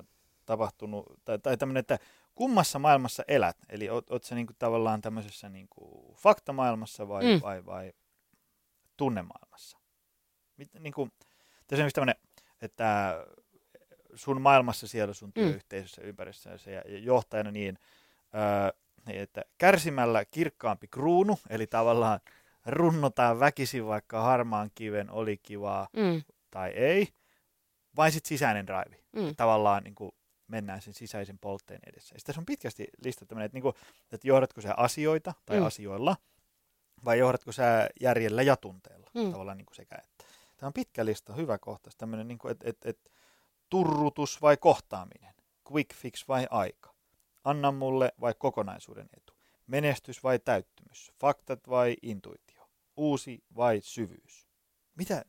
16-17 0.00 0.04
tapahtunut, 0.46 1.06
tai, 1.24 1.38
tai 1.38 1.56
tämmöinen, 1.56 1.80
että 1.80 1.98
kummassa 2.34 2.78
maailmassa 2.78 3.22
elät, 3.28 3.56
eli 3.68 3.88
oot, 3.88 4.10
oot 4.10 4.24
sä 4.24 4.34
niinku 4.34 4.52
tavallaan 4.58 5.00
tämmöisessä 5.00 5.48
niinku 5.48 6.14
faktamaailmassa 6.18 7.08
vai, 7.08 7.24
mm. 7.24 7.40
vai, 7.42 7.66
vai 7.66 7.92
tunnemaailmassa? 8.96 9.79
Mit, 10.60 10.68
niin 10.78 10.92
kuin, 10.92 11.12
tässä 11.66 11.84
on 11.84 11.90
tämmöinen, 11.94 12.14
että 12.62 13.16
sun 14.14 14.40
maailmassa 14.40 14.88
siellä 14.88 15.14
sun 15.14 15.28
mm. 15.28 15.32
työyhteisössä, 15.32 16.02
mm. 16.02 16.08
ympäristössä 16.08 16.70
ja, 16.70 16.82
ja 16.88 16.98
johtajana 16.98 17.50
niin, 17.50 17.78
ää, 18.32 18.72
niin, 19.06 19.20
että 19.20 19.44
kärsimällä 19.58 20.24
kirkkaampi 20.24 20.88
kruunu, 20.88 21.38
eli 21.50 21.66
tavallaan 21.66 22.20
runnotaan 22.66 23.40
väkisin 23.40 23.86
vaikka 23.86 24.22
harmaan 24.22 24.70
kiven 24.74 25.10
oli 25.10 25.36
kivaa 25.36 25.88
mm. 25.96 26.22
tai 26.50 26.70
ei, 26.70 27.08
vai 27.96 28.12
sitten 28.12 28.28
sisäinen 28.28 28.66
drive. 28.66 29.02
Mm. 29.12 29.36
Tavallaan 29.36 29.82
niin 29.82 29.94
kuin 29.94 30.12
mennään 30.46 30.82
sen 30.82 30.94
sisäisen 30.94 31.38
poltteen 31.38 31.80
edessä. 31.86 32.14
Ja 32.14 32.20
tässä 32.24 32.40
on 32.40 32.46
pitkästi 32.46 32.88
listattu, 33.04 33.34
että, 33.38 33.56
niin 33.56 33.62
kuin, 33.62 33.74
että 34.12 34.28
johdatko 34.28 34.60
sä 34.60 34.74
asioita 34.76 35.34
tai 35.46 35.60
mm. 35.60 35.66
asioilla, 35.66 36.16
vai 37.04 37.18
johdatko 37.18 37.52
sä 37.52 37.88
järjellä 38.00 38.42
ja 38.42 38.56
tunteella, 38.56 39.10
mm. 39.14 39.32
tavallaan 39.32 39.58
niin 39.58 39.66
kuin 39.66 39.76
sekä 39.76 39.96
että. 40.04 40.19
Tämä 40.60 40.68
on 40.68 40.72
pitkä 40.72 41.04
lista, 41.04 41.32
hyvä 41.32 41.58
kohta. 41.58 41.90
Tämmöinen, 41.98 42.28
niin 42.28 42.38
että 42.50 42.70
et, 42.70 42.76
et, 42.84 43.10
turrutus 43.70 44.42
vai 44.42 44.56
kohtaaminen, 44.56 45.34
quick 45.72 45.94
fix 45.94 46.28
vai 46.28 46.46
aika, 46.50 46.94
anna 47.44 47.72
mulle 47.72 48.12
vai 48.20 48.34
kokonaisuuden 48.38 49.08
etu, 49.16 49.32
menestys 49.66 50.22
vai 50.22 50.38
täyttymys, 50.38 51.12
faktat 51.20 51.68
vai 51.68 51.96
intuitio, 52.02 52.68
uusi 52.96 53.44
vai 53.56 53.80
syvyys. 53.82 54.48
Mitä? 54.94 55.24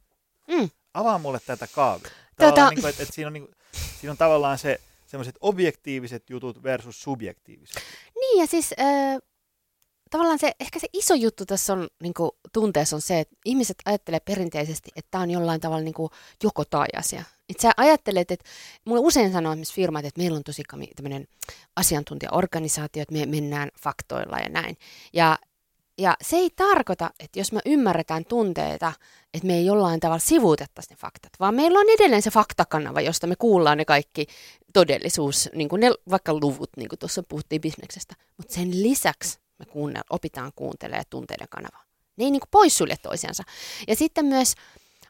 Mm. 0.47 0.69
Avaa 0.93 1.17
mulle 1.17 1.39
tätä 1.45 1.67
kaavia. 1.67 2.11
Tätä... 2.35 2.69
Niin 2.69 2.81
kuin, 2.81 2.89
että, 2.89 3.03
että 3.03 3.15
siinä, 3.15 3.27
on, 3.27 3.33
niin 3.33 3.45
kuin, 3.45 3.55
siinä 3.99 4.11
on 4.11 4.17
tavallaan 4.17 4.57
se 4.57 4.81
semmoiset 5.05 5.35
objektiiviset 5.41 6.29
jutut 6.29 6.63
versus 6.63 7.01
subjektiiviset. 7.01 7.81
Niin 8.15 8.39
ja 8.39 8.47
siis 8.47 8.73
äh, 8.79 9.30
tavallaan 10.11 10.39
se, 10.39 10.51
ehkä 10.59 10.79
se 10.79 10.87
iso 10.93 11.13
juttu 11.13 11.45
tässä 11.45 11.73
on 11.73 11.87
niin 12.03 12.13
kuin, 12.13 12.31
tunteessa 12.53 12.95
on 12.95 13.01
se, 13.01 13.19
että 13.19 13.35
ihmiset 13.45 13.77
ajattelee 13.85 14.19
perinteisesti, 14.19 14.91
että 14.95 15.11
tämä 15.11 15.21
on 15.21 15.31
jollain 15.31 15.61
tavalla 15.61 15.83
niin 15.83 15.93
kuin, 15.93 16.09
joko 16.43 16.65
tai 16.65 16.87
asia. 16.97 17.23
Itse 17.49 17.61
sä 17.61 17.71
ajattelet, 17.77 18.31
että 18.31 18.45
mulle 18.85 19.01
usein 19.01 19.31
sanoo 19.31 19.51
esimerkiksi 19.51 19.73
firmat, 19.73 20.05
että 20.05 20.21
meillä 20.21 20.37
on 20.37 20.43
tosi 20.43 20.63
tämmöinen 20.95 21.27
asiantuntijaorganisaatio, 21.75 23.01
että 23.01 23.13
me 23.13 23.25
mennään 23.25 23.69
faktoilla 23.83 24.37
ja 24.37 24.49
näin. 24.49 24.77
Ja, 25.13 25.39
ja 25.97 26.17
se 26.21 26.35
ei 26.35 26.49
tarkoita, 26.55 27.09
että 27.19 27.39
jos 27.39 27.51
me 27.51 27.59
ymmärretään 27.65 28.25
tunteita, 28.25 28.93
että 29.33 29.47
me 29.47 29.53
ei 29.53 29.65
jollain 29.65 29.99
tavalla 29.99 30.19
sivuutettaisi 30.19 30.89
ne 30.89 30.95
faktat, 30.95 31.31
vaan 31.39 31.55
meillä 31.55 31.79
on 31.79 31.89
edelleen 31.89 32.21
se 32.21 32.31
faktakanava, 32.31 33.01
josta 33.01 33.27
me 33.27 33.35
kuullaan 33.35 33.77
ne 33.77 33.85
kaikki 33.85 34.27
todellisuus, 34.73 35.49
niin 35.55 35.69
kuin 35.69 35.79
ne 35.79 35.91
vaikka 36.09 36.33
luvut, 36.33 36.69
niin 36.77 36.89
kuin 36.89 36.99
tuossa 36.99 37.23
puhuttiin 37.23 37.61
bisneksestä. 37.61 38.15
Mutta 38.37 38.53
sen 38.53 38.83
lisäksi 38.83 39.40
me 39.61 39.65
kuunnel, 39.65 40.03
opitaan 40.09 40.51
kuuntelemaan 40.55 41.05
tunteiden 41.09 41.47
kanavaa. 41.49 41.83
Ne 42.17 42.23
ei 42.23 42.31
niin 42.31 42.39
kuin 42.39 42.49
poissulje 42.51 42.95
toisiansa. 42.97 43.43
Ja 43.87 43.95
sitten 43.95 44.25
myös, 44.25 44.55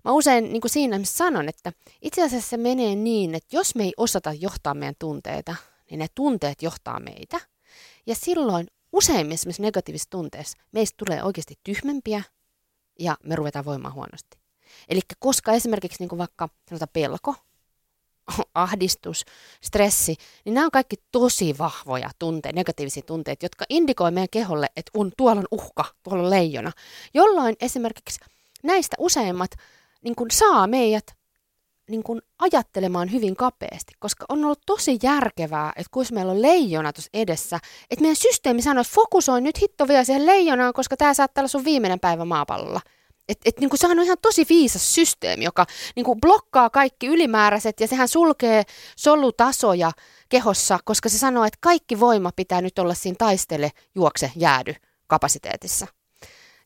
mä 0.05 0.11
usein 0.11 0.51
niin 0.53 0.61
kuin 0.61 0.71
siinä 0.71 0.99
sanon, 1.03 1.49
että 1.49 1.73
itse 2.01 2.23
asiassa 2.23 2.49
se 2.49 2.57
menee 2.57 2.95
niin, 2.95 3.35
että 3.35 3.55
jos 3.55 3.75
me 3.75 3.83
ei 3.83 3.93
osata 3.97 4.33
johtaa 4.33 4.73
meidän 4.73 4.95
tunteita, 4.99 5.55
niin 5.89 5.99
ne 5.99 6.07
tunteet 6.15 6.61
johtaa 6.61 6.99
meitä. 6.99 7.39
Ja 8.07 8.15
silloin 8.15 8.67
useimmissa 8.93 9.49
negatiivisissa 9.59 10.09
tunteissa 10.09 10.57
meistä 10.71 10.95
tulee 10.97 11.23
oikeasti 11.23 11.59
tyhmempiä 11.63 12.23
ja 12.99 13.17
me 13.23 13.35
ruvetaan 13.35 13.65
voimaan 13.65 13.93
huonosti. 13.93 14.37
Eli 14.89 14.99
koska 15.19 15.51
esimerkiksi 15.51 15.97
niin 15.99 16.09
kuin 16.09 16.19
vaikka 16.19 16.49
sanotaan 16.69 16.89
pelko 16.93 17.35
ahdistus, 18.53 19.25
stressi, 19.61 20.15
niin 20.45 20.53
nämä 20.53 20.65
on 20.65 20.71
kaikki 20.71 20.95
tosi 21.11 21.55
vahvoja 21.57 22.09
tunteita, 22.19 22.55
negatiivisia 22.55 23.03
tunteita, 23.03 23.45
jotka 23.45 23.65
indikoi 23.69 24.11
meidän 24.11 24.29
keholle, 24.31 24.67
että 24.75 24.91
on, 24.93 25.11
tuolla 25.17 25.39
on 25.39 25.47
uhka, 25.51 25.85
tuolla 26.03 26.23
on 26.23 26.29
leijona. 26.29 26.71
Jolloin 27.13 27.55
esimerkiksi 27.61 28.19
näistä 28.63 28.95
useimmat 28.99 29.51
niin 30.03 30.15
kun 30.15 30.27
saa 30.31 30.67
meidät 30.67 31.15
niin 31.89 32.03
kun 32.03 32.21
ajattelemaan 32.39 33.11
hyvin 33.11 33.35
kapeasti, 33.35 33.93
koska 33.99 34.25
on 34.29 34.45
ollut 34.45 34.61
tosi 34.65 34.99
järkevää, 35.03 35.73
että 35.75 35.89
kun 35.91 36.05
meillä 36.11 36.31
on 36.31 36.41
leijona 36.41 36.93
tuossa 36.93 37.09
edessä, 37.13 37.59
että 37.89 38.01
meidän 38.01 38.15
systeemi 38.15 38.61
sanoo, 38.61 38.81
että 38.81 38.93
fokusoi 38.93 39.41
nyt 39.41 39.61
hitto 39.61 39.87
vielä 39.87 40.03
siihen 40.03 40.25
leijonaan, 40.25 40.73
koska 40.73 40.97
tämä 40.97 41.13
saattaa 41.13 41.41
olla 41.41 41.47
sun 41.47 41.65
viimeinen 41.65 41.99
päivä 41.99 42.25
maapallolla. 42.25 42.81
Et, 43.29 43.37
et, 43.45 43.59
niin 43.59 43.69
sehän 43.75 43.99
on 43.99 44.05
ihan 44.05 44.17
tosi 44.21 44.45
viisas 44.49 44.95
systeemi, 44.95 45.43
joka 45.43 45.65
niin 45.95 46.03
kuin 46.03 46.21
blokkaa 46.21 46.69
kaikki 46.69 47.07
ylimääräiset 47.07 47.79
ja 47.79 47.87
sehän 47.87 48.07
sulkee 48.07 48.63
solutasoja 48.95 49.91
kehossa, 50.29 50.79
koska 50.85 51.09
se 51.09 51.17
sanoo, 51.17 51.45
että 51.45 51.57
kaikki 51.61 51.99
voima 51.99 52.31
pitää 52.35 52.61
nyt 52.61 52.79
olla 52.79 52.93
siinä 52.93 53.15
taistele, 53.19 53.71
juokse, 53.95 54.31
jäädy 54.35 54.73
kapasiteetissa. 55.07 55.87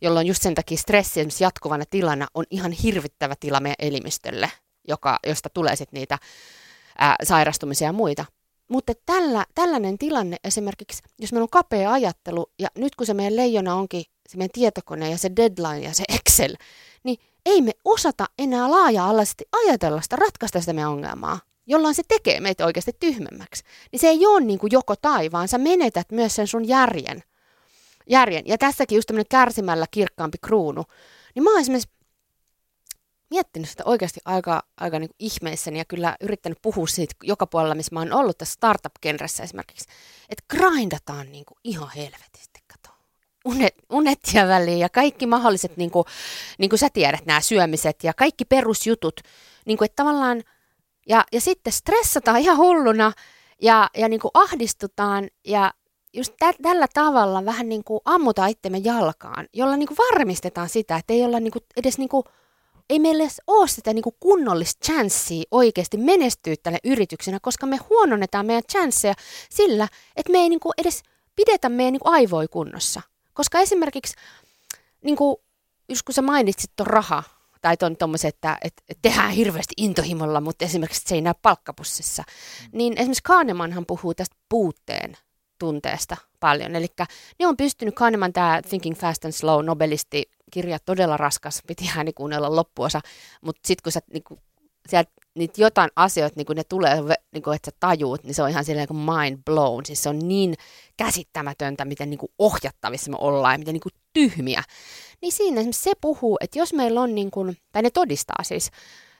Jolloin 0.01 0.27
just 0.27 0.41
sen 0.41 0.55
takia 0.55 0.77
stressi 0.77 1.19
esimerkiksi 1.19 1.43
jatkuvana 1.43 1.83
tilana 1.89 2.27
on 2.33 2.45
ihan 2.49 2.71
hirvittävä 2.71 3.35
tila 3.39 3.59
meidän 3.59 3.75
elimistölle, 3.79 4.51
joka, 4.87 5.19
josta 5.27 5.49
tulee 5.49 5.75
sitten 5.75 5.99
niitä 5.99 6.17
ää, 6.97 7.15
sairastumisia 7.23 7.87
ja 7.87 7.93
muita. 7.93 8.25
Mutta 8.69 8.93
tällä, 9.05 9.45
tällainen 9.55 9.97
tilanne 9.97 10.37
esimerkiksi, 10.43 11.03
jos 11.19 11.31
meillä 11.31 11.43
on 11.43 11.49
kapea 11.49 11.91
ajattelu, 11.91 12.45
ja 12.59 12.67
nyt 12.77 12.95
kun 12.95 13.07
se 13.07 13.13
meidän 13.13 13.35
leijona 13.35 13.75
onkin 13.75 14.03
se 14.30 14.38
meidän 14.38 14.51
tietokone 14.53 15.09
ja 15.09 15.17
se 15.17 15.32
deadline 15.36 15.88
ja 15.88 15.93
se 15.93 16.03
Excel, 16.09 16.55
niin 17.03 17.17
ei 17.45 17.61
me 17.61 17.71
osata 17.86 18.26
enää 18.39 18.71
laaja-alaisesti 18.71 19.45
ajatella 19.51 20.01
sitä, 20.01 20.15
ratkaista 20.15 20.59
sitä 20.59 20.73
meidän 20.73 20.91
ongelmaa, 20.91 21.39
jolloin 21.67 21.95
se 21.95 22.03
tekee 22.07 22.39
meitä 22.39 22.65
oikeasti 22.65 22.91
tyhmemmäksi. 22.99 23.63
Niin 23.91 23.99
se 23.99 24.07
ei 24.07 24.26
ole 24.26 24.41
niin 24.41 24.59
kuin 24.59 24.71
joko 24.71 24.95
tai, 24.95 25.32
vaan 25.32 25.47
sä 25.47 25.57
menetät 25.57 26.11
myös 26.11 26.36
sen 26.36 26.47
sun 26.47 26.67
järjen. 26.67 27.23
järjen. 28.09 28.43
Ja 28.45 28.57
tässäkin 28.57 28.95
just 28.95 29.07
tämmöinen 29.07 29.30
kärsimällä 29.30 29.86
kirkkaampi 29.91 30.38
kruunu. 30.38 30.84
Niin 31.36 31.43
mä 31.43 31.51
oon 31.51 31.61
esimerkiksi 31.61 31.89
miettinyt 33.30 33.69
sitä 33.69 33.84
oikeasti 33.86 34.19
aika, 34.26 34.63
aika 34.78 34.99
niin 34.99 35.09
ihmeissäni 35.19 35.80
ja 35.80 35.86
kyllä 35.86 36.15
yrittänyt 36.21 36.57
puhua 36.61 36.88
siitä 36.88 37.15
joka 37.23 37.47
puolella, 37.47 37.76
missä 37.76 37.95
mä 37.95 37.99
oon 37.99 38.13
ollut 38.13 38.38
tässä 38.38 38.53
startup-genressä 38.53 39.43
esimerkiksi, 39.43 39.86
että 40.30 40.43
grindataan 40.49 41.32
niin 41.32 41.45
kuin 41.45 41.57
ihan 41.63 41.89
helvetisti. 41.95 42.64
Unet, 43.45 43.75
unet 43.89 44.19
ja 44.33 44.47
väliin 44.47 44.79
ja 44.79 44.89
kaikki 44.89 45.27
mahdolliset, 45.27 45.77
niin 45.77 45.91
kuin, 45.91 46.05
niin 46.57 46.69
kuin 46.69 46.79
sä 46.79 46.89
tiedät, 46.93 47.25
nämä 47.25 47.41
syömiset 47.41 48.03
ja 48.03 48.13
kaikki 48.13 48.45
perusjutut, 48.45 49.21
niin 49.65 49.77
kuin, 49.77 49.85
että 49.85 50.03
tavallaan, 50.03 50.43
ja, 51.07 51.23
ja 51.31 51.41
sitten 51.41 51.73
stressataan 51.73 52.39
ihan 52.39 52.57
hulluna 52.57 53.11
ja, 53.61 53.89
ja 53.97 54.09
niin 54.09 54.19
kuin 54.19 54.31
ahdistutaan 54.33 55.29
ja 55.47 55.73
just 56.13 56.33
tä, 56.39 56.53
tällä 56.61 56.87
tavalla 56.93 57.45
vähän 57.45 57.69
niin 57.69 57.83
kuin 57.83 57.99
ammutaan 58.05 58.49
itsemme 58.49 58.77
jalkaan, 58.77 59.47
jolla 59.53 59.77
niin 59.77 59.87
kuin 59.87 59.97
varmistetaan 59.97 60.69
sitä, 60.69 60.97
että 60.97 61.13
ei 61.13 61.23
olla 61.23 61.39
niin 61.39 61.51
kuin 61.51 61.63
edes 61.77 61.97
niin 61.97 62.09
kuin 62.09 62.23
ei 62.89 62.99
meillä 62.99 63.23
edes 63.23 63.41
ole 63.47 63.67
sitä 63.67 63.93
niin 63.93 64.03
kuin 64.03 64.15
kunnollista 64.19 64.85
chanssiä 64.85 65.43
oikeasti 65.51 65.97
menestyä 65.97 66.55
tälle 66.63 66.77
yrityksenä, 66.83 67.39
koska 67.41 67.65
me 67.65 67.77
huononnetaan 67.89 68.45
meidän 68.45 68.63
chansseja 68.71 69.13
sillä, 69.49 69.87
että 70.15 70.31
me 70.31 70.37
ei 70.37 70.49
niin 70.49 70.59
kuin 70.59 70.73
edes 70.77 71.03
pidetä 71.35 71.69
meidän 71.69 71.91
niin 71.91 71.99
kuin 71.99 72.13
aivoja 72.13 72.47
kunnossa. 72.47 73.01
Koska 73.36 73.59
esimerkiksi, 73.59 74.15
niin 75.03 75.15
kuin, 75.15 75.36
just 75.89 76.01
kun 76.01 76.13
sä 76.13 76.21
mainitsit 76.21 76.71
tuon 76.75 76.88
raha, 76.88 77.23
tai 77.61 77.77
tuon 77.77 77.97
tommosen, 77.97 78.29
että, 78.29 78.57
että 78.61 78.83
tehdään 79.01 79.31
hirveästi 79.31 79.73
intohimolla, 79.77 80.41
mutta 80.41 80.65
esimerkiksi 80.65 81.01
se 81.05 81.15
ei 81.15 81.21
näy 81.21 81.33
palkkapussissa, 81.41 82.23
mm. 82.23 82.77
niin 82.77 82.93
esimerkiksi 82.93 83.23
Kahnemanhan 83.23 83.86
puhuu 83.86 84.13
tästä 84.13 84.36
puutteen 84.49 85.17
tunteesta 85.59 86.17
paljon. 86.39 86.75
Eli 86.75 86.88
ne 87.39 87.47
on 87.47 87.57
pystynyt, 87.57 87.95
Kahneman 87.95 88.33
tämä 88.33 88.61
Thinking 88.69 88.97
Fast 88.97 89.25
and 89.25 89.31
Slow 89.31 89.65
Nobelisti 89.65 90.31
kirja 90.51 90.79
todella 90.79 91.17
raskas, 91.17 91.61
piti 91.67 91.91
ääni 91.97 92.13
kuunnella 92.13 92.55
loppuosa, 92.55 93.01
mutta 93.41 93.61
sitten 93.65 93.83
kun 93.83 93.91
sä 93.91 93.99
niinku, 94.13 94.39
sieltä 94.89 95.11
niitä 95.36 95.61
jotain 95.61 95.89
asioita, 95.95 96.36
niin 96.36 96.45
kun 96.45 96.55
ne 96.55 96.63
tulee, 96.63 96.95
niin 97.31 97.43
kun, 97.43 97.55
että 97.55 97.71
sä 97.71 97.77
tajuut, 97.79 98.23
niin 98.23 98.33
se 98.33 98.43
on 98.43 98.49
ihan 98.49 98.65
silleen 98.65 98.88
kuin 98.88 98.97
mind 98.97 99.38
blown. 99.45 99.86
Siis 99.86 100.03
se 100.03 100.09
on 100.09 100.19
niin 100.19 100.55
käsittämätöntä, 100.97 101.86
miten 101.86 102.09
niin 102.09 102.19
ohjattavissa 102.39 103.11
me 103.11 103.17
ollaan 103.19 103.53
ja 103.53 103.57
miten 103.59 103.73
niin 103.73 103.99
tyhmiä. 104.13 104.63
Niin 105.21 105.31
siinä 105.31 105.59
esimerkiksi 105.59 105.83
se 105.83 105.93
puhuu, 106.01 106.38
että 106.41 106.59
jos 106.59 106.73
meillä 106.73 107.01
on, 107.01 107.15
niin 107.15 107.31
kuin, 107.31 107.57
tai 107.71 107.81
ne 107.81 107.89
todistaa 107.89 108.43
siis 108.43 108.71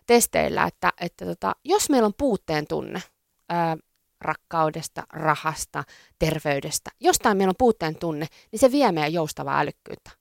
testeillä, 0.08 0.64
että, 0.64 0.94
että 1.02 1.26
tota, 1.26 1.56
jos 1.64 1.90
meillä 1.90 2.06
on 2.06 2.14
puutteen 2.18 2.68
tunne, 2.68 3.04
ää, 3.50 3.78
rakkaudesta, 4.22 5.04
rahasta, 5.14 5.84
terveydestä, 6.20 6.90
jostain 7.00 7.38
meillä 7.38 7.52
on 7.52 7.56
puutteen 7.58 7.96
tunne, 7.96 8.28
niin 8.52 8.60
se 8.60 8.72
vie 8.72 8.92
meidän 8.92 9.14
joustavaa 9.14 9.60
älykkyyttä. 9.60 10.12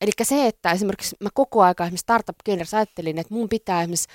Eli 0.00 0.10
se, 0.22 0.46
että 0.46 0.72
esimerkiksi 0.72 1.16
mä 1.20 1.28
koko 1.34 1.62
ajan 1.62 1.74
esimerkiksi 1.80 1.98
startup 1.98 2.36
ajattelin, 2.72 3.18
että 3.18 3.34
mun 3.34 3.48
pitää 3.48 3.82
esimerkiksi 3.82 4.08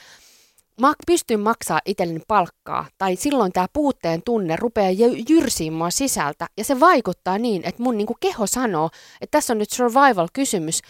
mä 0.81 0.93
pystyn 1.07 1.39
maksaa 1.39 1.79
itselleni 1.85 2.21
palkkaa, 2.27 2.85
tai 2.97 3.15
silloin 3.15 3.51
tämä 3.51 3.67
puutteen 3.73 4.21
tunne 4.21 4.55
rupeaa 4.55 4.91
jyrsiin 5.29 5.73
mua 5.73 5.89
sisältä, 5.89 6.47
ja 6.57 6.63
se 6.63 6.79
vaikuttaa 6.79 7.37
niin, 7.37 7.61
että 7.65 7.83
mun 7.83 7.97
niinku 7.97 8.17
keho 8.19 8.47
sanoo, 8.47 8.89
että 9.21 9.37
tässä 9.37 9.53
on 9.53 9.57
nyt 9.57 9.69
survival-kysymys, 9.69 10.81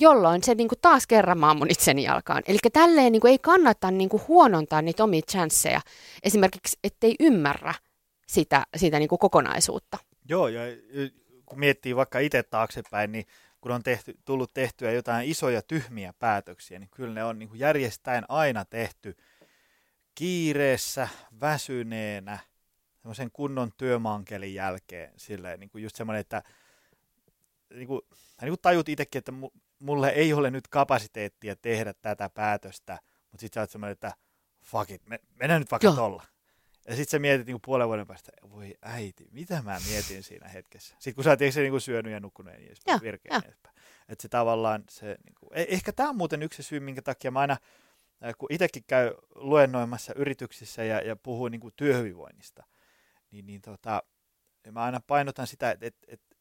jolloin 0.00 0.42
se 0.42 0.54
niinku 0.54 0.74
taas 0.82 1.06
kerran 1.06 1.38
maa 1.38 1.54
mun 1.54 1.70
itseni 1.70 2.02
jalkaan. 2.02 2.42
Eli 2.46 2.58
tälleen 2.72 3.12
niinku 3.12 3.26
ei 3.26 3.38
kannata 3.38 3.90
niinku 3.90 4.22
huonontaa 4.28 4.82
niitä 4.82 5.04
omia 5.04 5.22
chansseja, 5.30 5.80
esimerkiksi 6.22 6.78
ettei 6.84 7.14
ymmärrä 7.20 7.74
sitä, 8.26 8.66
sitä 8.76 8.98
niinku 8.98 9.18
kokonaisuutta. 9.18 9.98
Joo, 10.28 10.48
ja 10.48 10.60
kun 11.46 11.58
miettii 11.58 11.96
vaikka 11.96 12.18
itse 12.18 12.42
taaksepäin, 12.42 13.12
niin 13.12 13.26
kun 13.60 13.72
on 13.72 13.82
tehty, 13.82 14.14
tullut 14.24 14.54
tehtyä 14.54 14.92
jotain 14.92 15.30
isoja 15.30 15.62
tyhmiä 15.62 16.12
päätöksiä, 16.18 16.78
niin 16.78 16.90
kyllä 16.90 17.14
ne 17.14 17.24
on 17.24 17.38
niin 17.38 17.48
kuin 17.48 17.58
järjestäen 17.60 18.24
aina 18.28 18.64
tehty 18.64 19.16
kiireessä, 20.20 21.08
väsyneenä, 21.40 22.38
semmoisen 22.96 23.30
kunnon 23.32 23.72
työmankelin 23.76 24.54
jälkeen. 24.54 25.12
Silleen, 25.16 25.60
niin 25.60 25.70
kuin 25.70 25.82
just 25.82 25.96
semmoinen, 25.96 26.20
että 26.20 26.42
niin 27.74 27.86
kuin, 27.88 28.00
niin 28.40 28.50
kuin 28.50 28.60
tajut 28.62 28.88
itsekin, 28.88 29.18
että 29.18 29.32
mulle 29.78 30.08
ei 30.08 30.32
ole 30.32 30.50
nyt 30.50 30.68
kapasiteettia 30.68 31.56
tehdä 31.56 31.94
tätä 32.02 32.30
päätöstä, 32.30 32.98
mutta 33.30 33.40
sitten 33.40 33.54
sä 33.54 33.60
oot 33.60 33.70
semmoinen, 33.70 33.92
että 33.92 34.12
fuck 34.62 34.90
it, 34.90 35.06
me, 35.06 35.20
mennään 35.34 35.60
nyt 35.60 35.70
vaikka 35.70 35.86
Joo. 35.86 35.96
tolla. 35.96 36.24
Ja 36.88 36.96
sitten 36.96 37.10
sä 37.10 37.18
mietit 37.18 37.46
niin 37.46 37.60
puolen 37.64 37.88
vuoden 37.88 38.06
päästä, 38.06 38.32
voi 38.50 38.74
äiti, 38.82 39.28
mitä 39.30 39.62
mä 39.62 39.78
mietin 39.88 40.22
siinä 40.22 40.48
hetkessä. 40.48 40.94
Sitten 40.98 41.14
kun 41.14 41.24
sä 41.24 41.30
oot 41.30 41.38
se 41.50 41.60
niin 41.60 41.80
syönyt 41.80 42.12
ja 42.12 42.20
nukkunut 42.20 42.52
ja 42.52 42.58
niin 42.58 42.66
edespäin, 42.66 43.00
virkeen 43.00 43.42
Että 44.08 44.22
se 44.22 44.28
tavallaan, 44.28 44.84
se, 44.90 45.06
niin 45.06 45.34
kuin, 45.40 45.50
e- 45.52 45.66
ehkä 45.68 45.92
tämä 45.92 46.08
on 46.08 46.16
muuten 46.16 46.42
yksi 46.42 46.62
syy, 46.62 46.80
minkä 46.80 47.02
takia 47.02 47.30
mä 47.30 47.40
aina, 47.40 47.56
kun 48.38 48.52
itsekin 48.52 48.84
käy 48.86 49.14
luennoimassa 49.34 50.12
yrityksissä 50.16 50.84
ja, 50.84 51.00
ja 51.00 51.16
puhuu 51.16 51.48
niin 51.48 51.60
kuin 51.60 51.74
työhyvinvoinnista, 51.76 52.64
niin, 53.30 53.46
niin 53.46 53.60
tota, 53.62 54.02
mä 54.72 54.82
aina 54.82 55.00
painotan 55.06 55.46
sitä, 55.46 55.70
että, 55.70 55.86
että, 55.86 56.06
että 56.08 56.36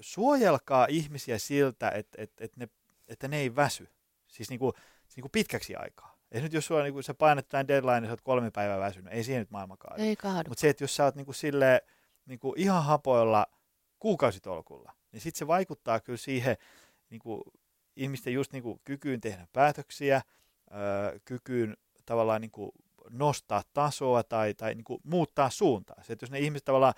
suojelkaa 0.00 0.86
ihmisiä 0.90 1.38
siltä, 1.38 1.90
että, 1.90 2.22
että, 2.22 2.44
että, 2.44 2.60
ne, 2.60 2.68
että 3.08 3.28
ne 3.28 3.38
ei 3.38 3.56
väsy. 3.56 3.88
Siis 4.28 4.50
niin 4.50 4.58
kuin, 4.58 4.72
niin 5.16 5.22
kuin 5.22 5.32
pitkäksi 5.32 5.76
aikaa. 5.76 6.20
Ei 6.32 6.40
nyt 6.40 6.52
jos 6.52 6.66
sulla, 6.66 6.82
niin 6.82 7.02
sä 7.02 7.14
painat 7.14 7.48
tämän 7.48 7.68
deadline, 7.68 8.00
niin 8.00 8.08
sä 8.08 8.12
oot 8.12 8.20
kolme 8.20 8.50
päivää 8.50 8.78
väsynyt, 8.80 9.12
ei 9.12 9.24
siihen 9.24 9.40
nyt 9.40 9.50
maailma 9.50 9.76
kaadu. 9.76 10.02
Ei 10.02 10.16
kaadu. 10.16 10.48
Mutta 10.48 10.60
se, 10.60 10.68
että 10.68 10.84
jos 10.84 10.96
sä 10.96 11.04
oot 11.04 11.14
niin 11.14 11.24
kuin 11.24 11.34
silleen, 11.34 11.80
niin 12.26 12.38
kuin 12.38 12.60
ihan 12.60 12.84
hapoilla 12.84 13.46
kuukausitolkulla, 13.98 14.92
niin 15.12 15.20
sitten 15.20 15.38
se 15.38 15.46
vaikuttaa 15.46 16.00
kyllä 16.00 16.16
siihen 16.16 16.56
niin 17.10 17.20
kuin 17.20 17.42
ihmisten 17.96 18.32
just 18.32 18.52
niin 18.52 18.62
kuin 18.62 18.80
kykyyn 18.84 19.20
tehdä 19.20 19.46
päätöksiä, 19.52 20.22
kykyyn 21.24 21.76
tavallaan 22.06 22.40
niin 22.40 22.50
kuin 22.50 22.70
nostaa 23.10 23.62
tasoa 23.72 24.22
tai, 24.22 24.54
tai 24.54 24.74
niin 24.74 24.84
kuin 24.84 25.00
muuttaa 25.04 25.50
suuntaa. 25.50 26.02
Se, 26.02 26.12
että 26.12 26.24
jos 26.24 26.30
ne 26.30 26.38
ihmiset 26.38 26.64
tavallaan 26.64 26.94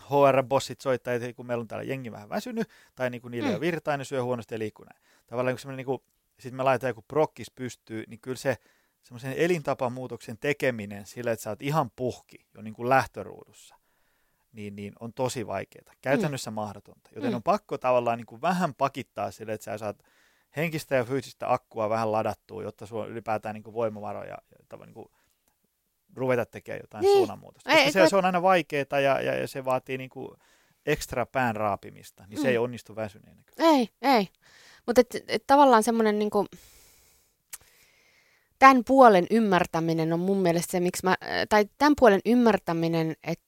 HR-bossit 0.00 0.80
soittaa, 0.80 1.14
että 1.14 1.32
kun 1.32 1.46
meillä 1.46 1.62
on 1.62 1.68
täällä 1.68 1.84
jengi 1.84 2.12
vähän 2.12 2.28
väsynyt, 2.28 2.68
tai 2.94 3.10
niin 3.10 3.22
kuin 3.22 3.30
niillä 3.30 3.48
mm. 3.48 3.54
on 3.54 3.60
virtainen, 3.60 4.06
syö 4.06 4.22
huonosti 4.22 4.54
ja 4.54 4.58
liikkuu 4.58 4.84
näin. 4.84 5.02
Tavallaan 5.26 5.56
niin 5.76 5.86
kuin 5.86 6.02
sitten 6.40 6.56
me 6.56 6.62
laitetaan 6.62 6.90
joku 6.90 7.04
prokkis 7.08 7.50
pystyy, 7.50 8.04
niin 8.08 8.20
kyllä 8.20 8.36
se 8.36 8.56
semmoisen 9.02 9.32
elintapamuutoksen 9.32 10.38
tekeminen 10.38 11.06
sillä, 11.06 11.32
että 11.32 11.42
sä 11.42 11.50
oot 11.50 11.62
ihan 11.62 11.90
puhki 11.90 12.46
jo 12.54 12.62
niin 12.62 12.74
kuin 12.74 12.88
lähtöruudussa, 12.88 13.76
niin, 14.52 14.76
niin 14.76 14.92
on 15.00 15.12
tosi 15.12 15.46
vaikeaa. 15.46 15.94
Käytännössä 16.00 16.50
mm. 16.50 16.54
mahdotonta. 16.54 17.10
Joten 17.14 17.30
mm. 17.30 17.36
on 17.36 17.42
pakko 17.42 17.78
tavallaan 17.78 18.18
niin 18.18 18.26
kuin 18.26 18.42
vähän 18.42 18.74
pakittaa 18.74 19.30
sille, 19.30 19.52
että 19.52 19.64
sä 19.64 19.78
saat 19.78 20.02
henkistä 20.56 20.94
ja 20.94 21.04
fyysistä 21.04 21.52
akkua 21.52 21.88
vähän 21.88 22.12
ladattua, 22.12 22.62
jotta 22.62 22.86
sulla 22.86 23.04
on 23.04 23.10
ylipäätään 23.10 23.54
niin 23.54 23.62
kuin 23.62 23.74
voimavaroja 23.74 24.38
ja 24.70 24.78
niin 24.78 24.94
kuin 24.94 25.08
ruveta 26.16 26.46
tekemään 26.46 26.80
jotain 26.82 27.02
niin. 27.02 27.16
suunnanmuutosta. 27.16 27.70
Ei, 27.70 27.92
se, 27.92 28.08
se 28.08 28.16
on 28.16 28.24
aina 28.24 28.42
vaikeaa 28.42 29.00
ja, 29.00 29.20
ja, 29.20 29.34
ja 29.34 29.48
se 29.48 29.64
vaatii 29.64 29.98
niin 29.98 30.10
kuin 30.10 30.28
ekstra 30.86 31.26
pään 31.26 31.56
raapimista, 31.56 32.24
niin 32.28 32.38
mm. 32.38 32.42
se 32.42 32.48
ei 32.48 32.58
onnistu 32.58 32.96
väsyneenä. 32.96 33.42
Ei, 33.58 33.88
ei. 34.02 34.28
Mutta 34.86 35.00
et, 35.00 35.24
et 35.28 35.44
tavallaan 35.46 35.82
semmoinen, 35.82 36.18
niinku, 36.18 36.46
tämän 38.58 38.82
puolen 38.86 39.26
ymmärtäminen 39.30 40.12
on 40.12 40.20
mun 40.20 40.38
mielestä 40.38 40.72
se, 40.72 40.80
miksi 40.80 41.04
mä, 41.04 41.16
tai 41.48 41.64
tämän 41.78 41.94
puolen 41.98 42.20
ymmärtäminen, 42.24 43.10
että 43.10 43.22
et, 43.24 43.40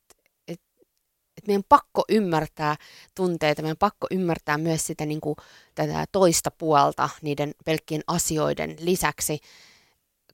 et 1.36 1.46
meidän 1.46 1.64
pakko 1.68 2.04
ymmärtää 2.08 2.76
tunteita, 3.14 3.62
meidän 3.62 3.76
pakko 3.76 4.06
ymmärtää 4.10 4.58
myös 4.58 4.86
sitä 4.86 5.06
niin 5.06 5.20
kuin, 5.20 5.36
tätä 5.74 6.04
toista 6.12 6.50
puolta 6.50 7.08
niiden 7.22 7.54
pelkkien 7.64 8.02
asioiden 8.06 8.76
lisäksi, 8.80 9.38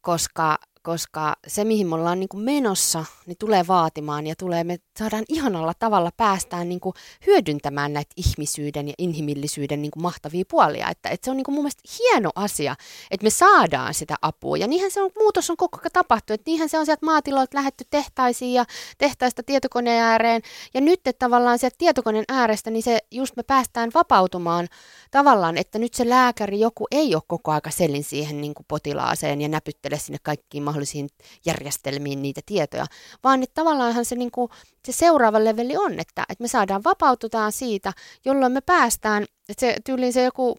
koska 0.01 0.59
koska 0.83 1.37
se, 1.47 1.65
mihin 1.65 1.87
me 1.87 1.95
ollaan 1.95 2.21
niin 2.21 2.29
kuin 2.29 2.45
menossa, 2.45 3.05
niin 3.27 3.37
tulee 3.39 3.67
vaatimaan 3.67 4.27
ja 4.27 4.35
tulee, 4.37 4.65
me 4.65 4.79
saadaan 4.99 5.25
ihanalla 5.29 5.73
tavalla 5.79 6.11
päästään 6.17 6.69
niin 6.69 6.81
kuin 6.81 6.95
hyödyntämään 7.27 7.93
näitä 7.93 8.15
ihmisyyden 8.17 8.89
ja 8.89 8.95
inhimillisyyden 8.99 9.83
niin 9.83 9.91
kuin 9.91 10.03
mahtavia 10.03 10.45
puolia. 10.51 10.91
Että, 10.91 11.09
että 11.09 11.25
se 11.25 11.31
on 11.31 11.37
niin 11.37 11.45
kuin 11.45 11.55
mun 11.55 11.65
mielestä 11.65 11.83
hieno 11.99 12.31
asia, 12.35 12.77
että 13.11 13.25
me 13.25 13.31
saadaan 13.31 13.95
sitä 13.95 14.15
apua. 14.23 14.57
Ja 14.57 14.67
niinhän 14.67 14.91
se 14.91 15.03
on, 15.03 15.11
muutos 15.19 15.51
on 15.51 15.57
koko 15.57 15.79
ajan 15.79 15.91
tapahtunut. 15.93 16.41
Että 16.41 16.51
niinhän 16.51 16.69
se 16.69 16.79
on 16.79 16.87
sieltä 16.87 17.07
maatiloilta 17.07 17.57
lähetty 17.57 17.85
tehtaisiin 17.91 18.55
ja 18.55 18.65
tehtaista 18.99 19.43
tietokoneen 19.43 20.03
ääreen. 20.03 20.43
Ja 20.75 20.81
nyt 20.81 21.01
että 21.07 21.27
tavallaan 21.27 21.59
sieltä 21.59 21.77
tietokoneen 21.79 22.25
äärestä, 22.29 22.71
niin 22.71 22.83
se 22.83 22.99
just 23.11 23.37
me 23.37 23.43
päästään 23.43 23.91
vapautumaan 23.95 24.69
tavallaan, 25.13 25.59
että 25.59 25.79
nyt 25.79 25.95
se 25.95 26.09
lääkäri 26.09 26.61
joku 26.61 26.87
ei 26.91 27.15
ole 27.15 27.23
koko 27.27 27.53
aika 27.53 27.71
selin 27.71 28.05
siihen 28.05 28.41
niin 28.41 28.55
kuin 28.55 28.67
potilaaseen 28.69 29.41
ja 29.41 29.49
näpyttele 29.49 29.99
sinne 29.99 30.19
kaikkiin 30.23 30.65
mahdollisiin 30.65 31.09
järjestelmiin 31.47 32.23
niitä 32.23 32.41
tietoja, 32.47 32.87
vaan 33.25 33.43
että 33.43 33.55
tavallaanhan 33.55 34.05
se, 34.05 34.17
niin 34.17 34.31
kuin, 34.31 34.49
se 34.87 34.93
seuraava 34.93 35.45
leveli 35.45 35.77
on, 35.77 35.93
että, 35.93 36.25
että 36.29 36.43
me 36.45 36.49
saadaan 36.49 36.85
vapaututaan 36.85 37.53
siitä, 37.53 37.93
jolloin 38.25 38.53
me 38.53 38.61
päästään, 38.61 39.23
että 39.49 39.61
se 39.61 39.77
tyyliin 39.85 40.13
se 40.13 40.23
joku 40.23 40.57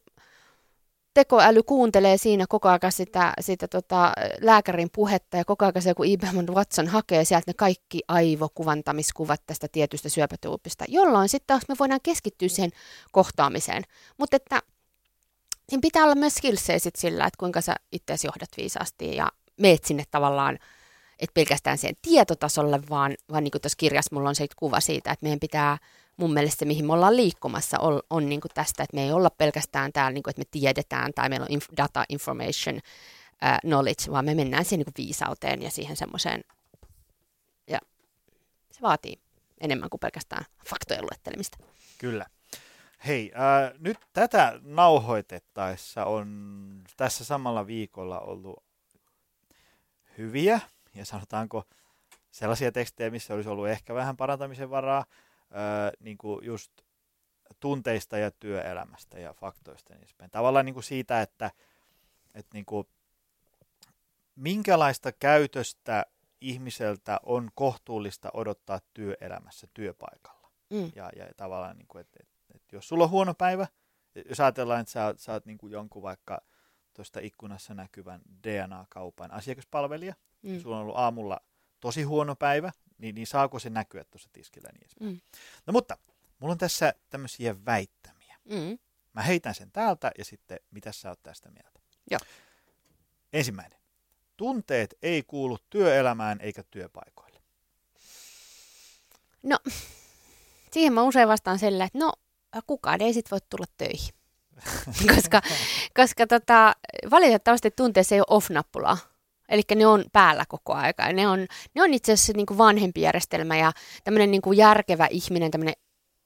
tekoäly 1.14 1.64
kuuntelee 1.64 2.18
siinä 2.18 2.46
koko 2.50 2.70
ajan 2.70 2.92
sitä, 2.92 3.34
sitä 3.40 3.68
tota, 3.68 4.14
lääkärin 4.42 4.90
puhetta 4.94 5.38
ja 5.38 5.46
koko 5.46 5.66
ajan 5.66 5.82
se 5.82 5.90
joku 5.90 6.04
IBM 6.04 6.54
Watson 6.54 6.88
hakee 6.88 7.26
sieltä 7.26 7.44
ne 7.48 7.54
kaikki 7.54 8.02
aivokuvantamiskuvat 8.08 9.42
tästä 9.46 9.68
tietystä 9.72 10.10
syöpätuupista, 10.10 10.86
jolloin 10.88 11.30
sitten 11.30 11.48
taas 11.48 11.64
me 11.70 11.76
voidaan 11.80 12.00
keskittyä 12.04 12.48
siihen 12.48 12.72
kohtaamiseen. 13.12 13.84
Mutta 14.18 14.36
että 14.36 14.62
siinä 15.70 15.82
pitää 15.82 16.04
olla 16.04 16.16
myös 16.16 16.36
skillsejä 16.36 16.80
sillä, 16.98 17.26
että 17.26 17.38
kuinka 17.40 17.62
sä 17.62 17.76
itseäsi 17.92 18.28
johdat 18.28 18.50
viisaasti 18.58 19.16
ja 19.16 19.28
meet 19.58 19.84
sinne 19.84 20.04
tavallaan, 20.12 20.60
että 21.20 21.34
pelkästään 21.34 21.78
siihen 21.78 21.96
tietotasolle, 22.02 22.82
vaan, 22.90 23.16
vaan 23.32 23.44
niin 23.44 23.52
kuin 23.52 23.62
tuossa 23.62 23.78
kirjassa 23.78 24.16
mulla 24.16 24.30
on 24.30 24.36
se 24.36 24.48
kuva 24.56 24.80
siitä, 24.80 25.12
että 25.12 25.24
meidän 25.24 25.40
pitää 25.40 25.78
mun 26.18 26.34
mielestä 26.34 26.60
se, 26.60 26.66
mihin 26.66 26.86
me 26.86 26.94
ollaan 26.94 27.16
liikkumassa, 27.16 27.80
on, 27.80 28.02
on 28.10 28.30
niin 28.30 28.42
kuin 28.42 28.52
tästä, 28.54 28.84
että 28.84 28.96
me 28.96 29.04
ei 29.04 29.12
olla 29.12 29.30
pelkästään 29.30 29.94
täällä, 29.94 30.12
niin 30.12 30.24
kuin, 30.24 30.32
että 30.32 30.40
me 30.40 30.46
tiedetään 30.52 31.12
tai 31.16 31.30
meillä 31.30 31.48
on 31.50 31.58
inf- 31.58 31.78
data 31.78 32.06
information 32.10 32.76
uh, 32.76 33.60
knowledge, 33.62 34.12
vaan 34.12 34.26
me 34.26 34.36
mennään 34.36 34.66
siihen 34.66 34.80
niin 34.80 34.94
kuin 34.94 35.06
viisauteen 35.06 35.62
ja 35.62 35.70
siihen 35.72 35.98
semmoiseen, 35.98 36.44
ja 37.68 37.80
se 38.72 38.82
vaatii 38.82 39.20
enemmän 39.62 39.90
kuin 39.90 40.00
pelkästään 40.00 40.46
faktojen 40.70 41.04
luettelemista. 41.04 41.58
Kyllä. 41.98 42.26
Hei, 43.08 43.32
äh, 43.36 43.74
nyt 43.80 43.98
tätä 44.14 44.60
nauhoitettaessa 44.62 46.06
on 46.06 46.84
tässä 46.98 47.26
samalla 47.26 47.68
viikolla 47.68 48.20
ollut 48.20 48.64
hyviä 50.18 50.60
ja 50.96 51.06
sanotaanko 51.06 51.64
sellaisia 52.32 52.72
tekstejä, 52.72 53.10
missä 53.10 53.34
olisi 53.34 53.50
ollut 53.50 53.68
ehkä 53.68 53.94
vähän 53.94 54.18
parantamisen 54.18 54.70
varaa, 54.70 55.06
öö, 55.54 55.92
niin 56.00 56.18
kuin 56.18 56.46
just 56.46 56.72
tunteista 57.60 58.18
ja 58.18 58.32
työelämästä 58.32 59.20
ja 59.20 59.34
faktoista. 59.34 59.94
Niin 59.96 60.32
Tavallaan 60.32 60.66
niin 60.66 60.74
kuin 60.74 60.84
siitä, 60.84 61.22
että, 61.22 61.52
että 62.34 62.50
niin 62.54 62.66
kuin, 62.66 62.88
minkälaista 64.36 65.12
käytöstä 65.12 66.06
ihmiseltä 66.42 67.20
on 67.24 67.50
kohtuullista 67.56 68.30
odottaa 68.34 68.80
työelämässä, 68.94 69.68
työpaikalla. 69.74 70.52
Mm. 70.70 70.92
Ja, 70.96 71.10
ja 71.16 71.28
tavallaan, 71.38 71.78
niin 71.78 71.88
kuin, 71.88 72.02
että, 72.02 72.20
että, 72.20 72.36
että 72.56 72.76
jos 72.76 72.88
sulla 72.88 73.04
on 73.04 73.10
huono 73.10 73.34
päivä, 73.34 73.68
jos 74.30 74.40
ajatellaan, 74.40 74.82
että 74.82 74.92
sä, 74.92 75.14
sä 75.18 75.34
oot 75.34 75.46
niin 75.46 75.58
kuin 75.58 75.74
jonkun 75.74 76.04
vaikka– 76.04 76.42
tuosta 76.94 77.20
ikkunassa 77.20 77.74
näkyvän 77.74 78.22
DNA-kaupan 78.44 79.32
asiakaspalvelija. 79.32 80.16
Mm. 80.42 80.60
Sulla 80.60 80.76
on 80.76 80.82
ollut 80.82 80.98
aamulla 80.98 81.40
tosi 81.80 82.04
huono 82.04 82.36
päivä, 82.36 82.72
niin, 82.98 83.16
niin 83.16 83.28
saako 83.28 83.60
se 83.60 83.70
näkyä 83.70 84.04
tuossa 84.04 84.30
tiskillä 84.34 84.70
niin 84.74 85.12
mm. 85.12 85.22
No 85.66 85.74
mutta, 85.74 85.98
mulla 86.40 86.52
on 86.52 86.58
tässä 86.58 86.94
tämmöisiä 87.10 87.66
väittämiä. 87.66 88.38
Mm. 88.46 88.80
Mä 89.14 89.22
heitän 89.22 89.56
sen 89.56 89.72
täältä 89.72 90.12
ja 90.18 90.26
sitten 90.26 90.60
mitä 90.72 90.92
sä 90.92 91.10
oot 91.10 91.24
tästä 91.24 91.52
mieltä? 91.52 91.80
Joo. 92.12 92.20
Ensimmäinen. 93.34 93.80
Tunteet 94.38 94.98
ei 95.02 95.24
kuulu 95.24 95.58
työelämään 95.70 96.42
eikä 96.42 96.64
työpaikoille. 96.72 97.42
No, 99.44 99.58
siihen 100.72 100.94
mä 100.94 101.04
usein 101.04 101.28
vastaan 101.28 101.60
sillä, 101.60 101.86
että 101.86 102.00
no 102.00 102.14
kukaan 102.68 103.02
ei 103.02 103.14
sit 103.14 103.32
voi 103.32 103.40
tulla 103.50 103.66
töihin. 103.78 104.14
koska 105.16 105.42
koska 105.96 106.28
tota, 106.28 106.76
valitettavasti 107.12 107.72
tunteessa 107.72 108.16
ei 108.16 108.22
ole 108.22 108.38
off-nappulaa. 108.38 108.98
Eli 109.50 109.62
ne 109.76 109.88
on 109.88 110.06
päällä 110.14 110.46
koko 110.48 110.74
aika. 110.74 111.14
Ne 111.14 111.28
on, 111.28 111.48
ne 111.76 111.84
on 111.84 111.94
itse 111.94 112.12
asiassa 112.12 112.34
niin 112.36 112.46
kuin 112.46 112.58
vanhempi 112.58 113.02
järjestelmä 113.02 113.58
ja 113.58 113.72
tämmöinen 114.04 114.32
niin 114.32 114.42
kuin 114.42 114.58
järkevä 114.58 115.08
ihminen, 115.12 115.52
tämmöinen 115.52 115.76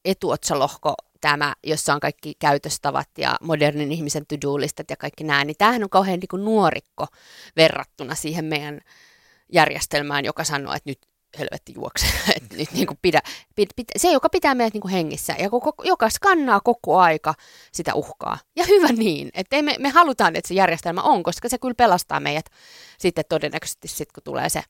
etuotsalohko 0.05 0.93
tämä, 1.21 1.55
jossa 1.63 1.93
on 1.93 1.99
kaikki 1.99 2.33
käytöstavat 2.39 3.09
ja 3.17 3.35
modernin 3.41 3.91
ihmisen 3.91 4.25
to-do-listat 4.27 4.89
ja 4.89 4.95
kaikki 4.97 5.23
nämä, 5.23 5.45
niin 5.45 5.55
tämähän 5.57 5.83
on 5.83 5.89
kauhean 5.89 6.19
niin 6.19 6.27
kuin 6.27 6.45
nuorikko 6.45 7.07
verrattuna 7.55 8.15
siihen 8.15 8.45
meidän 8.45 8.81
järjestelmään, 9.53 10.25
joka 10.25 10.43
sanoo, 10.43 10.73
että 10.73 10.89
nyt 10.89 10.99
helvetti 11.39 11.73
juokse. 11.75 12.05
Et 12.35 12.43
nyt 12.57 12.71
niin 12.71 12.87
kuin 12.87 12.99
pidä, 13.01 13.19
pid, 13.55 13.67
pid, 13.75 13.85
se, 13.97 14.11
joka 14.11 14.29
pitää 14.29 14.55
meidät 14.55 14.73
niin 14.73 14.81
kuin 14.81 14.91
hengissä 14.91 15.35
ja 15.39 15.49
koko, 15.49 15.73
joka 15.83 16.09
skannaa 16.09 16.59
koko 16.59 16.99
aika 16.99 17.33
sitä 17.71 17.93
uhkaa. 17.93 18.37
Ja 18.55 18.65
hyvä 18.65 18.87
niin, 18.87 19.29
että 19.33 19.61
me, 19.61 19.75
me 19.79 19.89
halutaan, 19.89 20.35
että 20.35 20.47
se 20.47 20.53
järjestelmä 20.53 21.01
on, 21.01 21.23
koska 21.23 21.49
se 21.49 21.57
kyllä 21.57 21.75
pelastaa 21.77 22.19
meidät 22.19 22.45
sitten 22.99 23.25
todennäköisesti, 23.29 23.87
sit, 23.87 24.11
kun 24.11 24.23
tulee 24.23 24.49
se 24.49 24.63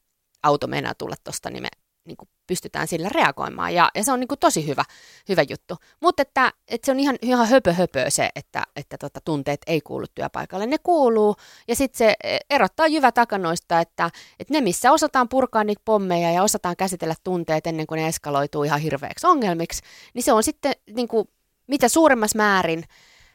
auto 0.43 0.67
mennä 0.67 0.93
tulla 0.97 1.15
tuosta, 1.23 1.49
niin 1.49 1.63
me 1.63 1.69
niin 2.07 2.17
kuin 2.17 2.29
pystytään 2.47 2.87
sillä 2.87 3.09
reagoimaan. 3.09 3.73
Ja, 3.73 3.91
ja 3.95 4.03
se 4.03 4.11
on 4.11 4.19
niin 4.19 4.27
kuin 4.27 4.39
tosi 4.39 4.67
hyvä, 4.67 4.83
hyvä 5.29 5.41
juttu. 5.49 5.77
Mutta 6.01 6.21
että, 6.21 6.53
että 6.67 6.85
se 6.85 6.91
on 6.91 6.99
ihan, 6.99 7.15
ihan 7.21 7.47
höpö 7.47 7.73
höpö 7.73 8.09
se, 8.09 8.29
että, 8.35 8.63
että 8.75 8.97
tota, 8.97 9.19
tunteet 9.25 9.61
ei 9.67 9.81
kuulu 9.81 10.05
työpaikalle. 10.15 10.65
Ne 10.65 10.77
kuuluu 10.83 11.35
ja 11.67 11.75
sitten 11.75 11.97
se 11.97 12.15
erottaa 12.49 12.87
jyvä 12.87 13.11
takanoista, 13.11 13.79
että, 13.79 14.09
että 14.39 14.53
ne 14.53 14.61
missä 14.61 14.91
osataan 14.91 15.29
purkaa 15.29 15.63
niitä 15.63 15.81
pommeja 15.85 16.31
ja 16.31 16.43
osataan 16.43 16.75
käsitellä 16.75 17.15
tunteet 17.23 17.67
ennen 17.67 17.87
kuin 17.87 17.97
ne 17.97 18.07
eskaloituu 18.07 18.63
ihan 18.63 18.81
hirveäksi 18.81 19.27
ongelmiksi, 19.27 19.81
niin 20.13 20.23
se 20.23 20.33
on 20.33 20.43
sitten 20.43 20.73
niin 20.95 21.07
kuin, 21.07 21.29
mitä 21.67 21.87
suuremmassa 21.87 22.37
määrin 22.37 22.83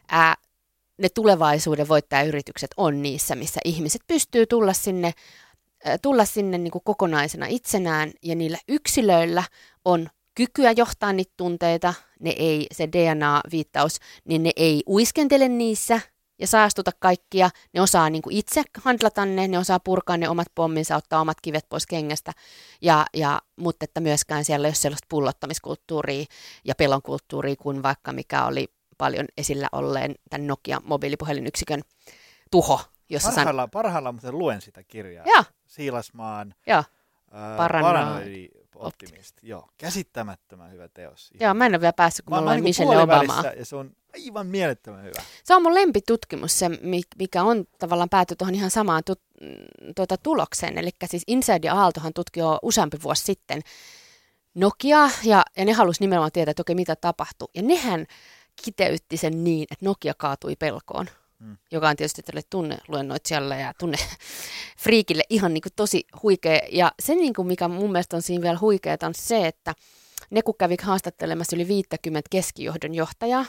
ää, 0.07 0.35
ne 0.97 1.09
tulevaisuuden 1.09 1.87
voittajayritykset 1.87 2.71
on 2.77 3.01
niissä, 3.01 3.35
missä 3.35 3.59
ihmiset 3.65 4.01
pystyy 4.07 4.45
tulla 4.45 4.73
sinne 4.73 5.13
tulla 6.01 6.25
sinne 6.25 6.57
niin 6.57 6.71
kuin 6.71 6.83
kokonaisena 6.85 7.45
itsenään 7.49 8.11
ja 8.23 8.35
niillä 8.35 8.57
yksilöillä 8.67 9.43
on 9.85 10.09
kykyä 10.35 10.71
johtaa 10.71 11.13
niitä 11.13 11.33
tunteita, 11.37 11.93
ne 12.19 12.29
ei, 12.29 12.67
se 12.71 12.87
DNA-viittaus, 12.87 13.99
niin 14.25 14.43
ne 14.43 14.51
ei 14.55 14.83
uiskentele 14.87 15.47
niissä 15.47 16.01
ja 16.39 16.47
saastuta 16.47 16.91
kaikkia, 16.99 17.49
ne 17.73 17.81
osaa 17.81 18.09
niin 18.09 18.21
kuin 18.21 18.35
itse 18.35 18.63
handlata 18.81 19.25
ne, 19.25 19.47
ne 19.47 19.57
osaa 19.57 19.79
purkaa 19.79 20.17
ne 20.17 20.29
omat 20.29 20.47
pomminsa, 20.55 20.95
ottaa 20.95 21.21
omat 21.21 21.41
kivet 21.41 21.65
pois 21.69 21.87
kengästä, 21.87 22.31
ja, 22.81 23.05
ja, 23.13 23.41
mutta 23.55 23.83
että 23.83 23.99
myöskään 23.99 24.45
siellä 24.45 24.67
ei 24.67 24.69
ole 24.69 24.75
sellaista 24.75 25.05
pullottamiskulttuuria 25.09 26.25
ja 26.65 26.75
pelonkulttuuria 26.75 27.55
kuin 27.55 27.83
vaikka 27.83 28.13
mikä 28.13 28.45
oli 28.45 28.67
paljon 28.97 29.25
esillä 29.37 29.67
olleen 29.71 30.15
tämän 30.29 30.47
Nokia 30.47 30.81
mobiilipuhelinyksikön 30.85 31.81
tuho. 32.51 32.81
Jossa 33.09 33.29
parhaillaan, 33.29 33.65
san... 33.65 33.71
parhaillaan 33.71 34.15
mutta 34.15 34.31
luen 34.31 34.61
sitä 34.61 34.83
kirjaa. 34.83 35.25
Ja. 35.25 35.43
Siilasmaan 35.73 36.55
Joo. 36.67 36.83
Paranoidi 37.57 38.49
optimisti. 38.75 39.47
Joo, 39.47 39.69
käsittämättömän 39.77 40.71
hyvä 40.71 40.87
teos. 40.87 41.31
Ihan. 41.33 41.47
Joo, 41.47 41.53
mä 41.53 41.65
en 41.65 41.71
ole 41.71 41.81
vielä 41.81 41.93
päässyt, 41.93 42.25
kun 42.25 42.35
mä, 42.35 42.39
mulla 42.39 42.51
on 42.51 42.55
niin 42.55 42.63
Michelle 42.63 42.97
Obama. 43.01 43.43
Ja 43.57 43.65
se 43.65 43.75
on 43.75 43.91
aivan 44.13 44.47
mielettömän 44.47 45.03
hyvä. 45.03 45.21
Se 45.43 45.55
on 45.55 45.61
mun 45.61 45.73
lempitutkimus, 45.73 46.59
se, 46.59 46.69
mikä 47.17 47.43
on 47.43 47.65
tavallaan 47.79 48.09
pääty 48.09 48.35
tuohon 48.35 48.55
ihan 48.55 48.71
samaan 48.71 49.03
tut, 49.05 49.21
tuota, 49.95 50.17
tulokseen. 50.17 50.77
Eli 50.77 50.89
siis 51.05 51.23
Inside 51.27 51.67
ja 51.67 51.75
Aaltohan 51.75 52.13
tutki 52.13 52.39
jo 52.39 52.59
useampi 52.61 52.97
vuosi 53.03 53.23
sitten 53.23 53.61
Nokia, 54.55 55.09
ja, 55.23 55.43
ja 55.57 55.65
ne 55.65 55.73
halusi 55.73 56.01
nimenomaan 56.01 56.31
tietää, 56.31 56.51
että 56.51 56.61
okei, 56.61 56.75
mitä 56.75 56.95
tapahtui. 56.95 57.47
Ja 57.55 57.61
nehän 57.61 58.05
kiteytti 58.65 59.17
sen 59.17 59.43
niin, 59.43 59.63
että 59.71 59.85
Nokia 59.85 60.13
kaatui 60.17 60.55
pelkoon 60.55 61.09
mm. 61.43 61.57
joka 61.71 61.89
on 61.89 61.95
tietysti 61.95 62.21
tälle 62.21 62.41
tunneluennoitsijalle 62.49 63.59
ja 63.59 63.73
tunne 63.79 63.97
friikille 64.83 65.23
ihan 65.29 65.53
niin 65.53 65.61
kuin 65.61 65.73
tosi 65.75 66.05
huikea. 66.23 66.59
Ja 66.71 66.91
se, 66.99 67.15
niin 67.15 67.33
kuin 67.33 67.47
mikä 67.47 67.67
mun 67.67 67.91
mielestä 67.91 68.15
on 68.15 68.21
siinä 68.21 68.41
vielä 68.41 68.57
huikea, 68.61 68.97
on 69.03 69.13
se, 69.15 69.47
että 69.47 69.73
ne 70.29 70.41
kun 70.41 70.55
kävi 70.59 70.75
haastattelemassa 70.81 71.55
yli 71.55 71.67
50 71.67 72.27
keskijohdon 72.29 72.95
johtajaa, 72.95 73.45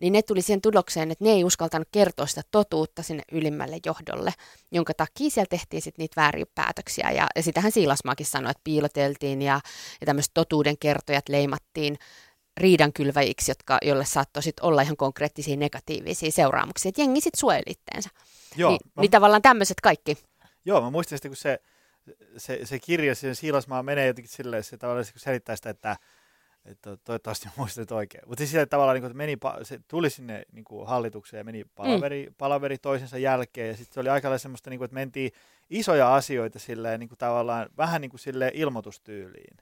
niin 0.00 0.12
ne 0.12 0.22
tuli 0.22 0.42
siihen 0.42 0.60
tulokseen, 0.60 1.10
että 1.10 1.24
ne 1.24 1.30
ei 1.30 1.44
uskaltanut 1.44 1.88
kertoa 1.92 2.26
sitä 2.26 2.42
totuutta 2.50 3.02
sinne 3.02 3.22
ylimmälle 3.32 3.78
johdolle, 3.86 4.32
jonka 4.72 4.94
takia 4.94 5.30
siellä 5.30 5.48
tehtiin 5.50 5.82
sitten 5.82 6.02
niitä 6.02 6.20
vääriä 6.20 6.44
päätöksiä. 6.54 7.10
Ja, 7.10 7.26
ja 7.36 7.42
sitähän 7.42 7.72
Siilasmaakin 7.72 8.26
sanoi, 8.26 8.50
että 8.50 8.60
piiloteltiin 8.64 9.42
ja, 9.42 9.60
ja 10.00 10.06
tämmöiset 10.06 10.34
totuuden 10.34 10.78
kertojat 10.78 11.28
leimattiin 11.28 11.98
riidankylväjiksi, 12.56 13.50
jotka, 13.50 13.78
jolle 13.82 14.04
saattoi 14.04 14.42
sit 14.42 14.60
olla 14.60 14.82
ihan 14.82 14.96
konkreettisia 14.96 15.56
negatiivisia 15.56 16.30
seuraamuksia. 16.30 16.88
Että 16.88 17.00
jengi 17.00 17.20
sitten 17.20 17.40
suojeli 17.40 17.62
itteensä. 17.66 18.10
Joo, 18.56 18.70
Ni, 18.70 18.78
mä... 18.96 19.00
Niin 19.00 19.10
tavallaan 19.10 19.42
tämmöiset 19.42 19.80
kaikki. 19.80 20.18
Joo, 20.64 20.80
mä 20.80 20.90
muistan 20.90 21.18
sitten, 21.18 21.30
kun 21.30 21.36
se, 21.36 21.58
se, 22.36 22.60
se 22.64 22.78
kirja, 22.78 23.14
se 23.14 23.34
Siilasmaa 23.34 23.82
menee 23.82 24.06
jotenkin 24.06 24.32
silleen, 24.32 24.64
se 24.64 24.76
tavallaan 24.76 25.04
se 25.04 25.12
selittää 25.16 25.56
sitä, 25.56 25.70
että 25.70 25.96
että 26.64 26.96
toivottavasti 26.96 27.48
muistat 27.56 27.92
oikein. 27.92 28.24
Mutta 28.26 28.40
siis 28.40 28.50
sillä 28.50 28.66
tavalla, 28.66 28.92
niin 28.92 29.02
kuin, 29.02 29.10
että 29.10 29.16
meni, 29.16 29.36
se 29.62 29.80
tuli 29.88 30.10
sinne 30.10 30.42
niin 30.52 30.64
kuin 30.64 30.86
hallitukseen 30.86 31.38
ja 31.38 31.44
meni 31.44 31.64
palaveri, 31.74 32.26
mm. 32.26 32.34
palaveri 32.38 32.78
toisensa 32.78 33.18
jälkeen. 33.18 33.68
Ja 33.68 33.76
sitten 33.76 33.94
se 33.94 34.00
oli 34.00 34.08
aika 34.08 34.38
semmoista, 34.38 34.70
niin 34.70 34.78
kuin, 34.78 34.84
että 34.84 34.94
mentiin 34.94 35.32
isoja 35.70 36.14
asioita 36.14 36.58
silleen, 36.58 37.00
niin 37.00 37.08
kuin 37.08 37.18
tavallaan 37.18 37.68
vähän 37.76 38.00
niin 38.00 38.10
kuin 38.10 38.20
silleen 38.20 38.52
ilmoitustyyliin. 38.54 39.56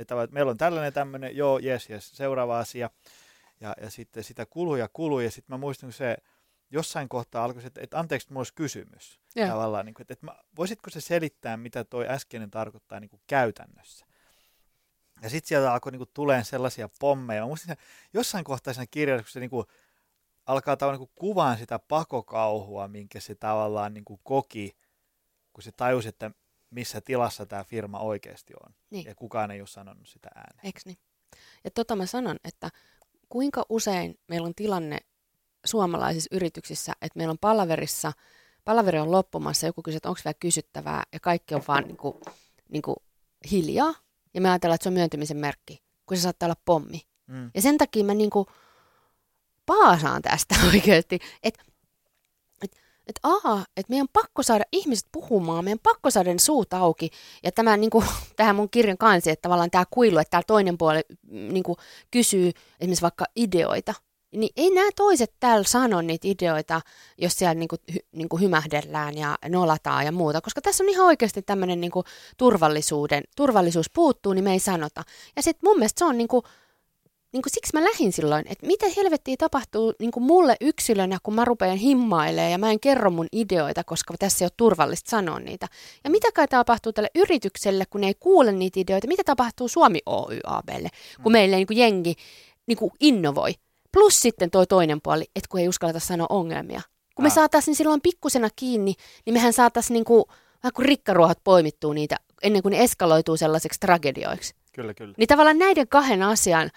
Että, 0.00 0.22
että 0.22 0.34
meillä 0.34 0.50
on 0.50 0.58
tällainen 0.58 0.92
tämmöinen, 0.92 1.36
joo, 1.36 1.58
jes, 1.58 1.90
jes, 1.90 2.10
seuraava 2.10 2.58
asia. 2.58 2.90
Ja, 3.60 3.74
ja 3.80 3.90
sitten 3.90 4.24
sitä 4.24 4.46
kului 4.46 4.78
ja 4.78 4.88
kului. 4.92 5.24
Ja 5.24 5.30
sitten 5.30 5.54
mä 5.54 5.58
muistan, 5.58 5.86
kun 5.86 5.92
se 5.92 6.16
jossain 6.70 7.08
kohtaa 7.08 7.44
alkoi, 7.44 7.66
että, 7.66 7.80
että 7.80 7.98
anteeksi, 7.98 8.28
mulla 8.30 8.40
olisi 8.40 8.54
kysymys. 8.54 9.20
Yeah. 9.36 9.50
Tavallaan, 9.50 9.86
niin 9.86 9.94
kuin, 9.94 10.02
että, 10.02 10.12
että 10.12 10.26
voisitko 10.56 10.90
se 10.90 11.00
selittää, 11.00 11.56
mitä 11.56 11.84
toi 11.84 12.08
äskeinen 12.08 12.50
tarkoittaa 12.50 13.00
niin 13.00 13.10
kuin 13.10 13.22
käytännössä? 13.26 14.06
Ja 15.22 15.30
sitten 15.30 15.48
sieltä 15.48 15.72
alkoi 15.72 15.92
niinku 15.92 16.06
tulemaan 16.14 16.44
sellaisia 16.44 16.88
pommeja. 17.00 17.42
Mä 17.42 17.46
muistin, 17.46 17.76
jossain 18.14 18.44
kohtaa 18.44 18.74
siinä 18.74 18.86
kirjassa, 18.90 19.22
kun 19.22 19.30
se 19.30 19.40
niinku 19.40 19.66
alkaa 20.46 20.76
tavallaan 20.76 21.00
niinku 21.00 21.12
kuvaan 21.14 21.58
sitä 21.58 21.78
pakokauhua, 21.78 22.88
minkä 22.88 23.20
se 23.20 23.34
tavallaan 23.34 23.94
niinku 23.94 24.20
koki, 24.22 24.76
kun 25.52 25.62
se 25.62 25.72
tajusi, 25.72 26.08
että 26.08 26.30
missä 26.70 27.00
tilassa 27.00 27.46
tämä 27.46 27.64
firma 27.64 27.98
oikeasti 27.98 28.52
on. 28.66 28.74
Niin. 28.90 29.06
Ja 29.06 29.14
kukaan 29.14 29.50
ei 29.50 29.60
ole 29.60 29.68
sanonut 29.68 30.08
sitä 30.08 30.28
ääneen. 30.34 30.66
Eikö 30.66 30.80
niin? 30.84 30.98
Ja 31.64 31.70
tota 31.70 31.96
mä 31.96 32.06
sanon, 32.06 32.36
että 32.44 32.70
kuinka 33.28 33.66
usein 33.68 34.18
meillä 34.28 34.46
on 34.46 34.54
tilanne 34.54 34.98
suomalaisissa 35.64 36.36
yrityksissä, 36.36 36.92
että 37.02 37.18
meillä 37.18 37.32
on 37.32 37.38
palaverissa, 37.38 38.12
palaveri 38.64 38.98
on 38.98 39.10
loppumassa, 39.10 39.66
joku 39.66 39.82
kysyy, 39.82 39.96
että 39.96 40.08
onko 40.08 40.20
vielä 40.24 40.34
kysyttävää, 40.40 41.02
ja 41.12 41.20
kaikki 41.20 41.54
on 41.54 41.62
vaan 41.68 41.84
niin 41.84 41.96
kuin, 41.96 42.14
niin 42.68 42.82
kuin 42.82 42.96
hiljaa, 43.50 43.94
ja 44.34 44.40
me 44.40 44.50
ajatellaan, 44.50 44.74
että 44.74 44.82
se 44.82 44.88
on 44.88 44.94
myöntymisen 44.94 45.36
merkki, 45.36 45.82
kun 46.06 46.16
se 46.16 46.20
saattaa 46.22 46.46
olla 46.46 46.60
pommi. 46.64 47.00
Mm. 47.26 47.50
Ja 47.54 47.62
sen 47.62 47.78
takia 47.78 48.04
mä 48.04 48.14
niinku 48.14 48.46
paasaan 49.66 50.22
tästä 50.22 50.54
oikeasti, 50.74 51.18
että 51.42 51.64
et, 53.10 53.16
et, 53.16 53.20
aha, 53.22 53.64
että 53.76 53.90
meidän 53.90 54.04
on 54.04 54.08
pakko 54.12 54.42
saada 54.42 54.64
ihmiset 54.72 55.08
puhumaan, 55.12 55.64
meidän 55.64 55.76
on 55.76 55.92
pakko 55.92 56.10
saada 56.10 56.32
ne 56.32 56.38
suut 56.38 56.74
auki. 56.74 57.10
Ja 57.42 57.52
tämä 57.52 57.76
niinku, 57.76 58.04
tähän 58.36 58.56
mun 58.56 58.70
kirjan 58.70 58.98
kansi, 58.98 59.30
että 59.30 59.42
tavallaan 59.42 59.70
tämä 59.70 59.84
kuilu, 59.90 60.18
että 60.18 60.30
tämä 60.30 60.42
toinen 60.46 60.78
puoli 60.78 61.00
mm, 61.22 61.52
niinku, 61.52 61.76
kysyy 62.10 62.50
esimerkiksi 62.80 63.02
vaikka 63.02 63.24
ideoita 63.36 63.94
niin 64.32 64.52
ei 64.56 64.70
nämä 64.70 64.90
toiset 64.96 65.34
täällä 65.40 65.64
sano 65.64 66.00
niitä 66.00 66.28
ideoita, 66.28 66.80
jos 67.18 67.32
siellä 67.32 67.54
niinku, 67.54 67.76
hy, 67.94 67.98
niinku 68.12 68.38
hymähdellään 68.38 69.18
ja 69.18 69.38
nolataan 69.48 70.04
ja 70.04 70.12
muuta, 70.12 70.40
koska 70.40 70.60
tässä 70.60 70.84
on 70.84 70.88
ihan 70.88 71.06
oikeasti 71.06 71.42
tämmöinen 71.42 71.80
niinku 71.80 72.04
turvallisuuden, 72.36 73.24
turvallisuus 73.36 73.90
puuttuu, 73.94 74.32
niin 74.32 74.44
me 74.44 74.52
ei 74.52 74.58
sanota. 74.58 75.02
Ja 75.36 75.42
sitten 75.42 75.68
mun 75.68 75.78
mielestä 75.78 75.98
se 75.98 76.04
on 76.04 76.18
niinku, 76.18 76.42
niinku 77.32 77.48
siksi 77.48 77.72
mä 77.72 77.84
lähdin 77.84 78.12
silloin, 78.12 78.44
että 78.48 78.66
mitä 78.66 78.86
helvettiä 78.96 79.34
tapahtuu 79.38 79.94
niinku 79.98 80.20
mulle 80.20 80.56
yksilönä, 80.60 81.18
kun 81.22 81.34
mä 81.34 81.44
rupean 81.44 81.76
himmailemaan 81.76 82.52
ja 82.52 82.58
mä 82.58 82.70
en 82.70 82.80
kerro 82.80 83.10
mun 83.10 83.26
ideoita, 83.32 83.84
koska 83.84 84.14
tässä 84.18 84.44
ei 84.44 84.46
ole 84.46 84.52
turvallista 84.56 85.10
sanoa 85.10 85.40
niitä. 85.40 85.66
Ja 86.04 86.10
mitä 86.10 86.32
kai 86.34 86.48
tapahtuu 86.48 86.92
tälle 86.92 87.10
yritykselle, 87.14 87.84
kun 87.90 88.00
ne 88.00 88.06
ei 88.06 88.14
kuule 88.20 88.52
niitä 88.52 88.80
ideoita, 88.80 89.08
mitä 89.08 89.24
tapahtuu 89.24 89.68
Suomi 89.68 89.98
Oy 90.06 90.40
ABlle, 90.44 90.88
kun 91.22 91.32
mm. 91.32 91.32
meille 91.32 91.56
niinku 91.56 91.72
jengi 91.72 92.14
niinku 92.66 92.92
innovoi. 93.00 93.54
Plus 93.92 94.20
sitten 94.20 94.50
toi 94.50 94.66
toinen 94.66 95.00
puoli, 95.00 95.24
että 95.36 95.48
kun 95.48 95.60
ei 95.60 95.68
uskalleta 95.68 96.00
sanoa 96.00 96.26
ongelmia. 96.30 96.80
Kun 97.14 97.24
me 97.24 97.28
ah. 97.28 97.34
saataisiin 97.34 97.74
silloin 97.74 98.00
pikkusena 98.00 98.48
kiinni, 98.56 98.94
niin 99.26 99.34
mehän 99.34 99.52
saataisiin 99.52 99.94
niinku, 99.94 100.28
vähän 100.62 100.72
kuin 100.74 100.86
rikkaruohat 100.86 101.38
poimittua 101.44 101.94
niitä 101.94 102.16
ennen 102.42 102.62
kuin 102.62 102.72
ne 102.72 102.82
eskaloituu 102.82 103.36
sellaiseksi 103.36 103.80
tragedioiksi. 103.80 104.54
Kyllä, 104.72 104.94
kyllä. 104.94 105.14
Niin 105.16 105.28
tavallaan 105.28 105.58
näiden 105.58 105.88
kahden 105.88 106.22
asian 106.22 106.70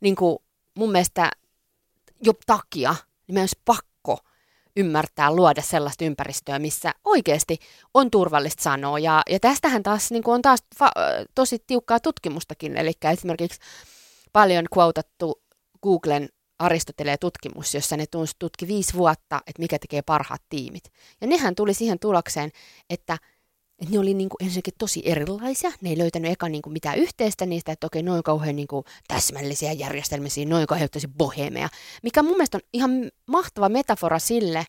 niin 0.00 0.16
kuin 0.16 0.38
mun 0.74 0.92
mielestä 0.92 1.30
jo 2.24 2.32
takia, 2.46 2.94
niin 3.28 3.38
olisi 3.38 3.60
pakko 3.64 4.18
ymmärtää 4.76 5.32
luoda 5.32 5.62
sellaista 5.62 6.04
ympäristöä, 6.04 6.58
missä 6.58 6.94
oikeasti 7.04 7.58
on 7.94 8.10
turvallista 8.10 8.62
sanoa. 8.62 8.98
Ja, 8.98 9.22
ja 9.30 9.40
tästähän 9.40 9.82
taas 9.82 10.10
niin 10.10 10.22
kuin 10.22 10.34
on 10.34 10.42
taas 10.42 10.60
fa- 10.74 11.26
tosi 11.34 11.58
tiukkaa 11.66 12.00
tutkimustakin, 12.00 12.76
eli 12.76 12.92
esimerkiksi 13.12 13.60
paljon 14.32 14.64
quotattu 14.76 15.42
Googlen 15.82 16.28
Aristoteleen 16.58 17.18
tutkimus, 17.20 17.74
jossa 17.74 17.96
ne 17.96 18.04
tutki 18.38 18.68
viisi 18.68 18.94
vuotta, 18.94 19.40
että 19.46 19.62
mikä 19.62 19.78
tekee 19.78 20.02
parhaat 20.02 20.42
tiimit. 20.48 20.84
Ja 21.20 21.26
nehän 21.26 21.54
tuli 21.54 21.74
siihen 21.74 21.98
tulokseen, 21.98 22.50
että, 22.90 23.18
että 23.78 23.92
ne 23.92 23.98
oli 23.98 24.14
niin 24.14 24.28
kuin 24.28 24.46
ensinnäkin 24.46 24.74
tosi 24.78 25.02
erilaisia. 25.04 25.72
Ne 25.80 25.90
ei 25.90 25.98
löytänyt 25.98 26.32
eka 26.32 26.48
niin 26.48 26.62
kuin 26.62 26.72
mitään 26.72 26.98
yhteistä 26.98 27.46
niistä, 27.46 27.72
että 27.72 27.86
okei, 27.86 28.02
noin 28.02 28.22
kauhean 28.22 28.56
niin 28.56 28.68
kuin 28.68 28.84
täsmällisiä 29.08 29.72
järjestelmisiä, 29.72 30.44
noin 30.44 30.66
kauhean 30.66 30.88
tosi 30.92 31.08
bohemeja. 31.08 31.68
Mikä 32.02 32.22
mun 32.22 32.32
mielestä 32.32 32.56
on 32.56 32.62
ihan 32.72 33.10
mahtava 33.26 33.68
metafora 33.68 34.18
sille, 34.18 34.64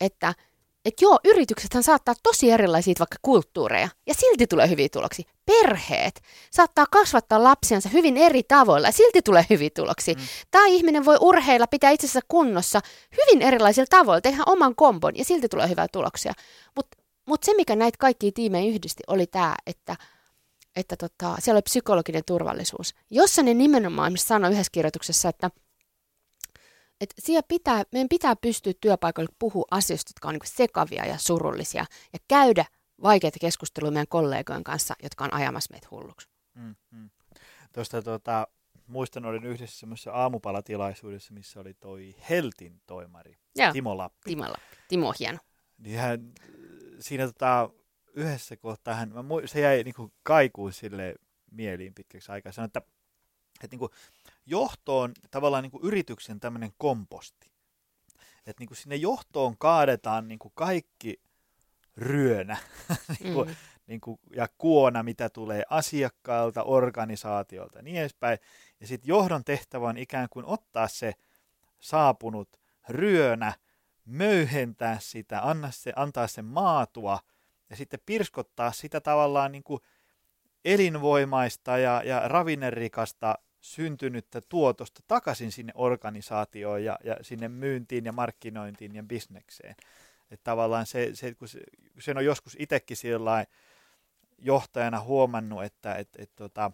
että– 0.00 0.34
että 0.84 1.04
joo, 1.04 1.18
yrityksethän 1.24 1.82
saattaa 1.82 2.14
tosi 2.22 2.50
erilaisia 2.50 2.94
vaikka 2.98 3.16
kulttuureja, 3.22 3.88
ja 4.06 4.14
silti 4.14 4.46
tulee 4.46 4.68
hyviä 4.68 4.88
tuloksia. 4.92 5.24
Perheet 5.46 6.20
saattaa 6.50 6.86
kasvattaa 6.90 7.44
lapsiansa 7.44 7.88
hyvin 7.88 8.16
eri 8.16 8.42
tavoilla, 8.42 8.88
ja 8.88 8.92
silti 8.92 9.22
tulee 9.22 9.46
hyviä 9.50 9.70
tuloksia. 9.74 10.14
Mm. 10.14 10.20
Tai 10.50 10.74
ihminen 10.74 11.04
voi 11.04 11.16
urheilla, 11.20 11.66
pitää 11.66 11.90
itsensä 11.90 12.20
kunnossa 12.28 12.80
hyvin 13.12 13.42
erilaisilla 13.42 13.86
tavoilla, 13.90 14.20
tehdä 14.20 14.42
oman 14.46 14.74
kombon, 14.74 15.16
ja 15.16 15.24
silti 15.24 15.48
tulee 15.48 15.68
hyvää 15.68 15.86
tuloksia. 15.92 16.32
Mutta 16.76 16.96
mut 17.30 17.42
se, 17.42 17.54
mikä 17.56 17.76
näitä 17.76 17.98
kaikkia 17.98 18.30
tiimejä 18.34 18.70
yhdisti, 18.70 19.02
oli 19.06 19.26
tämä, 19.26 19.54
että 19.66 19.96
että 20.76 20.96
tota, 20.96 21.36
siellä 21.38 21.56
oli 21.56 21.62
psykologinen 21.62 22.22
turvallisuus, 22.26 22.94
jossa 23.10 23.42
ne 23.42 23.54
nimenomaan 23.54 24.12
sanoi 24.16 24.52
yhdessä 24.52 24.72
kirjoituksessa, 24.72 25.28
että– 25.28 25.50
että 27.00 27.14
siellä 27.18 27.42
pitää, 27.48 27.84
meidän 27.92 28.08
pitää 28.08 28.36
pystyä 28.36 28.72
työpaikoilla 28.80 29.34
puhua 29.38 29.64
asioista, 29.70 30.10
jotka 30.10 30.28
on 30.28 30.34
niin 30.34 30.40
sekavia 30.44 31.06
ja 31.06 31.18
surullisia, 31.18 31.84
ja 32.12 32.18
käydä 32.28 32.64
vaikeita 33.02 33.38
keskusteluja 33.40 33.90
meidän 33.90 34.08
kollegojen 34.08 34.64
kanssa, 34.64 34.94
jotka 35.02 35.24
on 35.24 35.34
ajamassa 35.34 35.72
meitä 35.72 35.88
hulluksi. 35.90 36.28
Mm, 36.54 36.74
mm. 36.90 37.10
Tuosta 37.72 38.02
tota, 38.02 38.46
muistan, 38.86 39.24
olin 39.24 39.44
yhdessä 39.44 39.78
semmoisessa 39.78 40.12
aamupalatilaisuudessa, 40.12 41.34
missä 41.34 41.60
oli 41.60 41.74
toi 41.74 42.16
Heltin 42.30 42.80
toimari, 42.86 43.38
Joo. 43.56 43.72
Timo 43.72 43.96
Lappi. 43.96 44.30
Timo 44.30 44.44
Lappi. 44.44 44.76
Timo 44.88 45.14
hieno. 45.18 45.38
Niin 45.78 45.98
hän, 45.98 46.32
siinä 47.00 47.26
tota, 47.26 47.70
yhdessä 48.14 48.56
kohtaa 48.56 48.94
hän, 48.94 49.12
mä, 49.14 49.22
se 49.46 49.60
jäi 49.60 49.82
niin 49.82 50.12
kaikuun 50.22 50.72
sille 50.72 51.14
mieliin 51.50 51.94
pitkäksi 51.94 52.32
aikaa. 52.32 52.52
Sanoin, 52.52 52.66
että, 52.66 52.82
että 53.64 53.74
niin 53.74 53.78
kuin, 53.78 53.90
johto 54.46 54.98
on 54.98 55.12
tavallaan 55.30 55.62
niin 55.62 55.70
kuin 55.70 55.84
yrityksen 55.84 56.40
tämmöinen 56.40 56.72
komposti. 56.78 57.50
Että 58.46 58.60
niin 58.60 58.68
kuin 58.68 58.76
sinne 58.76 58.96
johtoon 58.96 59.58
kaadetaan 59.58 60.28
niin 60.28 60.38
kuin 60.38 60.52
kaikki 60.54 61.20
ryönä 61.96 62.56
niin 63.20 63.34
kuin, 63.34 63.48
mm. 63.48 63.54
niin 63.86 64.00
kuin, 64.00 64.20
ja 64.36 64.48
kuona, 64.58 65.02
mitä 65.02 65.28
tulee 65.28 65.62
asiakkailta, 65.70 66.62
organisaatiolta 66.62 67.78
ja 67.78 67.82
niin 67.82 67.96
edespäin. 67.96 68.38
Ja 68.80 68.86
sitten 68.86 69.08
johdon 69.08 69.44
tehtävä 69.44 69.88
on 69.88 69.98
ikään 69.98 70.28
kuin 70.30 70.46
ottaa 70.46 70.88
se 70.88 71.14
saapunut 71.80 72.60
ryönä, 72.88 73.52
möyhentää 74.10 74.98
sitä, 75.00 75.40
anna 75.42 75.70
se, 75.70 75.92
antaa 75.96 76.26
sen 76.26 76.44
maatua 76.44 77.18
ja 77.70 77.76
sitten 77.76 78.00
pirskottaa 78.06 78.72
sitä 78.72 79.00
tavallaan 79.00 79.52
niin 79.52 79.62
kuin 79.62 79.80
elinvoimaista 80.64 81.78
ja, 81.78 82.02
ja 82.04 82.28
ravinnerikasta 82.28 83.38
syntynyttä 83.60 84.40
tuotosta 84.48 85.02
takaisin 85.08 85.52
sinne 85.52 85.72
organisaatioon 85.76 86.84
ja, 86.84 86.98
ja 87.04 87.16
sinne 87.22 87.48
myyntiin 87.48 88.04
ja 88.04 88.12
markkinointiin 88.12 88.94
ja 88.94 89.02
bisnekseen. 89.02 89.76
Että 90.30 90.44
tavallaan 90.44 90.86
se, 90.86 91.10
se, 91.14 91.34
kun 91.34 91.48
se, 91.48 91.60
sen 91.98 92.16
on 92.16 92.24
joskus 92.24 92.56
itsekin 92.58 92.96
johtajana 94.38 95.00
huomannut, 95.00 95.64
että 95.64 95.94
et, 95.94 96.08
et, 96.18 96.30
tota, 96.36 96.72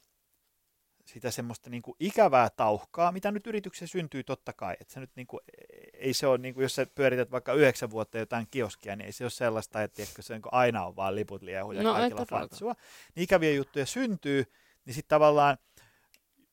sitä 1.06 1.30
semmoista 1.30 1.70
niin 1.70 1.82
kuin 1.82 1.96
ikävää 2.00 2.50
tauhkaa, 2.50 3.12
mitä 3.12 3.30
nyt 3.30 3.46
yrityksessä 3.46 3.92
syntyy 3.92 4.24
totta 4.24 4.52
kai. 4.52 4.76
Että 4.80 4.94
se 4.94 5.00
nyt 5.00 5.10
niin 5.16 5.26
kuin, 5.26 5.40
ei 5.92 6.14
se 6.14 6.26
ole, 6.26 6.38
niin 6.38 6.54
kuin, 6.54 6.62
jos 6.62 6.74
sä 6.74 6.86
pyörität 6.94 7.30
vaikka 7.30 7.52
yhdeksän 7.52 7.90
vuotta 7.90 8.18
jotain 8.18 8.46
kioskia, 8.50 8.96
niin 8.96 9.06
ei 9.06 9.12
se 9.12 9.24
ole 9.24 9.30
sellaista, 9.30 9.82
että 9.82 10.02
se 10.20 10.34
niin 10.34 10.42
aina 10.52 10.86
on 10.86 10.96
vaan 10.96 11.14
liput 11.14 11.42
liehuja 11.42 11.82
no, 11.82 11.92
kaikilla 11.92 12.24
fatsua. 12.26 12.74
Niin 13.14 13.24
ikäviä 13.24 13.52
juttuja 13.52 13.86
syntyy, 13.86 14.52
niin 14.84 14.94
sitten 14.94 15.08
tavallaan 15.08 15.58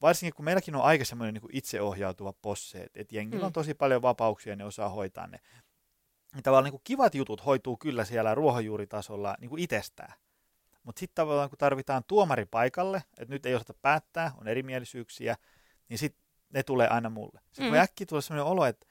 varsinkin 0.01 0.33
kun 0.33 0.45
meilläkin 0.45 0.75
on 0.75 0.81
aika 0.81 1.05
semmoinen 1.05 1.33
niin 1.33 1.57
itseohjautuva 1.57 2.33
posse, 2.33 2.77
että 2.83 3.01
et 3.01 3.11
jengillä 3.11 3.41
mm. 3.41 3.45
on 3.45 3.53
tosi 3.53 3.73
paljon 3.73 4.01
vapauksia 4.01 4.51
ja 4.51 4.55
ne 4.55 4.65
osaa 4.65 4.89
hoitaa 4.89 5.27
ne. 5.27 5.39
Niin 6.33 6.43
tavallaan 6.43 6.63
niin 6.63 6.71
kuin 6.71 6.81
kivat 6.83 7.15
jutut 7.15 7.45
hoituu 7.45 7.77
kyllä 7.77 8.05
siellä 8.05 8.35
ruohonjuuritasolla 8.35 9.35
niin 9.39 9.49
kuin 9.49 9.61
itsestään. 9.61 10.13
Mutta 10.83 10.99
sitten 10.99 11.15
tavallaan 11.15 11.49
kun 11.49 11.57
tarvitaan 11.57 12.03
tuomari 12.07 12.45
paikalle, 12.45 13.03
että 13.17 13.33
nyt 13.33 13.45
ei 13.45 13.55
osata 13.55 13.73
päättää, 13.73 14.31
on 14.41 14.47
erimielisyyksiä, 14.47 15.35
niin 15.89 15.97
sitten 15.97 16.23
ne 16.53 16.63
tulee 16.63 16.87
aina 16.87 17.09
mulle. 17.09 17.39
Sitten 17.45 17.65
mm. 17.65 17.71
voi 17.71 17.79
äkkiä 17.79 18.07
tulla 18.07 18.21
sellainen 18.21 18.51
olo, 18.51 18.65
että, 18.65 18.87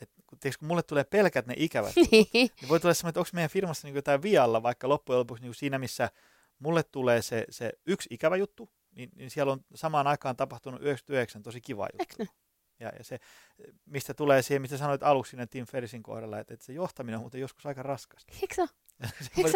että 0.00 0.22
kun, 0.26 0.38
tiiäks, 0.38 0.58
kun 0.58 0.68
mulle 0.68 0.82
tulee 0.82 1.04
pelkät 1.04 1.46
ne 1.46 1.54
ikävät 1.56 1.96
jutut, 1.96 2.10
niin 2.32 2.68
voi 2.68 2.80
tulla 2.80 2.94
sellainen, 2.94 3.10
että 3.10 3.20
onko 3.20 3.30
meidän 3.32 3.50
firmassa 3.50 3.88
niin 3.88 3.94
jotain 3.94 4.22
vialla, 4.22 4.62
vaikka 4.62 4.88
loppujen 4.88 5.18
lopuksi 5.18 5.42
niin 5.42 5.54
siinä, 5.54 5.78
missä 5.78 6.10
mulle 6.58 6.82
tulee 6.82 7.22
se, 7.22 7.44
se 7.50 7.72
yksi 7.86 8.08
ikävä 8.12 8.36
juttu, 8.36 8.70
niin, 8.90 9.10
niin 9.14 9.30
siellä 9.30 9.52
on 9.52 9.64
samaan 9.74 10.06
aikaan 10.06 10.36
tapahtunut 10.36 10.82
99 10.82 11.42
tosi 11.42 11.60
kiva 11.60 11.88
juttu. 11.98 12.34
Ja, 12.80 12.92
ja 12.98 13.04
se, 13.04 13.18
mistä 13.86 14.14
tulee 14.14 14.42
siihen, 14.42 14.62
mistä 14.62 14.76
sanoit 14.76 15.02
aluksi 15.02 15.30
siinä 15.30 15.46
Tim 15.46 15.66
Ferrisin 15.66 16.02
kohdalla, 16.02 16.38
että, 16.38 16.54
että 16.54 16.66
se 16.66 16.72
johtaminen 16.72 17.16
on 17.16 17.22
muuten 17.22 17.40
joskus 17.40 17.66
aika 17.66 17.82
raskasta. 17.82 18.32
Eikö 18.42 18.66
se 19.20 19.42
voi, 19.42 19.52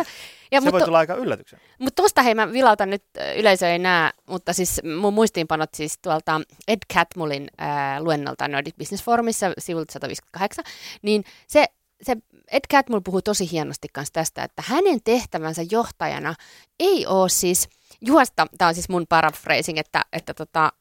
ja 0.53 0.61
se 0.61 0.73
voi 0.73 0.83
tulla 0.83 0.99
aika 0.99 1.15
yllätyksen. 1.15 1.61
Mutta 1.79 2.03
tuosta 2.03 2.23
hei, 2.23 2.35
mä 2.35 2.53
vilautan 2.53 2.91
nyt, 2.91 3.05
yleisö 3.37 3.69
ei 3.69 3.79
näe, 3.79 4.11
mutta 4.27 4.53
siis 4.53 4.81
mun 5.01 5.15
muistiinpanot 5.15 5.75
siis 5.75 5.99
tuolta 5.99 6.41
Ed 6.69 6.79
Catmullin 6.95 7.49
äh, 7.63 8.03
luennolta 8.03 8.49
Nordic 8.49 8.77
Business 8.79 9.05
Forumissa 9.05 9.53
sivulta 9.59 9.93
158, 9.93 10.65
niin 11.03 11.25
se, 11.47 11.67
se 12.03 12.17
Ed 12.51 12.65
Catmull 12.73 13.01
puhuu 13.01 13.23
tosi 13.23 13.51
hienosti 13.51 13.89
kanssa 13.93 14.13
tästä, 14.13 14.45
että 14.45 14.63
hänen 14.67 14.99
tehtävänsä 15.05 15.63
johtajana 15.71 16.35
ei 16.81 17.07
ole 17.07 17.29
siis 17.29 17.69
juosta, 18.01 18.47
tämä 18.59 18.69
on 18.69 18.75
siis 18.75 18.89
mun 18.89 19.07
paraphrasing, 19.09 19.79
että, 19.79 20.05
että 20.13 20.35
tota, 20.35 20.73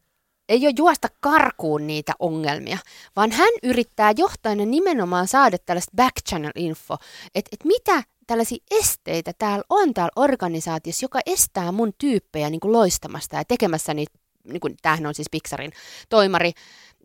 ei 0.54 0.68
ole 0.68 0.74
juosta 0.78 1.08
karkuun 1.20 1.88
niitä 1.88 2.14
ongelmia, 2.20 2.78
vaan 3.16 3.32
hän 3.32 3.54
yrittää 3.64 4.14
johtajana 4.18 4.66
nimenomaan 4.66 5.28
saada 5.28 5.58
tällaista 5.58 5.92
back 5.96 6.16
channel 6.30 6.52
info, 6.56 6.98
että 7.36 7.50
et 7.52 7.66
mitä 7.66 8.04
tällaisia 8.28 8.64
esteitä 8.72 9.32
täällä 9.38 9.64
on 9.70 9.94
täällä 9.94 10.12
organisaatiossa, 10.16 11.04
joka 11.04 11.20
estää 11.26 11.72
mun 11.72 11.94
tyyppejä 11.98 12.50
niin 12.50 12.60
kuin 12.60 12.72
loistamasta 12.72 13.36
ja 13.36 13.46
tekemässä 13.46 13.94
niitä, 13.94 14.20
niin 14.44 14.60
kuin, 14.60 14.76
tämähän 14.82 15.06
on 15.06 15.16
siis 15.16 15.28
Pixarin 15.32 15.72
toimari 16.10 16.52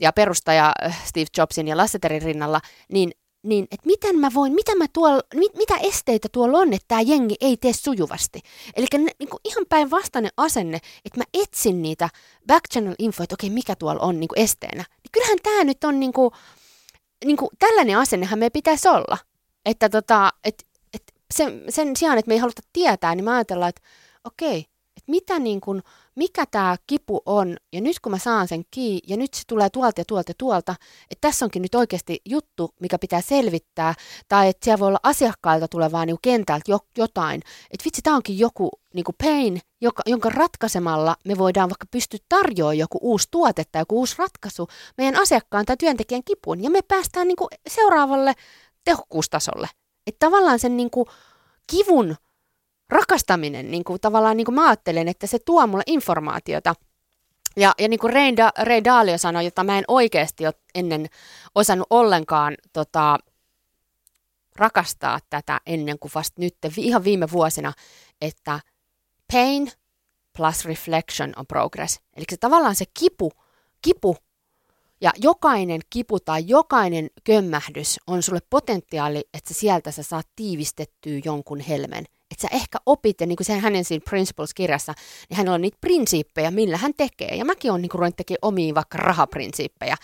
ja 0.01 0.13
perustaja 0.13 0.73
äh, 0.85 1.05
Steve 1.05 1.27
Jobsin 1.37 1.69
ja 1.69 1.77
Lasseterin 1.77 2.23
rinnalla, 2.23 2.61
niin 2.93 3.13
niin 3.49 3.65
että 3.71 3.87
miten 3.87 4.19
mä 4.19 4.31
voin, 4.35 4.53
mitä, 4.53 4.75
mä 4.75 4.87
tuolla, 4.93 5.23
mit, 5.35 5.55
mitä 5.57 5.77
esteitä 5.77 6.29
tuolla 6.33 6.59
on, 6.59 6.73
että 6.73 6.85
tämä 6.89 7.01
jengi 7.01 7.35
ei 7.41 7.57
tee 7.57 7.73
sujuvasti. 7.73 8.41
Eli 8.77 8.87
niin 8.93 9.29
ihan 9.45 9.65
päinvastainen 9.69 10.31
asenne, 10.37 10.77
että 11.05 11.21
mä 11.21 11.25
etsin 11.35 11.83
niitä 11.83 12.09
backchannel 12.47 12.95
info, 12.99 13.23
että 13.23 13.35
okei, 13.35 13.51
mikä 13.51 13.75
tuolla 13.77 14.01
on 14.01 14.21
niin 14.21 14.29
kuin 14.29 14.41
esteenä. 14.41 14.85
Niin 15.03 15.13
kyllähän 15.13 15.39
tämä 15.43 15.65
nyt 15.65 15.85
on 15.85 16.01
niin 16.01 16.13
kuin, 16.13 16.31
niin 17.25 17.37
kuin, 17.37 17.49
tällainen 17.59 17.99
asennehan 17.99 18.39
me 18.39 18.51
pitäisi 18.51 18.89
olla. 18.89 19.19
Että 19.65 19.89
tota, 19.89 20.33
et, 20.45 20.67
et 20.95 21.03
sen, 21.35 21.65
sen 21.69 21.97
sijaan, 21.97 22.19
että 22.19 22.29
me 22.29 22.35
ei 22.35 22.41
haluta 22.41 22.63
tietää, 22.73 23.15
niin 23.15 23.25
mä 23.25 23.35
ajatellaan, 23.35 23.69
että 23.69 23.83
okei, 24.25 24.59
että 24.97 25.11
mitä 25.11 25.39
niin 25.39 25.61
kuin, 25.61 25.83
mikä 26.19 26.45
tämä 26.51 26.77
kipu 26.87 27.21
on, 27.27 27.57
ja 27.73 27.81
nyt 27.81 28.01
kun 28.01 28.13
mä 28.13 28.19
saan 28.19 28.49
sen 28.49 28.63
kiinni, 28.71 29.01
ja 29.07 29.17
nyt 29.17 29.35
se 29.35 29.43
tulee 29.47 29.71
tuolta 29.71 30.01
ja 30.01 30.05
tuolta 30.05 30.31
ja 30.31 30.35
tuolta, 30.39 30.75
että 31.11 31.29
tässä 31.29 31.45
onkin 31.45 31.63
nyt 31.63 31.75
oikeasti 31.75 32.21
juttu, 32.25 32.75
mikä 32.81 32.99
pitää 32.99 33.21
selvittää, 33.21 33.95
tai 34.29 34.49
että 34.49 34.65
siellä 34.65 34.79
voi 34.79 34.89
olla 34.89 35.01
asiakkailta 35.03 35.69
tulevaa 35.69 36.07
niin 36.07 36.19
kentältä 36.23 36.71
jo, 36.71 36.79
jotain, 36.97 37.43
että 37.71 37.85
vitsi, 37.85 38.03
tämä 38.03 38.17
onkin 38.17 38.39
joku 38.39 38.71
niin 38.95 39.05
kuin 39.05 39.17
pain, 39.25 39.61
joka, 39.81 40.03
jonka 40.07 40.29
ratkaisemalla 40.29 41.17
me 41.25 41.39
voidaan 41.39 41.69
vaikka 41.69 41.87
pystyä 41.91 42.19
tarjoamaan 42.29 42.79
joku 42.79 42.99
uusi 43.01 43.29
tuote 43.31 43.65
tai 43.73 43.83
joku 43.83 43.99
uusi 43.99 44.15
ratkaisu 44.19 44.69
meidän 44.99 45.21
asiakkaan 45.23 45.67
tai 45.67 45.77
työntekijän 45.77 46.25
kipuun, 46.25 46.63
ja 46.63 46.71
me 46.71 46.83
päästään 46.83 47.29
niin 47.29 47.37
kuin 47.37 47.49
seuraavalle 47.69 48.35
tehokkuustasolle. 48.85 49.69
Että 50.07 50.27
tavallaan 50.27 50.59
sen 50.59 50.77
niin 50.77 50.91
kuin 50.91 51.07
kivun 51.67 52.17
rakastaminen, 52.91 53.71
niin 53.71 53.85
kuin 53.85 54.01
tavallaan 54.01 54.37
niin 54.37 54.45
kuin 54.45 54.55
mä 54.55 54.69
ajattelen, 54.69 55.09
että 55.09 55.27
se 55.27 55.39
tuo 55.39 55.67
mulle 55.67 55.83
informaatiota. 55.87 56.75
Ja, 57.57 57.75
ja 57.79 57.89
niin 57.89 58.01
kuin 58.01 58.13
Ray, 58.13 58.37
da, 58.37 58.53
Ray 58.59 58.85
Dalio 58.85 59.19
sanoi, 59.19 59.45
jota 59.45 59.65
mä 59.65 59.79
en 59.79 59.85
oikeasti 59.89 60.47
ole 60.47 60.55
ennen 60.75 61.07
osannut 61.55 61.87
ollenkaan 61.91 62.57
tota, 62.73 63.19
rakastaa 64.57 65.19
tätä 65.31 65.61
ennen 65.67 65.99
kuin 65.99 66.13
vasta 66.15 66.41
nyt, 66.41 66.57
ihan 66.77 67.05
viime 67.05 67.31
vuosina, 67.33 67.73
että 68.21 68.61
pain 69.33 69.73
plus 70.37 70.65
reflection 70.65 71.33
on 71.37 71.47
progress. 71.47 72.01
Eli 72.17 72.25
se 72.31 72.37
tavallaan 72.37 72.75
se 72.75 72.85
kipu, 72.99 73.33
kipu 73.83 74.17
ja 75.01 75.13
jokainen 75.17 75.81
kipu 75.91 76.21
tai 76.21 76.45
jokainen 76.47 77.11
kömmähdys 77.25 78.01
on 78.07 78.23
sulle 78.23 78.41
potentiaali, 78.51 79.29
että 79.35 79.55
sieltä 79.55 79.91
sä 79.91 80.03
saat 80.03 80.27
tiivistettyä 80.37 81.21
jonkun 81.25 81.61
helmen– 81.61 82.05
että 82.31 82.43
sä 82.43 82.49
ehkä 82.53 82.79
opit, 82.87 83.21
ja 83.21 83.27
niin 83.27 83.37
kuin 83.37 83.45
se 83.45 83.59
hänen 83.59 83.85
siinä 83.85 84.05
Principles-kirjassa, 84.11 84.95
niin 85.29 85.37
hänellä 85.37 85.55
on 85.55 85.61
niitä 85.61 85.79
prinsiippejä, 85.81 86.51
millä 86.51 86.77
hän 86.77 86.93
tekee. 86.97 87.37
Ja 87.37 87.45
mäkin 87.45 87.71
olen 87.71 87.83
niin 87.83 87.91
ruvennut 87.95 88.17
tekemään 88.17 88.39
omia 88.43 88.75
vaikka 88.75 88.99
rahaprinsiippejä, 88.99 89.97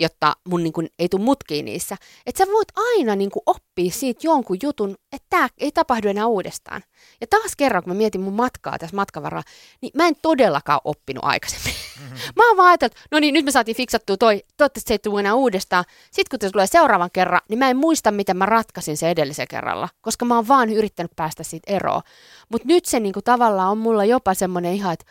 jotta 0.00 0.36
mun 0.48 0.62
niin 0.62 0.72
kuin, 0.72 0.88
ei 0.98 1.08
tule 1.08 1.22
mutkiin 1.22 1.64
niissä. 1.64 1.96
Että 2.26 2.44
sä 2.44 2.52
voit 2.52 2.68
aina 2.76 3.16
niin 3.16 3.30
kuin, 3.30 3.42
oppia 3.46 3.90
siitä 3.90 4.20
jonkun 4.22 4.56
jutun, 4.62 4.94
että 5.12 5.26
tämä 5.30 5.48
ei 5.58 5.72
tapahdu 5.72 6.08
enää 6.08 6.26
uudestaan. 6.26 6.82
Ja 7.20 7.26
taas 7.26 7.56
kerran, 7.56 7.82
kun 7.82 7.92
mä 7.92 7.96
mietin 7.96 8.20
mun 8.20 8.32
matkaa 8.32 8.78
tässä 8.78 8.96
matkavaralla, 8.96 9.44
niin 9.80 9.90
mä 9.94 10.08
en 10.08 10.14
todellakaan 10.22 10.80
oppinut 10.84 11.24
aikaisemmin. 11.24 11.74
Mm-hmm. 12.00 12.16
Mä 12.36 12.48
oon 12.48 12.56
vaan 12.56 12.68
ajatellut, 12.68 12.98
no 13.10 13.18
niin, 13.18 13.34
nyt 13.34 13.44
me 13.44 13.50
saatiin 13.50 13.76
fiksattua 13.76 14.16
toi, 14.16 14.44
toivottavasti 14.56 14.88
se 14.88 14.94
ei 14.94 14.98
tule 14.98 15.20
enää 15.20 15.34
uudestaan. 15.34 15.84
Sitten 16.10 16.38
kun 16.38 16.48
se 16.48 16.52
tulee 16.52 16.66
seuraavan 16.66 17.10
kerran, 17.12 17.40
niin 17.48 17.58
mä 17.58 17.70
en 17.70 17.76
muista, 17.76 18.10
miten 18.10 18.36
mä 18.36 18.46
ratkaisin 18.46 18.96
se 18.96 19.10
edellisen 19.10 19.48
kerralla, 19.50 19.88
koska 20.00 20.24
mä 20.24 20.34
oon 20.34 20.48
vaan 20.48 20.70
yrittänyt 20.70 21.12
päästä 21.16 21.42
siitä 21.42 21.65
eroon. 21.66 22.02
Mutta 22.48 22.68
nyt 22.68 22.84
se 22.84 23.00
niinku 23.00 23.22
tavallaan 23.22 23.70
on 23.70 23.78
mulla 23.78 24.04
jopa 24.04 24.34
semmoinen 24.34 24.74
ihan, 24.74 24.92
että 24.92 25.04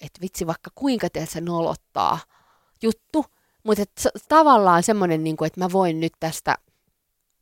että 0.00 0.20
vitsi 0.20 0.46
vaikka 0.46 0.70
kuinka 0.74 1.10
teet 1.10 1.30
se 1.30 1.40
nolottaa 1.40 2.18
juttu, 2.82 3.26
mutta 3.62 3.82
tavallaan 4.28 4.82
semmoinen, 4.82 5.24
niinku, 5.24 5.44
että 5.44 5.60
mä 5.60 5.72
voin 5.72 6.00
nyt 6.00 6.12
tästä, 6.20 6.56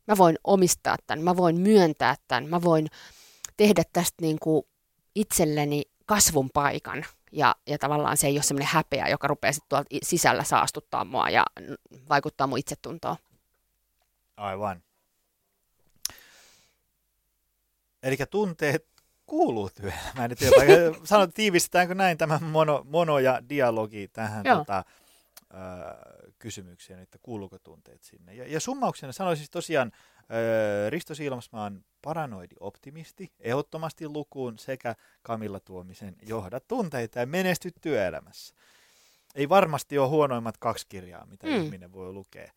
mä 0.07 0.17
voin 0.17 0.35
omistaa 0.43 0.95
tämän, 1.07 1.23
mä 1.23 1.37
voin 1.37 1.59
myöntää 1.59 2.15
tämän, 2.27 2.49
mä 2.49 2.61
voin 2.61 2.87
tehdä 3.57 3.83
tästä 3.93 4.17
niinku 4.21 4.67
itselleni 5.15 5.83
kasvun 6.05 6.49
paikan. 6.53 7.05
Ja, 7.31 7.55
ja 7.67 7.77
tavallaan 7.77 8.17
se 8.17 8.27
ei 8.27 8.35
ole 8.35 8.43
semmoinen 8.43 8.69
häpeä, 8.73 9.07
joka 9.07 9.27
rupeaa 9.27 9.53
sitten 9.53 9.69
tuolta 9.69 9.89
sisällä 10.03 10.43
saastuttaa 10.43 11.05
mua 11.05 11.29
ja 11.29 11.45
vaikuttaa 12.09 12.47
mun 12.47 12.59
itsetuntoon. 12.59 13.15
Aivan. 14.37 14.83
Eli 18.05 18.17
tunteet 18.31 18.87
kuuluu 19.25 19.69
työelämään. 19.69 20.31
Sanot, 21.03 21.33
tiivistetäänkö 21.33 21.95
näin 21.95 22.17
tämä 22.17 22.39
mono, 22.41 22.85
mono 22.89 23.19
ja 23.19 23.41
dialogi 23.49 24.07
tähän 24.07 24.43
tota, 24.43 24.83
ö, 25.53 25.57
kysymykseen, 26.39 26.99
että 26.99 27.17
kuuluuko 27.21 27.59
tunteet 27.59 28.03
sinne. 28.03 28.33
Ja, 28.33 28.47
ja 28.47 28.59
summauksena 28.59 29.11
sanoisin 29.11 29.47
tosiaan, 29.51 29.91
ö, 30.19 30.89
Risto 30.89 31.15
Silmasmaan 31.15 31.85
paranoidi 32.01 32.55
optimisti, 32.59 33.31
ehdottomasti 33.39 34.07
lukuun 34.07 34.59
sekä 34.59 34.95
Kamilla 35.21 35.59
Tuomisen 35.59 36.15
johda 36.21 36.59
tunteita 36.59 37.19
ja 37.19 37.25
menesty 37.25 37.71
työelämässä. 37.81 38.55
Ei 39.35 39.49
varmasti 39.49 39.97
ole 39.97 40.09
huonoimmat 40.09 40.57
kaksi 40.57 40.85
kirjaa, 40.89 41.25
mitä 41.25 41.47
mm. 41.47 41.53
ihminen 41.53 41.91
voi 41.91 42.13
lukea 42.13 42.51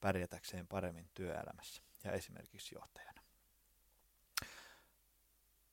pärjätäkseen 0.00 0.66
paremmin 0.66 1.08
työelämässä 1.14 1.82
ja 2.04 2.12
esimerkiksi 2.12 2.74
johtajana. 2.74 3.09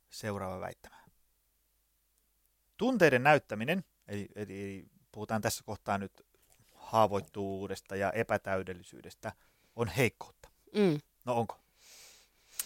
Seuraava 0.09 0.59
väittämä. 0.59 0.97
Tunteiden 2.77 3.23
näyttäminen, 3.23 3.83
eli, 4.07 4.27
eli 4.35 4.85
puhutaan 5.11 5.41
tässä 5.41 5.63
kohtaa 5.63 5.97
nyt 5.97 6.11
haavoittuvuudesta 6.75 7.95
ja 7.95 8.11
epätäydellisyydestä, 8.11 9.31
on 9.75 9.87
heikkoutta. 9.87 10.49
Mm. 10.75 10.99
No 11.25 11.33
onko? 11.33 11.59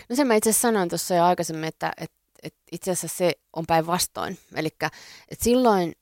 No 0.10 0.16
sen 0.16 0.28
mä 0.28 0.36
itse 0.36 0.50
asiassa 0.50 0.68
sanoin 0.68 0.90
tuossa 0.90 1.16
jo 1.16 1.24
aikaisemmin, 1.24 1.68
että, 1.68 1.92
että, 1.98 2.18
että 2.44 2.60
itse 2.72 2.92
asiassa 2.92 3.18
se 3.18 3.34
on 3.54 3.66
päinvastoin. 3.68 4.40
Eli 4.56 4.68
että 5.30 5.44
silloin, 5.44 5.96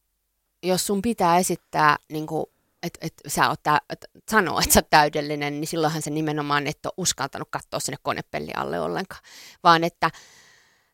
jos 0.63 0.87
sun 0.87 1.01
pitää 1.01 1.37
esittää, 1.37 1.97
niin 2.09 2.27
kuin, 2.27 2.45
että, 2.83 2.99
että 3.01 3.29
sä 3.29 3.49
oot 3.49 3.63
tä, 3.63 3.81
että 3.89 4.07
sanoo, 4.31 4.59
että 4.59 4.73
sä 4.73 4.79
oot 4.79 4.89
täydellinen, 4.89 5.61
niin 5.61 5.67
silloinhan 5.67 6.01
se 6.01 6.09
nimenomaan 6.09 6.67
et 6.67 6.85
ole 6.85 6.93
uskaltanut 6.97 7.47
katsoa 7.51 7.79
sinne 7.79 7.97
konepelli 8.01 8.51
alle 8.55 8.79
ollenkaan. 8.79 9.21
Vaan 9.63 9.83
että 9.83 10.11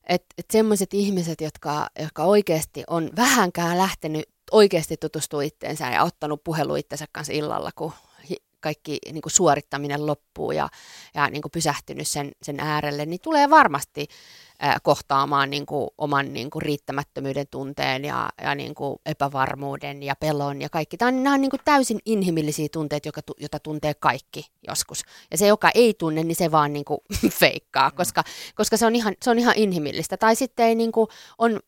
että 0.10 0.36
et 0.38 0.46
sellaiset 0.52 0.94
ihmiset, 0.94 1.42
jotka, 1.42 1.88
jotka 2.00 2.24
oikeasti 2.24 2.84
on 2.88 3.10
vähänkään 3.16 3.78
lähtenyt 3.78 4.24
oikeasti 4.52 4.98
tutustua 4.98 5.42
itteensä 5.42 5.90
ja 5.90 6.04
ottanut 6.04 6.44
puhelu 6.44 6.76
itsensä 6.76 7.06
kanssa 7.12 7.34
illalla, 7.34 7.72
kun 7.76 7.92
kaikki 8.66 8.98
niin 9.12 9.22
kuin 9.22 9.34
suorittaminen 9.34 10.06
loppuu 10.06 10.52
ja, 10.52 10.70
ja 11.14 11.30
niin 11.30 11.42
kuin 11.42 11.52
pysähtynyt 11.52 12.08
sen, 12.08 12.32
sen 12.42 12.60
äärelle, 12.60 13.06
niin 13.06 13.20
tulee 13.24 13.50
varmasti 13.50 14.08
kohtaamaan 14.84 15.50
niin 15.50 15.66
kuin 15.66 15.90
oman 15.98 16.34
niin 16.34 16.50
kuin 16.50 16.62
riittämättömyyden 16.62 17.48
tunteen 17.52 18.06
ja, 18.06 18.30
ja 18.42 18.56
niin 18.56 18.76
kuin 18.76 19.00
epävarmuuden 19.06 20.04
ja 20.04 20.16
pelon 20.16 20.62
ja 20.62 20.70
kaikki. 20.70 20.98
Tämä 20.98 21.10
on, 21.10 21.24
nämä 21.24 21.34
on 21.34 21.42
niin 21.42 21.50
kuin 21.50 21.62
täysin 21.66 22.00
inhimillisiä 22.06 22.68
tunteita, 22.72 23.08
joka, 23.08 23.22
jota 23.38 23.60
tuntee 23.60 23.94
kaikki 23.94 24.46
joskus. 24.68 25.02
Ja 25.32 25.38
se, 25.38 25.48
joka 25.48 25.70
ei 25.76 25.94
tunne, 25.94 26.24
niin 26.24 26.36
se 26.36 26.52
vaan 26.52 26.74
niin 26.74 26.86
kuin 26.86 27.00
feikkaa, 27.40 27.92
koska, 27.92 28.24
koska 28.56 28.78
se, 28.78 28.86
on 28.86 28.96
ihan, 28.96 29.14
se 29.22 29.30
on 29.30 29.40
ihan 29.40 29.54
inhimillistä. 29.58 30.18
Tai 30.18 30.36
sitten 30.36 30.66
ei 30.66 30.76
niin 30.76 30.92
kuin, 30.92 31.08
on 31.38 31.60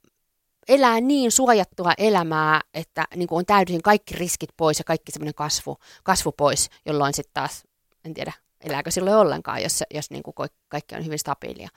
elää 0.67 1.01
niin 1.01 1.31
suojattua 1.31 1.93
elämää, 1.97 2.61
että 2.73 3.05
niin 3.15 3.27
kuin 3.27 3.37
on 3.37 3.45
täysin 3.45 3.81
kaikki 3.81 4.15
riskit 4.15 4.49
pois 4.57 4.79
ja 4.79 4.83
kaikki 4.83 5.11
semmoinen 5.11 5.35
kasvu, 5.35 5.77
kasvu 6.03 6.31
pois, 6.31 6.69
jolloin 6.85 7.13
sitten 7.13 7.33
taas, 7.33 7.63
en 8.05 8.13
tiedä, 8.13 8.33
elääkö 8.61 8.91
silloin 8.91 9.17
ollenkaan, 9.17 9.63
jos, 9.63 9.83
jos 9.93 10.11
niin 10.11 10.23
kuin 10.23 10.35
kaikki 10.67 10.95
on 10.95 11.05
hyvin 11.05 11.19
stabiilia. 11.19 11.69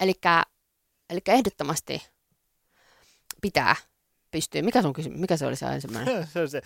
Eli 0.00 1.20
ehdottomasti 1.28 2.02
pitää 3.40 3.76
pystyy. 4.30 4.62
Mikä, 4.62 4.82
sun 4.82 4.92
kysymys? 4.92 5.20
Mikä 5.20 5.36
se 5.36 5.46
oli 5.46 5.56
se 5.56 5.66
ensimmäinen? 5.66 6.26
se 6.32 6.40
on 6.40 6.48
se, 6.48 6.62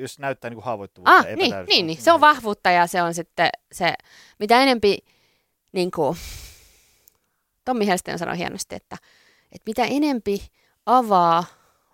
jos 0.00 0.18
näyttää 0.18 0.50
niin 0.50 0.62
haavoittuvuutta. 0.62 1.16
Ah, 1.16 1.24
niin, 1.24 1.54
niin, 1.68 1.86
niin, 1.86 2.02
se 2.02 2.12
on 2.12 2.20
vahvuutta 2.20 2.70
ja 2.70 2.86
se 2.86 3.02
on 3.02 3.14
sitten 3.14 3.50
se, 3.72 3.94
mitä 4.38 4.62
enempi, 4.62 4.98
niin 5.72 5.90
kuin, 5.90 6.16
Tommi 7.64 7.86
Helsten 7.86 8.18
sanoi 8.18 8.38
hienosti, 8.38 8.74
että, 8.74 8.96
että 9.52 9.62
mitä 9.66 9.84
enempi 9.84 10.46
avaa 10.86 11.44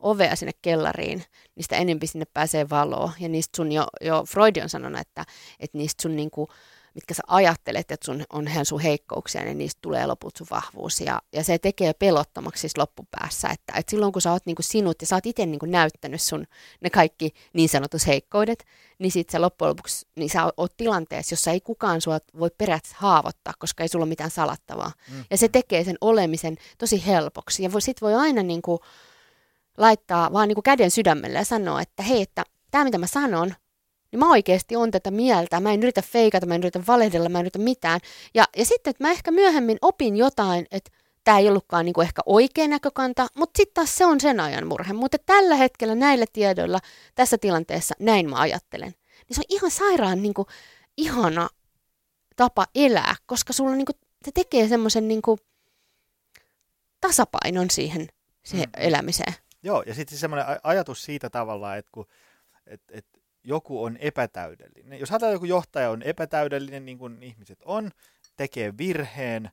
ovea 0.01 0.37
sinne 0.37 0.53
kellariin, 0.63 1.25
niin 1.55 1.65
sitä 1.65 1.77
enempi 1.77 2.07
sinne 2.07 2.25
pääsee 2.35 2.71
valoa. 2.71 3.13
Ja 3.21 3.29
niistä 3.29 3.57
sun 3.57 3.73
jo, 3.73 3.87
jo 4.01 4.25
Freud 4.29 4.57
on 4.63 4.69
sanonut, 4.69 5.01
että, 5.01 5.25
että 5.61 5.79
niistä 5.79 6.03
sun 6.03 6.17
niinku, 6.17 6.49
mitkä 6.95 7.15
sä 7.15 7.23
ajattelet, 7.27 7.91
että 7.91 8.07
sun 8.07 8.25
on 8.33 8.49
hän 8.49 8.67
sun 8.67 8.81
heikkouksia, 8.81 9.45
niin 9.45 9.59
niistä 9.59 9.79
tulee 9.83 10.07
loput 10.07 10.37
sun 10.37 10.47
vahvuus. 10.51 11.01
Ja, 11.01 11.23
ja 11.33 11.45
se 11.45 11.59
tekee 11.59 11.93
pelottomaksi 11.93 12.61
siis 12.61 12.79
loppupäässä, 12.79 13.49
että, 13.49 13.73
että 13.77 13.91
silloin 13.91 14.13
kun 14.13 14.23
sä 14.23 14.33
oot 14.33 14.47
niin 14.47 14.57
kuin 14.57 14.65
sinut 14.65 14.97
ja 15.01 15.07
sä 15.07 15.17
oot 15.17 15.27
itse 15.27 15.47
niin 15.47 15.59
kuin 15.59 15.71
näyttänyt 15.71 16.23
sun 16.23 16.47
ne 16.81 16.91
kaikki 16.91 17.35
niin 17.53 17.69
sanotus 17.69 18.07
heikkoudet, 18.07 18.65
niin 18.99 19.13
sit 19.13 19.31
sä 19.31 19.41
loppujen 19.41 19.69
lopuksi 19.69 20.07
niin 20.17 20.31
sä 20.31 20.53
oot 20.57 20.77
tilanteessa, 20.77 21.33
jossa 21.33 21.51
ei 21.51 21.61
kukaan 21.61 22.01
sua 22.01 22.19
voi 22.39 22.51
periaatteessa 22.59 22.99
haavoittaa, 23.01 23.55
koska 23.59 23.83
ei 23.83 23.89
sulla 23.89 24.03
ole 24.03 24.09
mitään 24.09 24.31
salattavaa. 24.31 24.93
Mm. 25.11 25.25
Ja 25.31 25.37
se 25.37 25.49
tekee 25.49 25.85
sen 25.85 25.97
olemisen 26.01 26.57
tosi 26.79 27.07
helpoksi. 27.07 27.63
Ja 27.63 27.73
voi, 27.73 27.81
sit 27.81 28.03
voi 28.03 28.15
aina 28.15 28.43
niin 28.43 28.63
kuin 28.63 28.79
laittaa 29.77 30.33
vaan 30.33 30.49
niin 30.49 30.57
kuin 30.57 30.63
käden 30.63 30.91
sydämelle 30.91 31.39
ja 31.39 31.45
sanoa, 31.45 31.81
että 31.81 32.03
hei, 32.03 32.23
että 32.23 32.45
tämä 32.71 32.85
mitä 32.85 32.99
mä 32.99 33.07
sanon, 33.07 33.55
niin 34.15 34.19
mä 34.19 34.31
oikeasti 34.31 34.77
on 34.77 34.91
tätä 34.91 35.11
mieltä. 35.11 35.61
Mä 35.61 35.73
en 35.73 35.83
yritä 35.83 36.03
feikata, 36.03 36.47
mä 36.47 36.55
en 36.55 36.61
yritä 36.61 36.81
valehdella, 36.87 37.29
mä 37.29 37.39
en 37.39 37.45
yritä 37.45 37.59
mitään. 37.59 38.01
Ja, 38.35 38.45
ja 38.57 38.65
sitten, 38.65 38.91
että 38.91 39.05
mä 39.05 39.11
ehkä 39.11 39.31
myöhemmin 39.31 39.79
opin 39.83 40.17
jotain, 40.17 40.67
että 40.71 40.91
tämä 41.25 41.39
ei 41.39 41.49
ollutkaan 41.49 41.85
niin 41.85 41.93
kuin 41.93 42.07
ehkä 42.07 42.23
oikea 42.27 42.69
näkökanta, 42.69 43.27
mutta 43.35 43.57
sitten 43.57 43.75
taas 43.75 43.97
se 43.97 44.07
on 44.07 44.21
sen 44.21 44.41
ajan 44.41 44.67
murhe. 44.67 44.93
Mutta 44.93 45.19
tällä 45.27 45.55
hetkellä 45.55 45.95
näillä 45.95 46.25
tiedoilla, 46.33 46.79
tässä 47.15 47.39
tilanteessa, 47.39 47.95
näin 47.99 48.31
mä 48.31 48.41
ajattelen. 48.41 48.95
Niin 49.29 49.35
se 49.35 49.41
on 49.41 49.45
ihan 49.49 49.71
sairaan 49.71 50.23
niin 50.23 50.35
kuin, 50.35 50.49
ihana 50.97 51.49
tapa 52.37 52.67
elää, 52.75 53.17
koska 53.27 53.53
sulla 53.53 53.75
niin 53.75 53.87
kuin, 53.87 53.97
se 54.25 54.31
tekee 54.35 54.69
semmoisen 54.69 55.09
niin 55.09 55.23
kuin, 55.23 55.39
tasapainon 57.01 57.71
siihen, 57.71 58.09
siihen 58.43 58.69
mm. 58.69 58.83
elämiseen. 58.83 59.35
Joo, 59.63 59.83
ja 59.87 59.95
sitten 59.95 60.19
semmoinen 60.19 60.47
ajatus 60.63 61.05
siitä 61.05 61.31
tavallaan, 61.31 61.79
että 61.79 61.91
kun, 61.93 62.07
et, 62.67 62.81
et, 62.91 63.07
joku 63.45 63.85
on 63.85 63.97
epätäydellinen. 63.97 65.01
Jos 65.01 65.11
ajatellaan, 65.11 65.35
joku 65.35 65.45
johtaja 65.45 65.91
on 65.91 66.03
epätäydellinen, 66.03 66.85
niin 66.85 66.99
kuin 66.99 67.23
ihmiset 67.23 67.59
on, 67.65 67.91
tekee 68.37 68.73
virheen, 68.79 69.51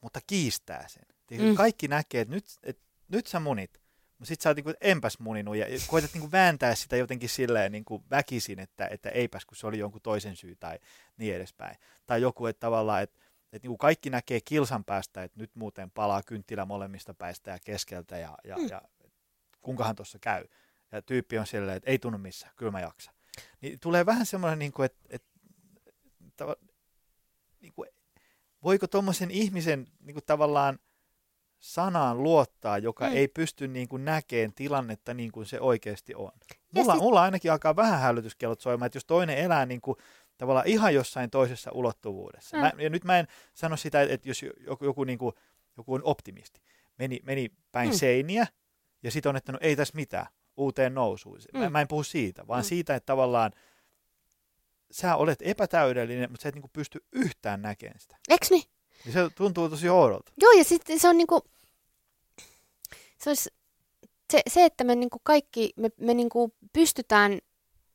mutta 0.00 0.20
kiistää 0.26 0.88
sen. 0.88 1.02
Mm. 1.30 1.54
Kaikki 1.54 1.88
näkee, 1.88 2.20
että 2.20 2.34
nyt, 2.34 2.44
et, 2.62 2.78
nyt 3.08 3.26
sä 3.26 3.40
munit, 3.40 3.80
mutta 4.18 4.28
sit 4.28 4.40
sä 4.40 4.50
oot 4.50 4.56
niin 4.56 4.74
enpäs 4.80 5.18
muninut 5.18 5.56
ja 5.56 5.66
koetat 5.86 6.14
niin 6.14 6.32
vääntää 6.32 6.74
sitä 6.74 6.96
jotenkin 6.96 7.28
silleen 7.28 7.72
niin 7.72 7.84
kuin 7.84 8.04
väkisin, 8.10 8.58
että, 8.58 8.86
että 8.86 9.08
eipäs, 9.08 9.44
kun 9.44 9.56
se 9.56 9.66
oli 9.66 9.78
jonkun 9.78 10.00
toisen 10.00 10.36
syy 10.36 10.56
tai 10.56 10.78
niin 11.16 11.36
edespäin. 11.36 11.76
Tai 12.06 12.22
joku, 12.22 12.46
että 12.46 12.60
tavallaan, 12.60 13.02
että, 13.02 13.20
että 13.52 13.68
niin 13.68 13.78
kaikki 13.78 14.10
näkee 14.10 14.40
kilsan 14.40 14.84
päästä, 14.84 15.22
että 15.22 15.40
nyt 15.40 15.50
muuten 15.54 15.90
palaa 15.90 16.22
kynttilä 16.22 16.64
molemmista 16.64 17.14
päistä 17.14 17.50
ja 17.50 17.58
keskeltä 17.64 18.18
ja, 18.18 18.38
ja, 18.44 18.56
mm. 18.56 18.68
ja 18.68 18.82
kuinkahan 19.60 19.96
tuossa 19.96 20.18
käy 20.18 20.44
ja 20.94 21.02
tyyppi 21.02 21.38
on 21.38 21.46
silleen, 21.46 21.76
että 21.76 21.90
ei 21.90 21.98
tunnu 21.98 22.18
missään, 22.18 22.52
kyllä 22.56 22.72
mä 22.72 22.80
jaksa. 22.80 23.12
Niin 23.60 23.80
tulee 23.80 24.06
vähän 24.06 24.26
semmoinen, 24.26 24.58
niin 24.58 24.72
kuin, 24.72 24.86
että, 24.86 25.08
että, 25.10 26.56
niin 27.60 27.72
kuin, 27.72 27.88
voiko 28.62 28.86
tuommoisen 28.86 29.30
ihmisen 29.30 29.86
niin 30.00 30.14
kuin 30.14 30.24
tavallaan 30.26 30.78
sanaan 31.58 32.22
luottaa, 32.22 32.78
joka 32.78 33.06
mm. 33.08 33.16
ei 33.16 33.28
pysty 33.28 33.68
niin 33.68 33.88
kuin 33.88 34.04
näkeen 34.04 34.54
tilannetta 34.54 35.14
niin 35.14 35.32
kuin 35.32 35.46
se 35.46 35.60
oikeasti 35.60 36.14
on. 36.14 36.32
Mulla, 36.74 36.92
sit... 36.92 37.02
mulla 37.02 37.22
ainakin 37.22 37.52
alkaa 37.52 37.76
vähän 37.76 38.00
hälytyskellot 38.00 38.60
soimaan, 38.60 38.86
että 38.86 38.96
jos 38.96 39.04
toinen 39.04 39.38
elää 39.38 39.66
niin 39.66 39.80
kuin, 39.80 39.96
tavallaan 40.38 40.66
ihan 40.66 40.94
jossain 40.94 41.30
toisessa 41.30 41.70
ulottuvuudessa. 41.72 42.56
Mm. 42.56 42.60
Mä, 42.60 42.72
ja 42.78 42.90
nyt 42.90 43.04
mä 43.04 43.18
en 43.18 43.26
sano 43.54 43.76
sitä, 43.76 44.02
että 44.02 44.28
jos 44.28 44.42
joku, 44.42 44.84
joku, 44.84 45.04
niin 45.04 45.18
kuin, 45.18 45.34
joku 45.76 45.94
on 45.94 46.00
optimisti, 46.04 46.60
meni, 46.98 47.20
meni 47.22 47.50
päin 47.72 47.90
mm. 47.90 47.96
seiniä 47.96 48.46
ja 49.02 49.10
sitten 49.10 49.30
on, 49.30 49.36
että 49.36 49.52
no 49.52 49.58
ei 49.60 49.76
tässä 49.76 49.96
mitään, 49.96 50.26
uuteen 50.56 50.94
nousuun. 50.94 51.38
Mm. 51.52 51.60
Mä, 51.60 51.70
mä 51.70 51.80
en 51.80 51.88
puhu 51.88 52.02
siitä, 52.02 52.46
vaan 52.46 52.62
mm. 52.62 52.68
siitä, 52.68 52.94
että 52.94 53.06
tavallaan 53.06 53.52
sä 54.90 55.16
olet 55.16 55.38
epätäydellinen, 55.42 56.30
mutta 56.30 56.42
sä 56.42 56.48
et 56.48 56.54
niinku 56.54 56.70
pysty 56.72 57.04
yhtään 57.12 57.62
näkemään 57.62 58.00
sitä. 58.00 58.16
Eks 58.28 58.50
niin? 58.50 58.64
Ja 59.06 59.12
se 59.12 59.30
tuntuu 59.34 59.68
tosi 59.68 59.88
oudolta. 59.88 60.32
Joo, 60.40 60.52
ja 60.52 60.64
sitten 60.64 61.00
se 61.00 61.08
on 61.08 61.16
niinku, 61.16 61.40
se, 63.18 63.30
olisi, 63.30 63.50
se, 64.32 64.40
se 64.48 64.64
että 64.64 64.84
me 64.84 64.94
niinku 64.94 65.18
kaikki, 65.22 65.72
me, 65.76 65.90
me 66.00 66.14
niinku 66.14 66.54
pystytään 66.72 67.38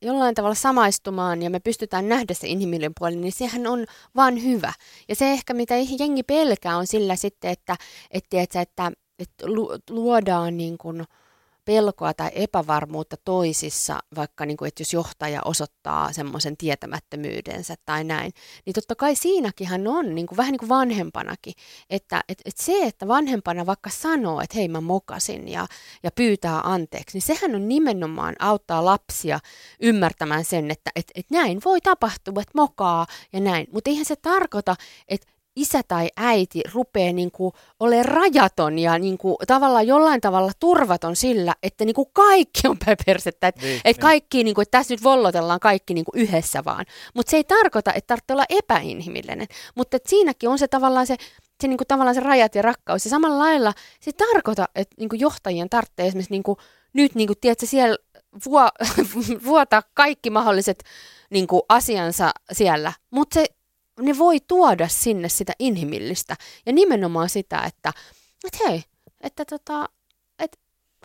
jollain 0.01 0.35
tavalla 0.35 0.55
samaistumaan 0.55 1.41
ja 1.41 1.49
me 1.49 1.59
pystytään 1.59 2.09
nähdä 2.09 2.33
se 2.33 2.47
inhimillinen 2.47 2.91
puoli, 2.99 3.15
niin 3.15 3.31
sehän 3.31 3.67
on 3.67 3.85
vaan 4.15 4.43
hyvä. 4.43 4.73
Ja 5.09 5.15
se 5.15 5.31
ehkä, 5.31 5.53
mitä 5.53 5.75
jengi 5.99 6.23
pelkää, 6.23 6.77
on 6.77 6.87
sillä 6.87 7.15
sitten, 7.15 7.51
että, 7.51 7.75
että, 8.11 8.41
että, 8.41 8.61
että, 8.61 8.91
että 9.19 9.45
luodaan 9.89 10.57
niin 10.57 10.77
kuin, 10.77 11.05
pelkoa 11.69 12.13
tai 12.13 12.29
epävarmuutta 12.33 13.17
toisissa, 13.25 13.99
vaikka 14.15 14.45
niin 14.45 14.57
kuin, 14.57 14.67
että 14.67 14.81
jos 14.81 14.93
johtaja 14.93 15.41
osoittaa 15.45 16.13
semmoisen 16.13 16.57
tietämättömyydensä 16.57 17.75
tai 17.85 18.03
näin, 18.03 18.31
niin 18.65 18.73
totta 18.73 18.95
kai 18.95 19.15
siinäkin 19.15 19.87
on 19.87 20.15
niin 20.15 20.27
kuin, 20.27 20.37
vähän 20.37 20.51
niin 20.51 20.59
kuin 20.59 20.69
vanhempanakin, 20.69 21.53
että 21.89 22.23
et, 22.29 22.41
et 22.45 22.57
se, 22.57 22.83
että 22.83 23.07
vanhempana 23.07 23.65
vaikka 23.65 23.89
sanoo, 23.89 24.41
että 24.41 24.57
hei 24.57 24.67
mä 24.67 24.81
mokasin 24.81 25.47
ja, 25.47 25.67
ja 26.03 26.11
pyytää 26.11 26.61
anteeksi, 26.63 27.17
niin 27.17 27.37
sehän 27.37 27.55
on 27.55 27.67
nimenomaan 27.67 28.35
auttaa 28.39 28.85
lapsia 28.85 29.39
ymmärtämään 29.79 30.45
sen, 30.45 30.71
että 30.71 30.91
et, 30.95 31.11
et 31.15 31.25
näin 31.29 31.61
voi 31.65 31.81
tapahtua, 31.81 32.41
että 32.41 32.51
mokaa 32.55 33.05
ja 33.33 33.39
näin, 33.39 33.67
mutta 33.73 33.89
eihän 33.89 34.05
se 34.05 34.15
tarkoita, 34.15 34.75
että 35.07 35.27
isä 35.55 35.81
tai 35.87 36.09
äiti 36.17 36.61
rupeaa 36.73 37.13
niin 37.13 37.31
kuin 37.31 37.53
olemaan 37.79 38.05
rajaton 38.05 38.79
ja 38.79 38.99
niin 38.99 39.17
kuin 39.17 39.35
tavallaan 39.47 39.87
jollain 39.87 40.21
tavalla 40.21 40.51
turvaton 40.59 41.15
sillä, 41.15 41.55
että 41.63 41.85
niin 41.85 41.93
kuin 41.93 42.07
kaikki 42.13 42.67
on 42.67 42.77
persettä. 43.05 43.47
Että 43.47 43.61
niin, 43.61 43.75
että 43.75 43.89
niin. 43.89 43.99
kaikki, 43.99 44.43
niin 44.43 44.55
kuin, 44.55 44.63
että 44.63 44.77
tässä 44.77 44.93
nyt 44.93 45.03
vollotellaan 45.03 45.59
kaikki 45.59 45.93
niin 45.93 46.05
kuin 46.05 46.21
yhdessä 46.21 46.65
vaan. 46.65 46.85
Mutta 47.13 47.29
se 47.29 47.37
ei 47.37 47.43
tarkoita, 47.43 47.93
että 47.93 48.07
tarvitsee 48.07 48.33
olla 48.33 48.45
epäinhimillinen. 48.49 49.47
Mutta 49.75 49.97
siinäkin 50.05 50.49
on 50.49 50.59
se 50.59 50.67
tavallaan 50.67 51.07
se, 51.07 51.15
se, 51.61 51.67
niin 51.67 51.77
kuin, 51.77 51.87
tavallaan 51.87 52.15
se 52.15 52.21
rajat 52.21 52.55
ja 52.55 52.61
rakkaus. 52.61 53.05
Ja 53.05 53.09
samalla 53.09 53.39
lailla 53.39 53.73
se 53.99 54.09
ei 54.09 54.27
tarkoita, 54.33 54.65
että 54.75 54.95
niin 54.99 55.09
kuin 55.09 55.19
johtajien 55.19 55.69
tarvitsee 55.69 56.07
esimerkiksi 56.07 56.33
niin 56.33 56.43
kuin, 56.43 56.57
nyt, 56.93 57.15
niin 57.15 57.27
kuin, 57.27 57.37
tiedätkö, 57.41 57.65
siellä 57.65 57.97
vuo, 58.45 58.69
vuota 59.45 59.83
kaikki 59.93 60.29
mahdolliset 60.29 60.83
niin 61.29 61.47
kuin, 61.47 61.61
asiansa 61.69 62.31
siellä. 62.51 62.93
Mutta 63.11 63.33
se 63.33 63.45
ne 64.01 64.17
voi 64.17 64.39
tuoda 64.47 64.87
sinne 64.87 65.29
sitä 65.29 65.53
inhimillistä 65.59 66.35
ja 66.65 66.73
nimenomaan 66.73 67.29
sitä, 67.29 67.63
että, 67.63 67.93
että 68.45 68.57
hei, 68.67 68.83
että 69.21 69.45
tota, 69.45 69.89
että 70.39 70.57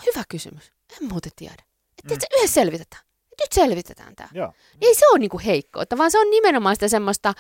hyvä 0.07 0.25
kysymys, 0.29 0.73
en 1.03 1.09
muuten 1.09 1.33
tiedä. 1.37 1.65
Että 1.99 2.15
mm. 2.15 2.39
yhdessä 2.39 2.55
selvitetään. 2.55 3.03
Nyt 3.41 3.53
selvitetään 3.53 4.17
tämä. 4.17 4.29
Joo. 4.33 4.53
Ei 4.81 4.95
se 4.95 5.09
ole 5.09 5.19
niinku 5.19 5.41
heikkoutta, 5.45 5.99
vaan 5.99 6.11
se 6.11 6.19
on 6.19 6.31
nimenomaan 6.31 6.77
sitä 6.77 6.89
semmoista 6.89 7.35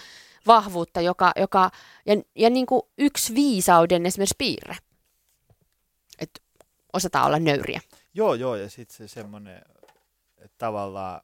vahvuutta, 0.46 1.00
joka, 1.00 1.32
joka 1.36 1.70
ja, 2.06 2.14
ja 2.36 2.50
niinku 2.50 2.90
yksi 2.98 3.34
viisauden 3.34 4.06
esimerkiksi 4.06 4.34
piirre. 4.38 4.76
Että 6.18 6.40
osataan 6.92 7.26
olla 7.26 7.38
nöyriä. 7.38 7.80
Joo, 8.14 8.34
joo, 8.34 8.56
ja 8.56 8.70
sitten 8.70 8.96
se 8.96 9.08
semmoinen, 9.08 9.62
että 10.38 10.58
tavallaan 10.58 11.20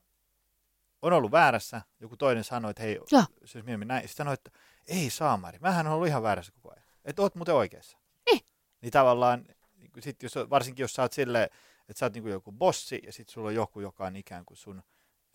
on 1.02 1.12
ollut 1.12 1.30
väärässä, 1.32 1.82
joku 2.00 2.16
toinen 2.16 2.44
sanoi, 2.44 2.70
että 2.70 2.82
hei, 2.82 3.00
ja. 3.12 3.24
siis 3.44 3.64
minä 3.64 3.84
näin. 3.84 4.02
Sitten 4.02 4.16
sanoi, 4.16 4.34
että 4.34 4.50
ei 4.86 5.10
saamari, 5.10 5.58
mähän 5.58 5.86
on 5.86 5.92
ollut 5.92 6.08
ihan 6.08 6.22
väärässä 6.22 6.52
koko 6.52 6.70
ajan. 6.70 6.84
Että 7.04 7.22
oot 7.22 7.34
muuten 7.34 7.54
oikeassa. 7.54 7.98
Niin. 8.30 8.40
Niin 8.80 8.92
tavallaan, 8.92 9.44
niin 9.74 9.90
sit 10.02 10.22
jos, 10.22 10.34
varsinkin 10.50 10.82
jos 10.84 10.94
sä 10.94 11.02
oot 11.02 11.12
silleen, 11.12 11.48
että 11.88 11.98
sä 11.98 12.06
oot 12.06 12.12
niin 12.12 12.22
kuin 12.22 12.32
joku 12.32 12.52
bossi 12.52 13.00
ja 13.06 13.12
sitten 13.12 13.32
sulla 13.32 13.48
on 13.48 13.54
joku, 13.54 13.80
joka 13.80 14.06
on 14.06 14.16
ikään 14.16 14.44
kuin 14.44 14.56
sun 14.56 14.82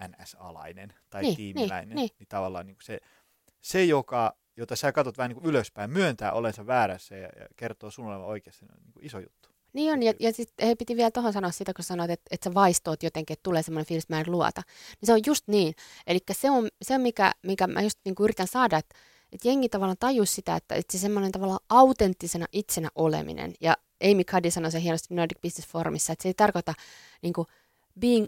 NS-alainen 0.08 0.94
tai 1.10 1.22
Niin, 1.22 1.36
tiimiläinen, 1.36 1.90
niin, 1.90 1.96
niin. 1.96 2.10
niin 2.20 2.28
tavallaan 2.28 2.66
niin 2.66 2.76
kuin 2.76 2.86
se, 2.86 3.00
se 3.62 3.84
joka, 3.84 4.38
jota 4.58 4.76
sä 4.76 4.92
katsot 4.92 5.18
vähän 5.18 5.30
niin 5.30 5.42
kuin 5.42 5.50
ylöspäin, 5.50 5.90
myöntää 5.92 6.32
olensa 6.32 6.68
väärässä 6.68 7.16
ja, 7.16 7.30
ja 7.40 7.48
kertoo 7.56 7.92
sun 7.92 8.08
olevan 8.08 8.28
oikeassa, 8.28 8.66
on 8.66 8.84
niin 8.84 8.94
kuin 8.94 9.06
iso 9.06 9.20
juttu. 9.20 9.55
Niin 9.76 9.94
on, 9.94 10.04
ja, 10.04 10.14
ja 10.20 10.34
sitten 10.34 10.68
he 10.68 10.76
piti 10.76 10.98
vielä 10.98 11.12
tuohon 11.12 11.34
sanoa 11.34 11.52
sitä, 11.52 11.74
kun 11.74 11.86
sanoit, 11.86 12.12
että, 12.12 12.26
että 12.32 12.50
sä 12.50 12.54
vaistoot 12.54 13.04
jotenkin, 13.04 13.34
että 13.34 13.44
tulee 13.44 13.64
semmoinen 13.64 13.86
fiilis, 13.86 14.04
että 14.04 14.14
mä 14.16 14.20
en 14.20 14.32
luota. 14.32 14.62
Niin 15.02 15.08
se 15.08 15.14
on 15.14 15.20
just 15.26 15.48
niin. 15.48 15.76
Eli 16.08 16.20
se 16.32 16.50
on 16.50 16.68
se, 16.82 16.98
mikä, 16.98 17.32
mikä 17.42 17.68
mä 17.68 17.82
just 17.82 18.00
niin 18.06 18.16
yritän 18.20 18.48
saada, 18.48 18.78
että, 18.78 18.96
että 19.32 19.48
jengi 19.48 19.70
tavallaan 19.70 19.98
tajus 20.00 20.36
sitä, 20.36 20.56
että, 20.56 20.76
että 20.76 20.92
se 20.92 21.02
semmoinen 21.02 21.32
tavallaan 21.32 21.60
autenttisena 21.70 22.46
itsenä 22.52 22.90
oleminen. 22.96 23.54
Ja 23.62 23.78
Amy 24.12 24.24
Cuddy 24.24 24.52
sanoi 24.52 24.72
se 24.72 24.82
hienosti 24.82 25.14
Nordic 25.14 25.42
Business 25.42 25.68
Forumissa, 25.68 26.14
että 26.14 26.24
se 26.24 26.30
ei 26.30 26.34
tarkoita 26.34 26.74
niin 27.22 27.34
kuin 27.34 27.48
being 28.00 28.28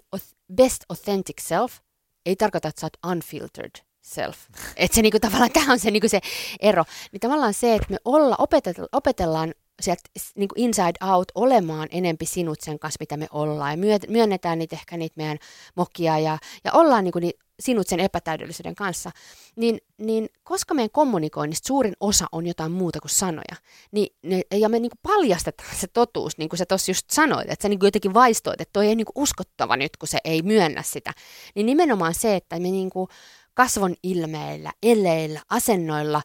best 0.53 0.83
authentic 0.89 1.41
self, 1.41 1.77
ei 2.25 2.35
tarkoita, 2.35 2.67
että 2.67 2.81
sä 2.81 2.85
oot 2.85 3.11
unfiltered 3.11 3.83
self. 4.01 4.37
Että 4.75 4.95
se 4.95 5.01
niinku, 5.01 5.19
tavallaan, 5.19 5.51
tämä 5.51 5.71
on 5.71 5.79
se, 5.79 5.91
niinku 5.91 6.09
se 6.09 6.19
ero. 6.59 6.83
Niin 7.11 7.19
tavallaan 7.19 7.53
se, 7.53 7.75
että 7.75 7.87
me 7.89 7.97
olla, 8.05 8.35
opetellaan, 8.39 8.89
opetellaan 8.91 9.53
sieltä 9.81 10.01
niin 10.35 10.49
kuin 10.49 10.59
inside 10.59 11.05
out 11.11 11.31
olemaan 11.35 11.87
enempi 11.91 12.25
sinut 12.25 12.61
sen 12.61 12.79
kanssa, 12.79 12.97
mitä 12.99 13.17
me 13.17 13.27
ollaan. 13.31 13.83
Ja 13.83 13.99
myönnetään 14.07 14.59
niitä 14.59 14.75
ehkä 14.75 14.97
niitä 14.97 15.13
meidän 15.17 15.37
mokia 15.75 16.19
ja, 16.19 16.37
ja 16.63 16.71
ollaan 16.73 17.03
niin 17.03 17.11
kuin 17.11 17.21
ni, 17.21 17.31
sinut 17.59 17.87
sen 17.87 17.99
epätäydellisyyden 17.99 18.75
kanssa. 18.75 19.11
Niin, 19.55 19.79
niin 19.97 20.29
koska 20.43 20.73
meidän 20.73 20.91
kommunikoinnista 20.91 21.67
suurin 21.67 21.93
osa 21.99 22.25
on 22.31 22.47
jotain 22.47 22.71
muuta 22.71 22.99
kuin 22.99 23.09
sanoja, 23.09 23.55
niin 23.91 24.15
ne, 24.23 24.41
ja 24.51 24.69
me 24.69 24.79
niin 24.79 24.89
kuin 24.89 25.13
paljastetaan 25.13 25.75
se 25.75 25.87
totuus, 25.87 26.37
niin 26.37 26.49
kuin 26.49 26.57
sä 26.57 26.65
tuossa 26.65 26.91
just 26.91 27.09
sanoit, 27.09 27.49
että 27.49 27.63
sä 27.63 27.69
niin 27.69 27.79
kuin 27.79 27.87
jotenkin 27.87 28.13
vaistoit, 28.13 28.61
että 28.61 28.73
toi 28.73 28.87
ei 28.87 28.95
niin 28.95 29.05
kuin 29.05 29.23
uskottava 29.23 29.77
nyt, 29.77 29.97
kun 29.97 30.07
se 30.07 30.17
ei 30.23 30.41
myönnä 30.41 30.81
sitä. 30.81 31.13
Niin 31.55 31.65
nimenomaan 31.65 32.13
se, 32.13 32.35
että 32.35 32.59
me 32.59 32.71
niin 32.71 32.89
kuin 32.89 33.07
kasvon 33.53 33.95
ilmeillä, 34.03 34.71
eleillä, 34.83 35.41
asennoilla, 35.49 36.21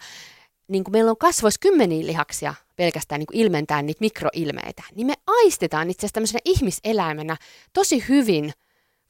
niin 0.69 0.85
kuin 0.85 0.93
meillä 0.93 1.11
on 1.11 1.17
kasvoissa 1.17 1.59
kymmeniä 1.61 2.07
lihaksia 2.07 2.55
pelkästään 2.77 3.19
niin 3.19 3.27
kuin 3.27 3.37
ilmentää 3.37 3.83
niitä 3.83 4.01
mikroilmeitä, 4.01 4.83
niin 4.95 5.07
me 5.07 5.15
aistetaan 5.27 5.91
itse 5.91 6.01
asiassa 6.01 6.15
tämmöisenä 6.15 6.41
ihmiseläimenä 6.45 7.37
tosi 7.73 8.05
hyvin, 8.09 8.53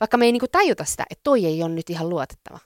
vaikka 0.01 0.17
me 0.17 0.25
ei 0.25 0.33
niin 0.33 0.41
kuin 0.41 0.51
tajuta 0.51 0.85
sitä, 0.85 1.05
että 1.11 1.23
toi 1.25 1.47
ei 1.47 1.63
ole 1.63 1.71
nyt 1.71 1.91
ihan 1.91 2.09
luotettava. 2.09 2.59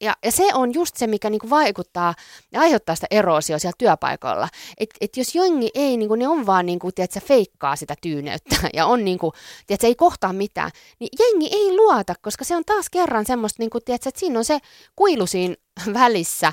Ja, 0.00 0.16
ja 0.24 0.32
se 0.32 0.54
on 0.54 0.74
just 0.74 0.96
se, 0.96 1.06
mikä 1.06 1.30
niinku 1.30 1.50
vaikuttaa 1.50 2.14
ja 2.52 2.60
aiheuttaa 2.60 2.94
sitä 2.94 3.06
eroosia 3.10 3.58
siellä 3.58 3.74
työpaikoilla. 3.78 4.48
Että 4.78 4.96
et 5.00 5.16
jos 5.16 5.34
jongi 5.34 5.70
ei, 5.74 5.96
niinku, 5.96 6.14
ne 6.14 6.28
on 6.28 6.46
vaan, 6.46 6.66
niinku, 6.66 6.92
tiedätkö, 6.92 7.20
feikkaa 7.20 7.76
sitä 7.76 7.94
tyyneyttä 8.02 8.56
ja 8.74 8.86
on, 8.86 9.04
niinku, 9.04 9.32
tiedätkö, 9.66 9.86
ei 9.86 9.94
kohtaa 9.94 10.32
mitään, 10.32 10.70
niin 11.00 11.08
jengi 11.18 11.48
ei 11.52 11.76
luota, 11.76 12.14
koska 12.22 12.44
se 12.44 12.56
on 12.56 12.64
taas 12.66 12.90
kerran 12.90 13.26
semmoista, 13.26 13.62
niinku, 13.62 13.80
tiedätkö, 13.80 14.08
että 14.08 14.20
siinä 14.20 14.38
on 14.38 14.44
se 14.44 14.58
kuilu 14.96 15.26
siinä 15.26 15.54
välissä, 16.00 16.52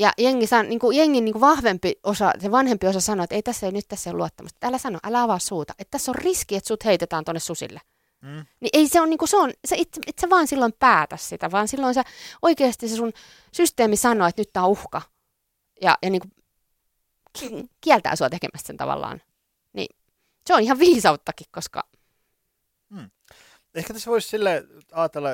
ja 0.00 0.12
jengi, 0.18 0.46
san, 0.46 0.68
niin 0.68 0.78
kuin, 0.78 0.96
jengin 0.96 1.24
niin 1.24 1.32
kuin 1.32 1.40
vahvempi 1.40 1.94
osa, 2.02 2.32
se 2.38 2.50
vanhempi 2.50 2.86
osa 2.86 3.00
sanoo, 3.00 3.24
että 3.24 3.36
ei 3.36 3.42
tässä 3.42 3.66
ei 3.66 3.72
nyt 3.72 3.88
tässä 3.88 4.10
ole 4.10 4.16
luottamusta. 4.16 4.66
Älä 4.66 4.78
sano, 4.78 4.98
älä 5.04 5.22
avaa 5.22 5.38
suuta. 5.38 5.74
Että 5.78 5.90
tässä 5.90 6.10
on 6.10 6.14
riski, 6.14 6.56
että 6.56 6.68
sut 6.68 6.84
heitetään 6.84 7.24
tuonne 7.24 7.40
susille. 7.40 7.80
Mm. 8.20 8.46
Niin 8.60 8.70
ei 8.72 8.88
se 8.88 9.00
on, 9.00 9.10
niin 9.10 9.18
kuin 9.18 9.28
se 9.28 9.36
on, 9.36 9.52
se 9.64 9.76
et, 9.76 9.88
et 10.06 10.18
sä 10.18 10.30
vaan 10.30 10.46
silloin 10.46 10.72
päätä 10.78 11.16
sitä, 11.16 11.50
vaan 11.50 11.68
silloin 11.68 11.94
se 11.94 12.02
oikeasti 12.42 12.88
se 12.88 12.96
sun 12.96 13.12
systeemi 13.52 13.96
sanoo, 13.96 14.28
että 14.28 14.40
nyt 14.40 14.52
tää 14.52 14.64
on 14.64 14.70
uhka. 14.70 15.02
Ja, 15.82 15.98
ja 16.02 16.10
niin 16.10 16.22
kuin 16.22 17.70
kieltää 17.80 18.16
sua 18.16 18.30
tekemästä 18.30 18.66
sen 18.66 18.76
tavallaan. 18.76 19.22
Niin 19.72 19.96
se 20.46 20.54
on 20.54 20.62
ihan 20.62 20.78
viisauttakin, 20.78 21.46
koska... 21.50 21.88
Mm. 22.88 23.10
Ehkä 23.74 23.94
tässä 23.94 24.10
voisi 24.10 24.28
sille 24.28 24.64
ajatella 24.92 25.30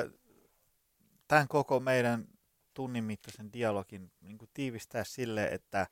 tämän 1.27 1.47
koko 1.47 1.79
meidän 1.79 2.27
tunnin 2.77 3.03
mittaisen 3.03 3.53
dialogin 3.53 4.11
niin 4.21 4.37
kuin 4.37 4.49
tiivistää 4.53 5.03
sille, 5.03 5.47
että 5.47 5.87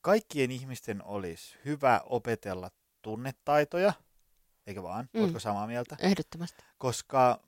kaikkien 0.00 0.50
ihmisten 0.50 1.04
olisi 1.04 1.58
hyvä 1.64 2.00
opetella 2.04 2.70
tunnetaitoja, 3.02 3.92
eikö 4.66 4.82
vaan? 4.82 5.08
Mm. 5.12 5.20
Oletko 5.20 5.38
samaa 5.38 5.66
mieltä? 5.66 5.96
Ehdottomasti. 6.00 6.62
Koska 6.78 7.40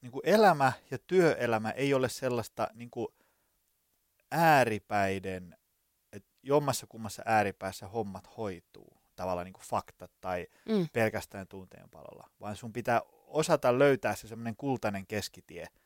niin 0.00 0.12
kuin 0.12 0.22
elämä 0.24 0.72
ja 0.90 0.98
työelämä 0.98 1.70
ei 1.70 1.94
ole 1.94 2.08
sellaista 2.08 2.68
niin 2.74 2.90
kuin 2.90 3.08
ääripäiden, 4.30 5.56
että 6.12 6.28
jommassa 6.42 6.86
kummassa 6.86 7.22
ääripäässä 7.26 7.88
hommat 7.88 8.36
hoituu, 8.36 8.96
tavallaan 9.16 9.44
niin 9.44 9.52
kuin 9.52 9.66
faktat 9.66 10.10
tai 10.20 10.46
mm. 10.68 10.88
pelkästään 10.92 11.48
tunteen 11.48 11.90
palolla, 11.90 12.30
vaan 12.40 12.56
sun 12.56 12.72
pitää 12.72 13.02
osata 13.26 13.78
löytää 13.78 14.16
se 14.16 14.28
semmoinen 14.28 14.56
kultainen 14.56 15.06
keskitie– 15.06 15.66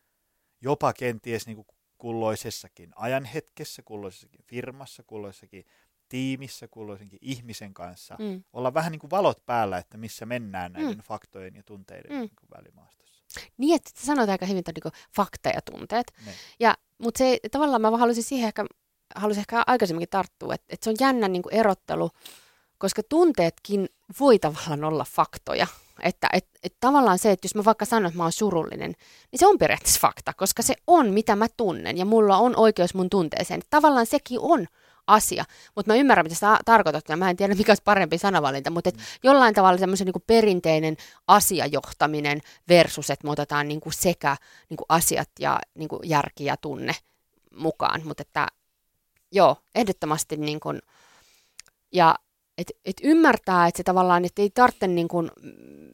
jopa 0.61 0.93
kenties 0.93 1.47
niin 1.47 1.57
kuin 1.57 1.67
kulloisessakin 1.99 2.93
ajanhetkessä, 2.97 3.83
kulloisessakin 3.83 4.41
firmassa, 4.45 5.03
kulloisessakin 5.03 5.65
tiimissä, 6.09 6.69
kulloisenkin 6.69 7.19
ihmisen 7.23 7.75
kanssa, 7.75 8.17
mm. 8.19 8.45
olla 8.53 8.75
vähän 8.75 8.93
niin 8.93 9.01
kuin 9.01 9.11
valot 9.11 9.47
päällä, 9.47 9.79
että 9.79 9.99
missä 9.99 10.27
mennään 10.27 10.73
näiden 10.73 10.97
mm. 10.97 11.03
faktojen 11.03 11.55
ja 11.55 11.63
tunteiden 11.63 12.13
mm. 12.13 12.21
niin 12.21 12.33
kuin 12.41 12.51
välimaastossa. 12.57 13.25
Niin, 13.59 13.77
että 13.77 13.91
sanoit 13.95 14.31
aika 14.31 14.47
hyvin 14.47 14.63
niin 14.67 14.93
fakta 15.17 15.49
ja 15.49 15.61
tunteet. 15.63 16.13
Ja, 16.61 16.75
mutta 16.99 17.19
se 17.19 17.39
tavallaan 17.51 17.83
mä 17.83 17.91
haluaisin 17.91 18.25
siihen 18.25 18.47
ehkä, 18.47 18.65
haluaisin 19.17 19.41
ehkä 19.41 19.63
aikaisemminkin 19.67 20.09
tarttua, 20.11 20.55
että, 20.55 20.67
että 20.69 20.85
se 20.85 20.91
on 20.91 20.97
jännä 21.01 21.29
niin 21.29 21.43
kuin 21.43 21.55
erottelu, 21.55 22.11
koska 22.79 23.03
tunteetkin 23.09 23.89
voi 24.21 24.39
tavallaan 24.39 24.85
olla 24.85 25.05
faktoja. 25.05 25.67
Että 26.03 26.29
et, 26.33 26.47
et 26.63 26.75
tavallaan 26.81 27.19
se, 27.19 27.31
että 27.31 27.45
jos 27.45 27.55
mä 27.55 27.65
vaikka 27.65 27.85
sanon, 27.85 28.07
että 28.07 28.17
mä 28.17 28.23
oon 28.23 28.33
surullinen, 28.33 28.95
niin 29.33 29.39
se 29.39 29.47
on 29.47 29.59
periaatteessa 29.59 30.01
fakta, 30.01 30.33
koska 30.33 30.63
se 30.63 30.75
on 30.87 31.11
mitä 31.11 31.37
mä 31.37 31.47
tunnen 31.57 31.99
ja 31.99 32.05
mulla 32.05 32.37
on 32.37 32.57
oikeus 32.57 32.95
mun 32.95 33.11
tunteeseen. 33.11 33.61
Tavallaan 33.71 34.07
sekin 34.07 34.41
on 34.41 34.67
asia, 35.07 35.45
mutta 35.77 35.93
mä 35.93 35.97
ymmärrän, 35.97 36.27
mitä 36.27 36.35
sä 36.35 36.59
tarkoitat, 36.65 37.09
ja 37.09 37.17
mä 37.17 37.31
en 37.31 37.37
tiedä, 37.37 37.55
mikä 37.55 37.71
olisi 37.71 37.83
parempi 37.83 38.19
sanavalinta, 38.19 38.71
mutta 38.71 38.89
et 38.89 38.97
mm. 38.97 39.03
jollain 39.23 39.55
tavalla 39.55 39.79
semmoisen 39.79 40.07
niin 40.07 40.23
perinteinen 40.27 40.97
asiajohtaminen 41.27 42.41
versus, 42.69 43.11
että 43.11 43.27
me 43.27 43.31
otetaan 43.31 43.69
niin 43.69 43.81
kuin 43.81 43.93
sekä 43.93 44.37
niin 44.69 44.77
kuin 44.77 44.87
asiat 44.89 45.31
ja 45.39 45.59
niin 45.75 45.89
kuin 45.89 46.01
järki 46.05 46.45
ja 46.45 46.57
tunne 46.57 46.93
mukaan, 47.55 48.03
mutta 48.05 48.23
että 48.23 48.47
joo, 49.33 49.57
ehdottomasti 49.75 50.37
niin 50.37 50.61
kuin, 50.61 50.83
ja 51.93 52.15
et, 52.59 52.73
et 52.85 52.97
ymmärtää, 53.03 53.67
että 53.67 53.77
se 53.77 53.83
tavallaan, 53.83 54.25
että 54.25 54.43
ei 54.43 54.51
tarvitse 54.51 54.87
niin 54.87 55.09
kuin 55.09 55.31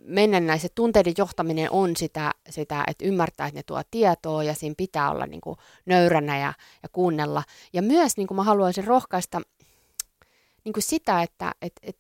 mennä 0.04 0.40
näissä, 0.40 0.68
tunteiden 0.74 1.14
johtaminen 1.18 1.70
on 1.70 1.96
sitä, 1.96 2.32
sitä, 2.50 2.84
että 2.86 3.04
ymmärtää, 3.04 3.46
että 3.46 3.58
ne 3.58 3.62
tuo 3.62 3.82
tietoa 3.90 4.42
ja 4.42 4.54
siinä 4.54 4.74
pitää 4.78 5.10
olla 5.10 5.26
niin 5.26 5.40
kuin 5.40 5.56
nöyränä 5.86 6.38
ja, 6.38 6.52
ja 6.82 6.88
kuunnella. 6.88 7.42
Ja 7.72 7.82
myös 7.82 8.16
niin 8.16 8.26
kuin 8.26 8.36
mä 8.36 8.44
haluaisin 8.44 8.84
rohkaista 8.84 9.40
niin 10.64 10.72
kuin 10.72 10.82
sitä, 10.82 11.22
että 11.22 11.52
et, 11.62 11.72
et, 11.82 11.96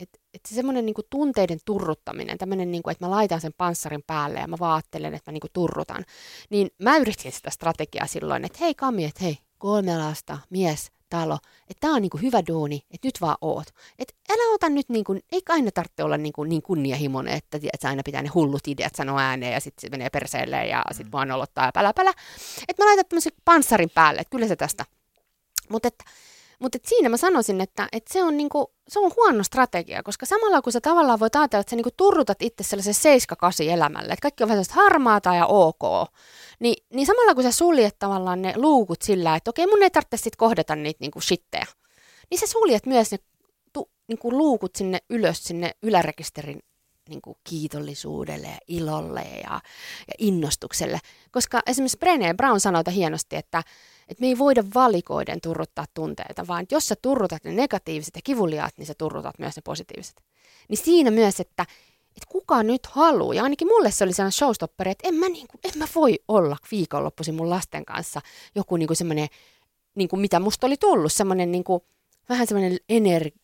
et, 0.00 0.20
et 0.34 0.40
se 0.48 0.54
semmoinen 0.54 0.86
niin 0.86 0.94
tunteiden 1.10 1.58
turruttaminen, 1.64 2.38
tämmöinen, 2.38 2.70
niin 2.70 2.82
kuin, 2.82 2.92
että 2.92 3.04
mä 3.06 3.10
laitan 3.10 3.40
sen 3.40 3.52
panssarin 3.58 4.02
päälle 4.06 4.38
ja 4.38 4.48
mä 4.48 4.56
vaattelen, 4.60 5.14
että 5.14 5.30
mä 5.30 5.32
niin 5.32 5.40
kuin 5.40 5.52
turrutan, 5.52 6.04
niin 6.50 6.70
mä 6.78 6.96
yritin 6.96 7.32
sitä 7.32 7.50
strategiaa 7.50 8.06
silloin, 8.06 8.44
että 8.44 8.58
hei 8.60 8.74
Kami, 8.74 9.04
että 9.04 9.24
hei, 9.24 9.38
kolme 9.58 9.98
lasta, 9.98 10.38
mies, 10.50 10.92
talo, 11.10 11.38
että 11.70 11.80
tämä 11.80 11.94
on 11.94 12.02
niinku 12.02 12.18
hyvä 12.18 12.42
duuni, 12.48 12.84
että 12.90 13.08
nyt 13.08 13.20
vaan 13.20 13.36
oot. 13.40 13.66
Että 13.98 14.14
älä 14.30 14.54
ota 14.54 14.68
nyt, 14.68 14.88
niinku, 14.88 15.16
eikä 15.32 15.52
aina 15.52 15.70
tarvitse 15.70 16.02
olla 16.02 16.16
niinku, 16.16 16.44
niin 16.44 16.62
kunnianhimoinen, 16.62 17.34
että, 17.34 17.58
että 17.72 17.88
aina 17.88 18.02
pitää 18.04 18.22
ne 18.22 18.28
hullut 18.28 18.68
ideat 18.68 18.94
sanoa 18.94 19.20
ääneen 19.20 19.52
ja 19.52 19.60
sitten 19.60 19.80
se 19.80 19.88
menee 19.88 20.10
perseelle 20.10 20.66
ja 20.66 20.82
sitten 20.90 21.06
mm. 21.06 21.12
vaan 21.12 21.30
olottaa 21.30 21.66
ja 21.66 21.72
pälä 21.72 21.92
pälä. 21.92 22.12
Että 22.68 22.82
mä 22.82 22.88
laitan 22.88 23.04
tämmöisen 23.08 23.32
panssarin 23.44 23.90
päälle, 23.90 24.20
että 24.20 24.30
kyllä 24.30 24.48
se 24.48 24.56
tästä. 24.56 24.84
Mutta 25.68 25.88
että 25.88 26.04
mutta 26.60 26.78
siinä 26.86 27.08
mä 27.08 27.16
sanoisin, 27.16 27.60
että, 27.60 27.88
että 27.92 28.12
se, 28.12 28.22
on 28.22 28.36
niinku, 28.36 28.72
se 28.88 28.98
on 28.98 29.12
huono 29.16 29.42
strategia, 29.42 30.02
koska 30.02 30.26
samalla 30.26 30.62
kun 30.62 30.72
sä 30.72 30.80
tavallaan 30.80 31.20
voit 31.20 31.36
ajatella, 31.36 31.60
että 31.60 31.70
sä 31.70 31.76
niinku 31.76 31.90
turrutat 31.96 32.42
itse 32.42 32.64
sellaisen 32.64 33.20
7-8 33.66 33.70
elämälle, 33.70 34.12
että 34.12 34.22
kaikki 34.22 34.42
on 34.42 34.48
vähän 34.48 34.64
harmaata 34.70 35.34
ja 35.34 35.46
ok, 35.46 35.82
niin, 36.60 36.84
niin 36.94 37.06
samalla 37.06 37.34
kun 37.34 37.42
sä 37.42 37.52
suljet 37.52 37.98
tavallaan 37.98 38.42
ne 38.42 38.52
luukut 38.56 39.02
sillä, 39.02 39.36
että 39.36 39.50
okei 39.50 39.66
mun 39.66 39.82
ei 39.82 39.90
tarvitse 39.90 40.16
sitten 40.16 40.38
kohdata 40.38 40.76
niitä 40.76 40.98
niinku 41.00 41.20
shitteja, 41.20 41.66
niin 42.30 42.38
sä 42.38 42.46
suljet 42.46 42.86
myös 42.86 43.12
ne 43.12 43.18
tu, 43.72 43.90
niinku 44.08 44.32
luukut 44.32 44.76
sinne 44.76 44.98
ylös 45.10 45.44
sinne 45.44 45.70
ylärekisterin 45.82 46.62
niin 47.10 47.22
kuin 47.22 47.36
kiitollisuudelle 47.44 48.46
ja 48.46 48.58
ilolle 48.68 49.20
ja, 49.20 49.60
ja 50.08 50.14
innostukselle. 50.18 50.98
Koska 51.30 51.60
esimerkiksi 51.66 51.98
Brené 51.98 52.34
Brown 52.36 52.60
sanoi 52.60 52.82
hienosti, 52.94 53.36
että, 53.36 53.62
että 54.08 54.20
me 54.20 54.26
ei 54.26 54.38
voida 54.38 54.64
valikoiden 54.74 55.40
turruttaa 55.40 55.84
tunteita, 55.94 56.46
vaan 56.46 56.66
jos 56.70 56.88
sä 56.88 56.94
turrutat 57.02 57.44
ne 57.44 57.52
negatiiviset 57.52 58.16
ja 58.16 58.22
kivuliaat, 58.24 58.74
niin 58.76 58.86
sä 58.86 58.94
turrutat 58.98 59.38
myös 59.38 59.56
ne 59.56 59.62
positiiviset. 59.64 60.22
Niin 60.68 60.78
siinä 60.78 61.10
myös, 61.10 61.40
että, 61.40 61.62
että 62.08 62.26
kuka 62.28 62.62
nyt 62.62 62.86
haluaa, 62.86 63.34
ja 63.34 63.42
ainakin 63.42 63.68
mulle 63.68 63.90
se 63.90 64.04
oli 64.04 64.12
sellainen 64.12 64.32
showstopperi, 64.32 64.90
että 64.90 65.08
en 65.08 65.14
mä, 65.14 65.28
niin 65.28 65.46
kuin, 65.48 65.60
en 65.64 65.78
mä 65.78 65.86
voi 65.94 66.18
olla 66.28 66.56
viikonloppuisin 66.70 67.34
mun 67.34 67.50
lasten 67.50 67.84
kanssa 67.84 68.20
joku 68.54 68.76
niin 68.76 68.96
semmoinen, 68.96 69.28
niin 69.94 70.08
mitä 70.16 70.40
musta 70.40 70.66
oli 70.66 70.76
tullut, 70.76 71.12
semmoinen 71.12 71.52
niin 71.52 71.64
vähän 72.28 72.46
semmoinen 72.46 72.78
ener- 72.88 73.40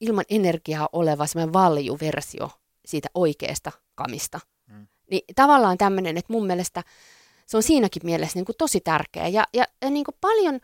ilman 0.00 0.24
energiaa 0.28 0.88
oleva 0.92 1.26
semmoinen 1.26 1.52
valjuversio 1.52 2.50
siitä 2.90 3.08
oikeasta 3.14 3.72
kamista. 3.94 4.40
Mm. 4.66 4.86
Niin 5.10 5.22
tavallaan 5.34 5.78
tämmöinen, 5.78 6.16
että 6.16 6.32
mun 6.32 6.46
mielestä 6.46 6.82
se 7.46 7.56
on 7.56 7.62
siinäkin 7.62 8.02
mielessä 8.04 8.38
niin 8.38 8.44
kuin 8.44 8.56
tosi 8.56 8.80
tärkeä. 8.80 9.28
Ja, 9.28 9.44
ja, 9.52 9.64
ja 9.82 9.90
niin 9.90 10.04
kuin 10.04 10.14
paljon 10.20 10.60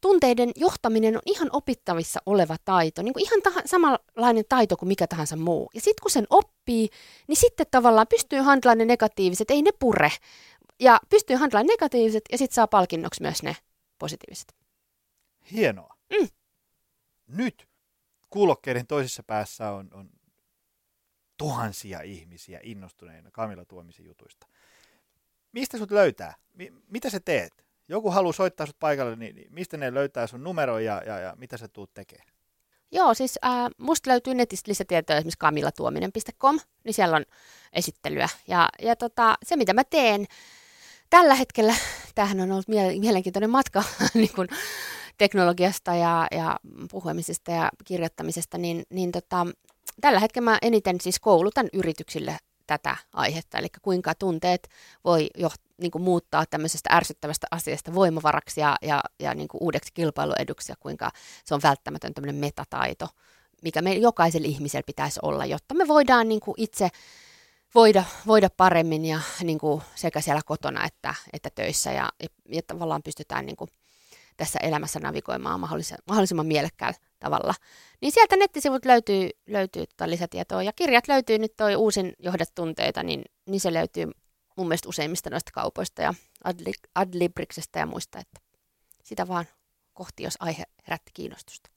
tunteiden 0.00 0.50
johtaminen 0.56 1.16
on 1.16 1.22
ihan 1.26 1.48
opittavissa 1.52 2.20
oleva 2.26 2.56
taito, 2.64 3.02
niin 3.02 3.12
kuin 3.12 3.24
ihan 3.24 3.40
tah- 3.48 3.66
samanlainen 3.66 4.44
taito 4.48 4.76
kuin 4.76 4.88
mikä 4.88 5.06
tahansa 5.06 5.36
muu. 5.36 5.70
Ja 5.74 5.80
sitten 5.80 6.02
kun 6.02 6.10
sen 6.10 6.26
oppii, 6.30 6.88
niin 7.28 7.36
sitten 7.36 7.66
tavallaan 7.70 8.06
pystyy 8.06 8.40
handlaamaan 8.40 8.78
ne 8.78 8.84
negatiiviset, 8.84 9.50
ei 9.50 9.62
ne 9.62 9.70
pure. 9.78 10.12
Ja 10.80 11.00
pystyy 11.08 11.36
handlaamaan 11.36 11.66
negatiiviset 11.66 12.24
ja 12.32 12.38
sitten 12.38 12.54
saa 12.54 12.66
palkinnoksi 12.66 13.22
myös 13.22 13.42
ne 13.42 13.56
positiiviset. 13.98 14.54
Hienoa. 15.52 15.96
Mm. 16.20 16.28
Nyt 17.26 17.68
kuulokkeiden 18.30 18.86
toisessa 18.86 19.22
päässä 19.22 19.70
on, 19.70 19.88
on 19.94 20.10
tuhansia 21.36 22.00
ihmisiä 22.00 22.60
innostuneina 22.62 23.30
Kamila 23.30 23.64
Tuomisen 23.64 24.06
jutuista. 24.06 24.46
Mistä 25.52 25.78
sut 25.78 25.90
löytää? 25.90 26.34
Mi- 26.54 26.72
mitä 26.88 27.10
sä 27.10 27.20
teet? 27.20 27.66
Joku 27.88 28.10
haluaa 28.10 28.32
soittaa 28.32 28.66
sut 28.66 28.78
paikalle, 28.78 29.16
niin, 29.16 29.36
niin 29.36 29.52
mistä 29.52 29.76
ne 29.76 29.94
löytää 29.94 30.26
sun 30.26 30.44
numero 30.44 30.78
ja, 30.78 31.02
ja, 31.06 31.18
ja 31.18 31.34
mitä 31.38 31.56
sä 31.56 31.68
tuut 31.68 31.94
tekemään? 31.94 32.28
Joo, 32.92 33.14
siis 33.14 33.38
äh, 33.44 33.70
musta 33.78 34.10
löytyy 34.10 34.34
netistä 34.34 34.70
lisätietoja 34.70 35.16
esimerkiksi 35.16 35.38
kamilatuominen.com, 35.38 36.58
niin 36.84 36.94
siellä 36.94 37.16
on 37.16 37.24
esittelyä. 37.72 38.28
Ja, 38.48 38.68
ja 38.82 38.96
tota, 38.96 39.34
se, 39.42 39.56
mitä 39.56 39.72
mä 39.72 39.84
teen 39.84 40.26
tällä 41.10 41.34
hetkellä, 41.34 41.74
tämähän 42.14 42.40
on 42.40 42.52
ollut 42.52 42.68
mielenkiintoinen 43.00 43.50
matka 43.50 43.84
niin 44.14 44.34
kun 44.34 44.48
teknologiasta 45.18 45.94
ja, 45.94 46.26
ja 46.30 46.56
puhumisesta 46.90 47.50
ja 47.50 47.70
kirjoittamisesta, 47.84 48.58
niin, 48.58 48.82
niin 48.90 49.12
tota, 49.12 49.46
tällä 50.00 50.20
hetkellä 50.20 50.50
mä 50.50 50.58
eniten 50.62 51.00
siis 51.00 51.20
koulutan 51.20 51.68
yrityksille 51.72 52.38
tätä 52.66 52.96
aihetta, 53.12 53.58
eli 53.58 53.66
kuinka 53.82 54.14
tunteet 54.14 54.68
voi 55.04 55.26
jo, 55.34 55.50
niin 55.80 55.90
kuin 55.90 56.02
muuttaa 56.02 56.46
tämmöisestä 56.46 56.90
ärsyttävästä 56.92 57.46
asiasta 57.50 57.94
voimavaraksi 57.94 58.60
ja, 58.60 58.76
ja, 58.82 59.00
ja 59.20 59.34
niin 59.34 59.48
kuin 59.48 59.62
uudeksi 59.62 59.92
kilpailueduksi 59.94 60.72
ja 60.72 60.76
kuinka 60.80 61.10
se 61.44 61.54
on 61.54 61.60
välttämätön 61.62 62.14
tämmöinen 62.14 62.36
metataito, 62.36 63.08
mikä 63.62 63.82
meillä 63.82 64.02
jokaisella 64.02 64.48
ihmisellä 64.48 64.86
pitäisi 64.86 65.20
olla, 65.22 65.46
jotta 65.46 65.74
me 65.74 65.88
voidaan 65.88 66.28
niin 66.28 66.40
kuin 66.40 66.54
itse 66.56 66.88
voida, 67.74 68.04
voida 68.26 68.50
paremmin 68.56 69.04
ja 69.04 69.20
niin 69.42 69.58
kuin 69.58 69.82
sekä 69.94 70.20
siellä 70.20 70.42
kotona 70.46 70.84
että, 70.84 71.14
että 71.32 71.50
töissä 71.54 71.92
ja, 71.92 72.08
ja 72.48 72.62
tavallaan 72.66 73.02
pystytään 73.02 73.46
niin 73.46 73.56
kuin 73.56 73.70
tässä 74.36 74.58
elämässä 74.62 75.00
navigoimaan 75.00 75.60
mahdollisimman, 75.60 76.46
mielekkäällä 76.46 76.98
tavalla. 77.18 77.54
Niin 78.00 78.12
sieltä 78.12 78.36
nettisivut 78.36 78.84
löytyy, 78.84 79.30
löytyy 79.46 79.86
tota 79.86 80.10
lisätietoa 80.10 80.62
ja 80.62 80.72
kirjat 80.72 81.08
löytyy 81.08 81.38
nyt 81.38 81.56
toi 81.56 81.76
uusin 81.76 82.12
johdettunteita, 82.18 83.02
niin, 83.02 83.24
niin 83.46 83.60
se 83.60 83.72
löytyy 83.72 84.10
mun 84.56 84.68
mielestä 84.68 84.88
useimmista 84.88 85.30
noista 85.30 85.50
kaupoista 85.54 86.02
ja 86.02 86.14
Adli- 86.44 86.88
Adlibriksestä 86.94 87.78
ja 87.78 87.86
muista, 87.86 88.18
että 88.18 88.40
sitä 89.02 89.28
vaan 89.28 89.44
kohti, 89.94 90.22
jos 90.22 90.34
aihe 90.40 90.64
herätti 90.86 91.10
kiinnostusta. 91.14 91.70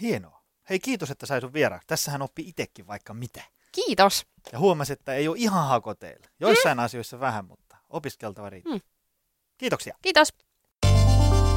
Hienoa. 0.00 0.40
Hei 0.70 0.78
kiitos, 0.78 1.10
että 1.10 1.26
sai 1.26 1.40
sun 1.40 1.52
vieraaksi. 1.52 1.86
Tässähän 1.86 2.22
oppi 2.22 2.48
itsekin 2.48 2.86
vaikka 2.86 3.14
mitä. 3.14 3.42
Kiitos. 3.72 4.26
Ja 4.52 4.58
huomasi, 4.58 4.92
että 4.92 5.14
ei 5.14 5.28
ole 5.28 5.36
ihan 5.38 5.68
hakoteilla. 5.68 6.26
Joissain 6.40 6.78
mm. 6.78 6.84
asioissa 6.84 7.20
vähän, 7.20 7.44
mutta 7.44 7.76
opiskeltava 7.88 8.50
riittää. 8.50 8.72
Mm. 8.74 8.80
Kiitoksia. 9.58 9.96
Kiitos. 10.02 10.32